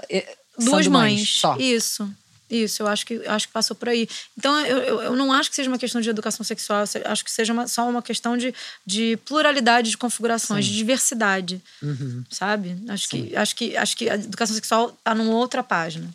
[0.59, 1.57] duas mães, mães, só.
[1.57, 2.07] Isso.
[2.47, 4.07] Isso, eu acho que, acho que passou por aí.
[4.37, 7.31] Então, eu, eu, eu, não acho que seja uma questão de educação sexual, acho que
[7.31, 8.53] seja uma, só uma questão de,
[8.85, 10.71] de pluralidade de configurações, Sim.
[10.71, 11.59] de diversidade.
[11.81, 12.23] Uhum.
[12.29, 12.77] Sabe?
[12.87, 16.07] Acho que, acho, que, acho que a educação sexual está numa outra página.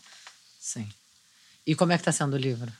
[0.60, 0.88] Sim.
[1.66, 2.70] E como é que está sendo o livro?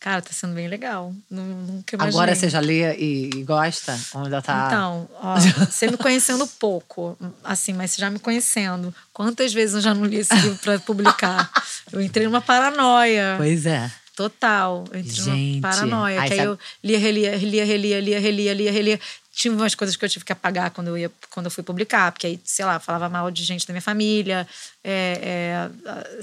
[0.00, 1.14] Cara, tá sendo bem legal.
[1.30, 2.18] Nunca imaginei.
[2.18, 4.00] Agora você já lê e, gosta?
[4.14, 4.66] Ou ainda tá...
[4.66, 5.36] Então, ó,
[5.70, 8.94] você me conhecendo pouco, assim, mas você já me conhecendo.
[9.12, 11.50] Quantas vezes eu já não li esse livro pra publicar?
[11.92, 13.34] Eu entrei numa paranoia.
[13.36, 13.90] Pois é.
[14.14, 14.84] Total.
[14.92, 15.60] Eu entrei Gente.
[15.60, 16.20] numa paranoia.
[16.20, 19.00] Ai, que aí eu lia, relia, relia, relia, lia, relia, lia, relia.
[19.32, 22.12] Tinha umas coisas que eu tive que apagar quando eu, ia, quando eu fui publicar,
[22.12, 24.46] porque aí, sei lá, falava mal de gente da minha família.
[24.84, 25.68] É,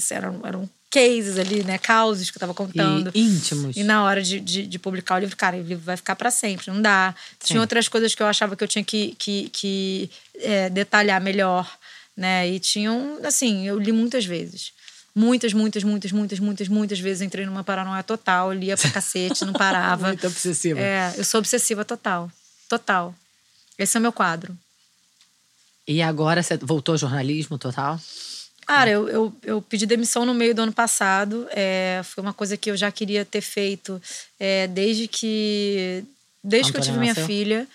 [0.09, 1.77] é, eram, eram cases ali, né?
[1.77, 3.11] Causos que eu tava contando.
[3.13, 3.77] E íntimos.
[3.77, 6.31] E na hora de, de, de, publicar o livro, cara, o livro vai ficar para
[6.31, 7.13] sempre, não dá.
[7.39, 7.49] Sim.
[7.49, 11.71] Tinha outras coisas que eu achava que eu tinha que, que, que é, detalhar melhor,
[12.15, 12.49] né?
[12.49, 14.71] E tinham, assim, eu li muitas vezes.
[15.13, 19.53] Muitas, muitas, muitas, muitas, muitas, muitas vezes entrei numa paranoia total, lia pra cacete, não
[19.53, 20.07] parava.
[20.13, 20.79] Muito obsessiva.
[20.79, 22.31] É, eu sou obsessiva total.
[22.67, 23.13] Total.
[23.77, 24.57] Esse é o meu quadro.
[25.87, 27.99] E agora você voltou ao jornalismo total?
[28.67, 31.47] Cara, eu, eu, eu, pedi demissão no meio do ano passado.
[31.51, 34.01] É, foi uma coisa que eu já queria ter feito
[34.37, 36.03] é, desde que.
[36.43, 37.65] Desde que eu tive minha filha.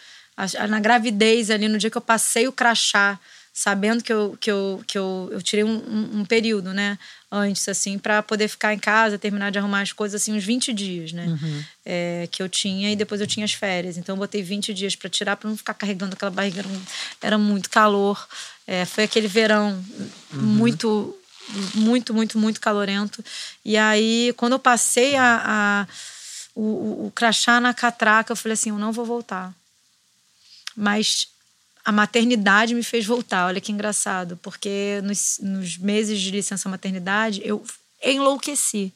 [0.68, 3.18] Na gravidez, ali, no dia que eu passei o crachá,
[3.52, 6.98] sabendo que eu, que eu, que eu, eu tirei um, um, um período, né?
[7.30, 10.72] Antes, assim, para poder ficar em casa, terminar de arrumar as coisas, assim, uns 20
[10.74, 11.26] dias, né?
[11.26, 11.64] Uhum.
[11.86, 13.96] É, que eu tinha, e depois eu tinha as férias.
[13.96, 16.60] Então, eu botei 20 dias para tirar, para não ficar carregando aquela barriga.
[16.60, 16.68] Era,
[17.22, 18.26] era muito calor.
[18.66, 19.84] É, foi aquele verão
[20.32, 20.40] uhum.
[20.40, 21.18] muito,
[21.74, 23.24] muito, muito, muito calorento.
[23.64, 25.86] E aí, quando eu passei a, a
[26.54, 29.52] o, o, o crachá na catraca, eu falei assim: eu não vou voltar.
[30.76, 31.28] Mas
[31.84, 33.46] a maternidade me fez voltar.
[33.46, 37.64] Olha que engraçado, porque nos, nos meses de licença maternidade eu
[38.02, 38.92] enlouqueci.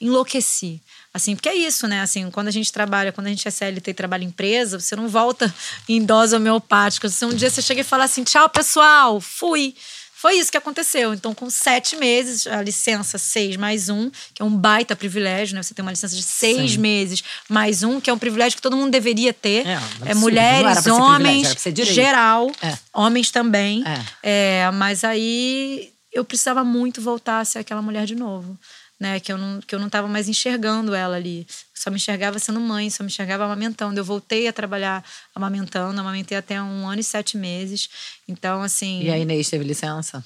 [0.00, 0.80] Enlouqueci.
[1.18, 2.00] Assim, porque é isso, né?
[2.00, 4.96] Assim, quando a gente trabalha, quando a gente é CLT e trabalha em empresa, você
[4.96, 5.52] não volta
[5.88, 7.08] em dose homeopática.
[7.08, 9.74] Você, um dia você chega e fala assim: tchau, pessoal, fui.
[10.14, 11.14] foi isso que aconteceu.
[11.14, 15.62] Então, com sete meses, a licença seis mais um, que é um baita privilégio, né?
[15.62, 16.78] Você tem uma licença de seis Sim.
[16.78, 19.66] meses mais um, que é um privilégio que todo mundo deveria ter.
[19.66, 21.54] É, É, mulheres, homens,
[21.84, 22.76] geral, É.
[22.92, 23.84] homens também.
[24.22, 24.64] É.
[24.64, 28.58] É, mas aí eu precisava muito voltar a ser aquela mulher de novo.
[28.98, 31.46] Né, que eu não que eu não estava mais enxergando ela ali.
[31.72, 34.00] Só me enxergava sendo mãe, só me enxergava amamentando.
[34.00, 37.88] Eu voltei a trabalhar amamentando, amamentei até um ano e sete meses.
[38.26, 39.04] Então, assim.
[39.04, 40.24] E a Inês teve licença?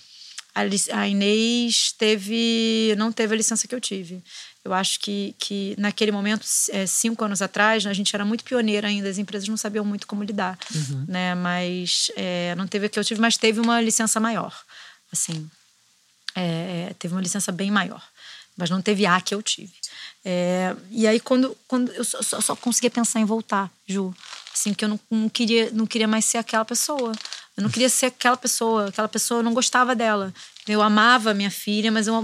[0.55, 2.95] A, Inês teve.
[2.99, 4.23] não teve a licença que eu tive.
[4.65, 8.87] Eu acho que, que naquele momento, é, cinco anos atrás, a gente era muito pioneira
[8.87, 10.59] ainda, as empresas não sabiam muito como lidar.
[11.09, 11.35] Né?
[11.35, 14.55] Mas é, não teve a que eu tive, mas teve uma licença maior.
[15.11, 15.51] Assim,
[16.35, 18.03] é, teve uma licença bem maior.
[18.57, 19.73] Mas não teve a que eu tive.
[20.25, 24.15] É, e aí, quando, quando eu só, só, conseguia pensar em voltar, Ju.
[24.53, 27.13] Assim, que eu não, não, queria, não queria mais ser aquela pessoa.
[27.57, 28.89] Eu não queria ser aquela pessoa.
[28.89, 30.33] Aquela pessoa, eu não gostava dela.
[30.69, 32.15] Eu amava minha filha, mas eu,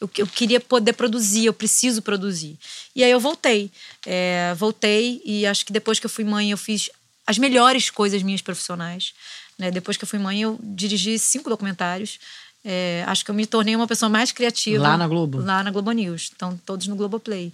[0.00, 2.58] eu, eu queria poder produzir, eu preciso produzir.
[2.96, 3.70] E aí eu voltei.
[4.06, 6.90] É, voltei e acho que depois que eu fui mãe, eu fiz
[7.26, 9.14] as melhores coisas minhas profissionais.
[9.56, 9.70] Né?
[9.70, 12.18] Depois que eu fui mãe, eu dirigi cinco documentários.
[12.64, 14.82] É, acho que eu me tornei uma pessoa mais criativa.
[14.82, 15.38] Lá na Globo?
[15.42, 16.22] Lá na Globo News.
[16.22, 17.52] Estão todos no Globoplay.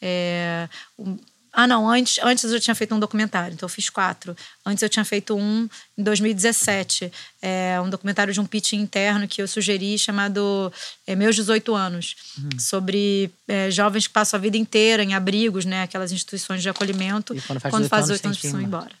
[0.00, 1.18] É, um-
[1.58, 1.88] ah, não.
[1.88, 4.36] Antes, antes eu tinha feito um documentário, então eu fiz quatro.
[4.64, 7.10] Antes eu tinha feito um em 2017.
[7.40, 10.70] É, um documentário de um pitch interno que eu sugeri chamado
[11.06, 12.14] é, Meus 18 Anos.
[12.58, 15.82] Sobre é, jovens que passam a vida inteira em abrigos, né?
[15.82, 17.34] Aquelas instituições de acolhimento.
[17.34, 18.92] E quando faz quando 18 faz anos, 18 anos precisam ir embora.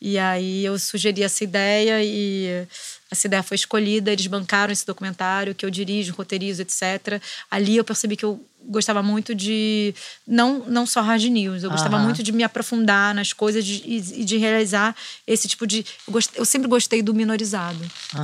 [0.00, 2.66] E aí eu sugeri essa ideia e
[3.10, 7.20] essa ideia foi escolhida, eles bancaram esse documentário que eu dirijo, roteirizo, etc.
[7.50, 9.94] Ali eu percebi que eu gostava muito de
[10.26, 12.04] não não só hard news, eu gostava Aham.
[12.04, 14.94] muito de me aprofundar nas coisas de- e de realizar
[15.26, 17.78] esse tipo de eu, gost- eu sempre gostei do minorizado,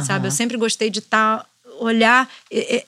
[0.07, 0.27] sabe?
[0.29, 1.45] Eu sempre gostei de estar
[1.81, 2.87] olhar e- e-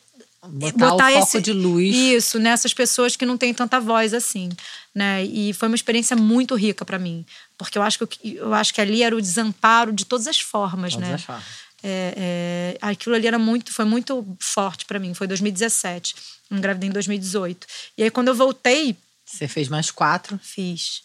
[0.51, 1.95] Botar o foco de luz.
[1.95, 4.49] isso, nessas pessoas que não têm tanta voz assim,
[4.95, 5.25] né?
[5.25, 7.27] E foi uma experiência muito rica para mim,
[7.59, 10.39] porque eu acho que eu, eu acho que ali era o desamparo de todas as
[10.41, 11.15] formas, Todas né?
[11.17, 11.45] as formas.
[11.83, 15.15] É, é, aquilo ali era muito, foi muito forte para mim.
[15.15, 16.15] Foi 2017,
[16.51, 17.67] eu engravidei em 2018.
[17.97, 20.39] E aí quando eu voltei, Você fez mais quatro.
[20.43, 21.03] fiz.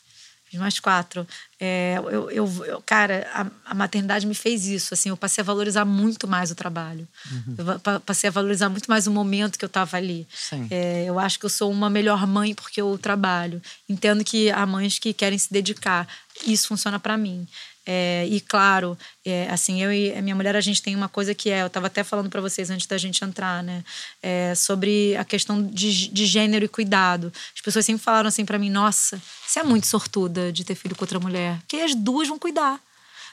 [0.50, 1.28] Fiz mais quatro.
[1.60, 4.94] É, eu, eu, eu- cara, a, a maternidade me fez isso.
[4.94, 7.08] Assim, eu passei a valorizar muito mais o trabalho.
[7.58, 10.28] Eu va- pa- passei a valorizar muito mais o momento que eu estava ali.
[10.70, 13.60] É, eu acho que eu sou uma melhor mãe porque eu trabalho.
[13.90, 16.08] Entendo que há mães que querem se dedicar.
[16.46, 17.48] Isso funciona para mim.
[17.86, 21.50] É, e claro, é, assim, eu e minha mulher, a gente tem uma coisa que
[21.50, 23.84] é, eu estava até falando para vocês antes da gente entrar, né?
[24.22, 27.32] É, sobre a questão de, de gênero e cuidado.
[27.54, 30.96] As pessoas sempre falaram assim para mim: nossa, você é muito sortuda de ter filho
[30.96, 32.80] com outra mulher, que as duas vão cuidar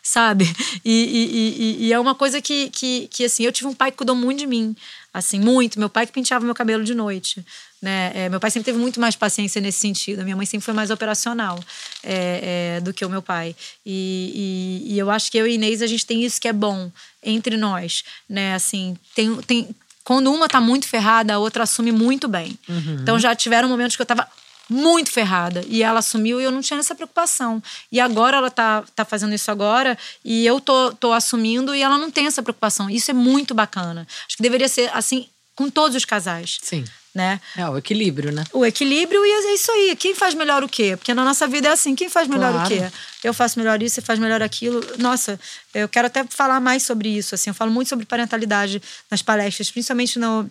[0.03, 0.45] sabe?
[0.85, 3.91] E, e, e- e é uma coisa que, que, que, assim, eu tive um pai
[3.91, 4.75] que cuidou muito de mim,
[5.13, 5.79] assim, muito.
[5.79, 7.45] Meu pai que penteava meu cabelo de noite,
[7.83, 8.13] né?
[8.15, 10.21] É, meu pai sempre teve muito mais paciência nesse sentido.
[10.21, 11.59] A minha mãe sempre foi mais operacional
[12.03, 13.55] é, é, do que o meu pai.
[13.85, 16.53] E, e, e eu acho que eu e Inês, a gente tem isso que é
[16.53, 16.91] bom
[17.23, 18.55] entre nós, né?
[18.55, 19.35] Assim, tem...
[19.43, 19.69] tem
[20.03, 22.59] quando uma tá muito ferrada, a outra assume muito bem.
[23.03, 24.27] Então já tiveram momentos que eu tava
[24.71, 25.65] muito ferrada.
[25.69, 27.61] E ela assumiu e eu não tinha essa preocupação.
[27.91, 31.99] E agora ela tá, tá fazendo isso agora e eu tô, tô assumindo e ela
[31.99, 32.89] não tem essa preocupação.
[32.89, 34.07] Isso é muito bacana.
[34.27, 36.85] Acho que deveria ser assim com todos os casais, Sim.
[37.15, 37.39] né?
[37.55, 38.45] É o equilíbrio, né?
[38.53, 39.97] O equilíbrio e é isso aí.
[39.97, 40.97] Quem faz melhor o quê?
[40.97, 42.67] Porque na nossa vida é assim: quem faz melhor Claro.
[42.67, 42.91] o quê?
[43.23, 44.81] Eu faço melhor isso, você faz melhor aquilo.
[44.99, 45.39] Nossa,
[45.75, 47.35] eu quero até falar mais sobre isso.
[47.35, 50.49] Assim, eu falo muito sobre parentalidade nas palestras, principalmente no,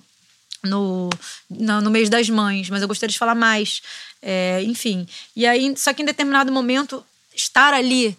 [0.64, 1.10] no,
[1.50, 3.82] no, no mês das mães, mas eu gostaria de falar mais.
[4.22, 5.08] É, enfim.
[5.36, 7.04] E aí, só que em determinado momento,
[7.36, 8.18] estar ali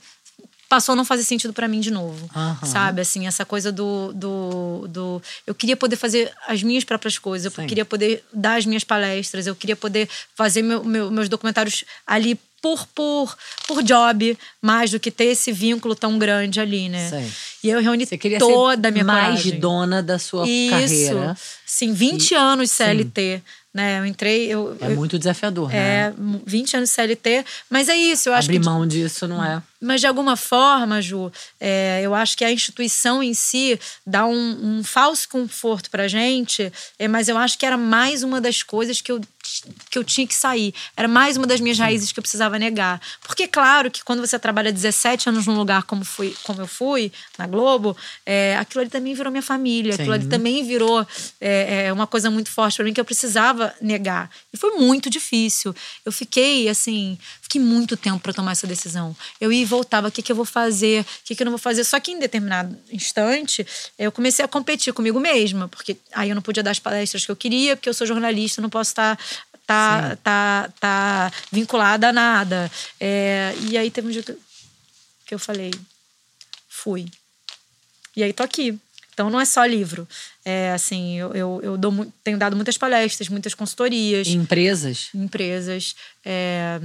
[0.68, 2.30] passou a não fazer sentido pra mim de novo.
[2.34, 2.64] Aham.
[2.66, 3.01] Sabe?
[3.03, 5.22] Assim, essa coisa do, do, do.
[5.45, 7.66] Eu queria poder fazer as minhas próprias coisas, eu Sim.
[7.66, 12.38] queria poder dar as minhas palestras, eu queria poder fazer meu, meu- meus documentários ali
[12.61, 13.37] por, por,
[13.67, 17.09] por job, mais do que ter esse vínculo tão grande ali, né?
[17.09, 17.33] Sim.
[17.65, 19.59] E eu reuni Você queria toda ser a minha mais coragem.
[19.61, 20.71] dona da sua Isso.
[20.71, 21.37] carreira.
[21.67, 23.43] Sim, 20 anos CLT.
[23.73, 24.01] Né?
[24.01, 24.49] Eu entrei.
[24.49, 26.15] Eu, É eu- muito desafiador, é, né?
[26.45, 27.45] 20 anos CLT.
[27.71, 28.65] Mas é isso, eu acho Abrir que.
[28.67, 29.63] mão disso não é.
[29.81, 31.31] Mas de alguma forma, Ju,
[31.61, 36.73] é, eu acho que a instituição em si dá um, um falso conforto pra gente,
[36.99, 39.21] é, mas eu acho que era mais uma das coisas que eu
[39.90, 40.74] que eu tinha que sair.
[40.96, 43.01] Era mais uma das minhas raízes que eu precisava negar.
[43.22, 47.12] Porque, claro, que quando você trabalha 17 anos num lugar como, fui, como eu fui,
[47.38, 47.96] na Globo,
[48.26, 49.92] é, aquilo ali também virou minha família.
[49.92, 50.03] Sim.
[50.03, 51.07] Aquilo ali também virou
[51.40, 54.30] é, é, uma coisa muito forte para mim que eu precisava negar.
[54.53, 55.74] E foi muito difícil.
[56.05, 59.16] Eu fiquei, assim, fiquei muito tempo para tomar essa decisão.
[59.40, 61.53] Eu ia e voltava, o que, que eu vou fazer, o que, que eu não
[61.53, 61.84] vou fazer.
[61.84, 63.66] Só que em determinado instante,
[63.98, 67.30] eu comecei a competir comigo mesma, porque aí eu não podia dar as palestras que
[67.30, 69.18] eu queria, porque eu sou jornalista, não posso estar
[69.71, 72.71] tá, tá, tá vinculada a nada.
[72.99, 75.71] É, e aí teve um dia que eu falei,
[76.68, 77.07] fui.
[78.16, 78.77] E aí tô aqui.
[79.12, 80.09] Então não é só livro.
[80.45, 84.27] É assim, eu, eu, eu dou, tenho dado muitas palestras, muitas consultorias.
[84.27, 85.11] Em empresas?
[85.14, 85.95] Empresas.
[86.25, 86.81] É,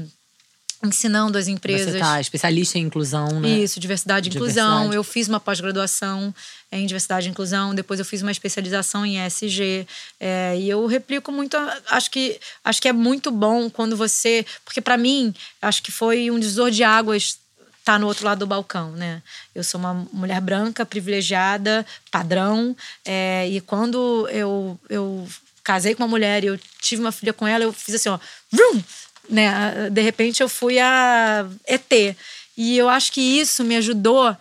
[0.84, 1.94] ensinando as empresas.
[1.94, 3.50] Você tá especialista em inclusão, né?
[3.50, 4.94] Isso, diversidade e inclusão.
[4.94, 6.34] Eu fiz uma pós-graduação
[6.72, 9.88] em diversidade e inclusão, depois eu fiz uma especialização em ESG.
[10.20, 11.56] É, e eu replico muito,
[11.90, 14.46] acho que, acho que é muito bom quando você.
[14.64, 17.40] Porque para mim, acho que foi um divisor de águas
[17.80, 19.22] estar tá no outro lado do balcão, né?
[19.54, 22.76] Eu sou uma mulher branca, privilegiada, padrão.
[23.06, 25.28] É, e quando eu, eu
[25.64, 28.20] casei com uma mulher e eu tive uma filha com ela, eu fiz assim, ó.
[28.52, 28.84] Vrum!
[29.30, 29.90] Né?
[29.90, 32.16] De repente eu fui a ET.
[32.58, 34.38] E eu acho que isso me ajudou a,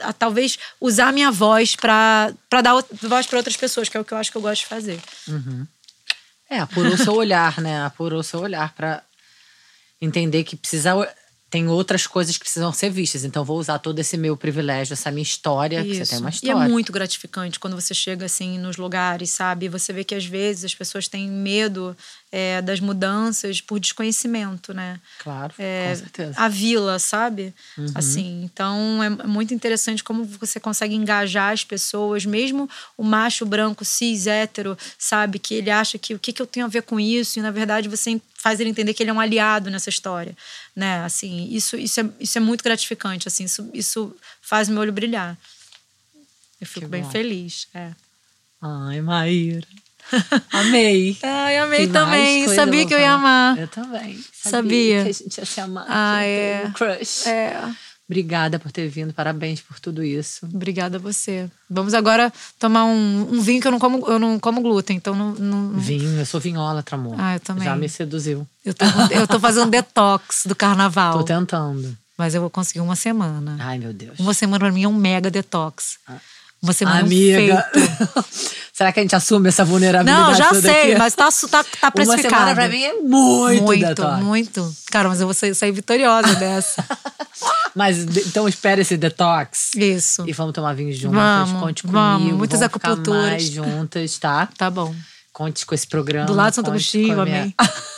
[0.00, 4.04] a, a, talvez usar minha voz para dar voz para outras pessoas, que é o
[4.04, 5.00] que eu acho que eu gosto de fazer.
[5.28, 5.66] Uhum.
[6.50, 7.84] É, apurou o seu olhar, né?
[7.84, 9.02] Apurou seu olhar para
[10.00, 10.94] entender que precisa
[11.54, 13.22] tem outras coisas que precisam ser vistas.
[13.22, 15.88] Então, vou usar todo esse meu privilégio, essa minha história, Isso.
[15.88, 16.64] que você tem uma história.
[16.64, 19.68] E é muito gratificante quando você chega assim nos lugares, sabe?
[19.68, 21.96] Você vê que às vezes as pessoas têm medo
[22.36, 24.98] é, das mudanças por desconhecimento, né?
[25.20, 26.34] Claro, é, com certeza.
[26.36, 27.54] A vila, sabe?
[27.78, 27.86] Uhum.
[27.94, 33.84] Assim, então é muito interessante como você consegue engajar as pessoas, mesmo o macho branco,
[33.84, 35.38] cis, hétero, sabe?
[35.38, 37.52] Que ele acha que o que, que eu tenho a ver com isso, e na
[37.52, 40.36] verdade você faz ele entender que ele é um aliado nessa história,
[40.74, 41.04] né?
[41.04, 45.38] Assim, isso, isso, é, isso é muito gratificante, assim, isso, isso faz meu olho brilhar.
[46.60, 47.10] Eu fico que bem bom.
[47.10, 47.92] feliz, é.
[48.60, 49.68] Ai, Maíra.
[50.52, 51.16] Amei.
[51.22, 52.48] Ai, amei também.
[52.48, 53.58] Sabia que eu ia amar.
[53.58, 54.18] Eu também.
[54.32, 54.50] Sabia.
[54.50, 55.02] Sabia.
[55.02, 55.86] Que a gente ia se amar.
[55.88, 56.64] Ah, é.
[56.66, 57.26] Um crush.
[57.26, 57.60] É.
[58.06, 60.44] Obrigada por ter vindo, parabéns por tudo isso.
[60.52, 61.50] Obrigada a você.
[61.70, 65.14] Vamos agora tomar um, um vinho que eu não como, eu não como glúten, então
[65.14, 65.70] não, não...
[65.70, 67.14] Vinho, eu sou vinhola, amor.
[67.18, 67.64] Ah, eu também.
[67.64, 68.46] Já me seduziu.
[68.62, 71.16] Eu tô, eu tô fazendo detox do carnaval.
[71.18, 71.96] Tô tentando.
[72.16, 73.56] Mas eu vou conseguir uma semana.
[73.58, 74.18] Ai, meu Deus.
[74.18, 75.98] Uma semana pra mim é um mega detox.
[76.06, 76.18] Ah.
[76.64, 77.70] Uma semana Amiga.
[78.72, 80.30] Será que a gente assume essa vulnerabilidade?
[80.30, 80.98] Não, já sei, aqui?
[80.98, 82.34] mas tá, tá, tá precificado.
[82.34, 84.76] Uma semana pra mim é muito Muito, muito.
[84.90, 86.84] Cara, mas eu vou sair, sair vitoriosa dessa.
[87.74, 89.74] Mas então espere esse detox.
[89.74, 90.22] Isso.
[90.28, 91.18] E vamos tomar vinho juntas.
[91.18, 91.98] Vamos, Conte comigo.
[91.98, 93.22] Vamos, muitas vamos acupunturas.
[93.30, 94.48] mais juntas, tá?
[94.56, 94.94] Tá bom.
[95.32, 96.26] Conte com esse programa.
[96.26, 97.52] Do lado do Santo Agostinho, amém.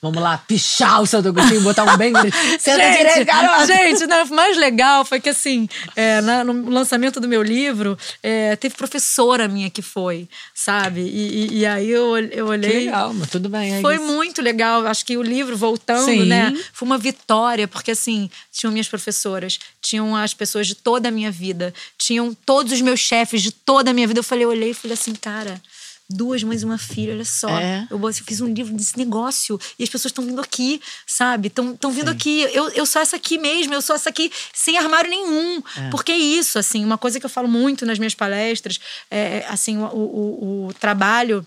[0.00, 2.12] Vamos lá, pichar o Santo Agostinho, botar um bem.
[2.60, 3.66] Senta gente, direito, garota!
[3.66, 7.98] Gente, não, o mais legal foi que, assim, é, na, no lançamento do meu livro,
[8.22, 11.00] é, teve professora minha que foi, sabe?
[11.00, 12.70] E, e, e aí eu, eu olhei.
[12.70, 13.74] Que legal, mas tudo bem.
[13.74, 14.04] É foi isso.
[14.04, 14.86] muito legal.
[14.86, 16.26] Acho que o livro, voltando, Sim.
[16.26, 16.56] né?
[16.72, 21.32] Foi uma vitória, porque, assim, tinham minhas professoras, tinham as pessoas de toda a minha
[21.32, 24.20] vida, tinham todos os meus chefes de toda a minha vida.
[24.20, 25.60] Eu falei, eu olhei e falei assim, cara
[26.08, 27.48] duas mães e uma filha, olha só.
[27.48, 27.86] É.
[27.90, 31.48] Eu, eu, fiz um livro desse negócio e as pessoas estão vindo aqui, sabe?
[31.48, 32.16] Estão vindo Sim.
[32.16, 32.40] aqui.
[32.52, 35.62] Eu, eu sou essa aqui mesmo, eu sou essa aqui sem armário nenhum.
[35.76, 35.90] É.
[35.90, 38.80] Porque é isso, assim, uma coisa que eu falo muito nas minhas palestras,
[39.10, 41.46] é, assim, o, o, o trabalho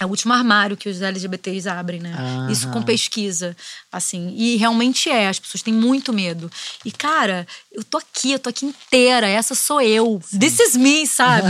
[0.00, 2.14] é o último armário que os LGBTs abrem, né?
[2.18, 2.50] Uhum.
[2.50, 3.56] Isso com pesquisa,
[3.92, 4.34] assim.
[4.36, 6.50] E realmente é, as pessoas têm muito medo.
[6.84, 10.20] E, cara, eu tô aqui, eu tô aqui inteira, essa sou eu.
[10.24, 10.38] Sim.
[10.38, 11.48] This is me, sabe?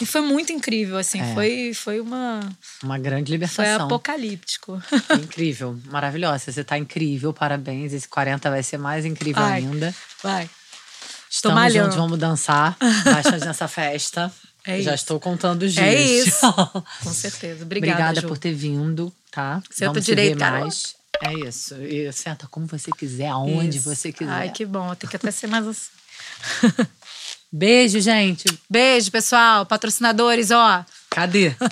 [0.00, 1.20] e foi muito incrível, assim.
[1.20, 1.34] É.
[1.34, 2.40] Foi, foi uma.
[2.82, 3.64] Uma grande libertação.
[3.64, 4.82] Foi apocalíptico.
[5.22, 6.52] incrível, maravilhosa.
[6.52, 7.92] Você tá incrível, parabéns.
[7.92, 9.94] Esse 40 vai ser mais incrível vai, ainda.
[10.22, 10.50] Vai.
[11.30, 11.84] Estou Estamos malhando.
[11.84, 12.76] juntos, vamos dançar.
[13.04, 14.32] Baixa nessa festa.
[14.66, 15.94] É Já estou contando os é dias.
[15.94, 16.52] É isso.
[17.04, 17.64] Com certeza.
[17.64, 18.28] Obrigada, Obrigada Ju.
[18.28, 19.62] por ter vindo, tá?
[19.70, 20.96] Senta Vamos direito, mais.
[21.22, 21.74] É isso.
[21.82, 23.94] E senta como você quiser, aonde isso.
[23.94, 24.32] você quiser.
[24.32, 24.94] Ai, que bom.
[24.94, 25.90] Tem que até ser mais assim.
[27.52, 28.46] Beijo, gente.
[28.68, 29.64] Beijo, pessoal.
[29.66, 30.84] Patrocinadores, ó.
[31.10, 31.54] Cadê?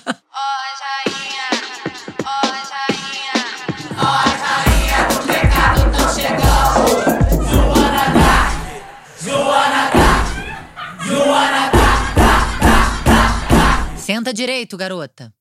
[14.23, 15.35] Senta direito, garota.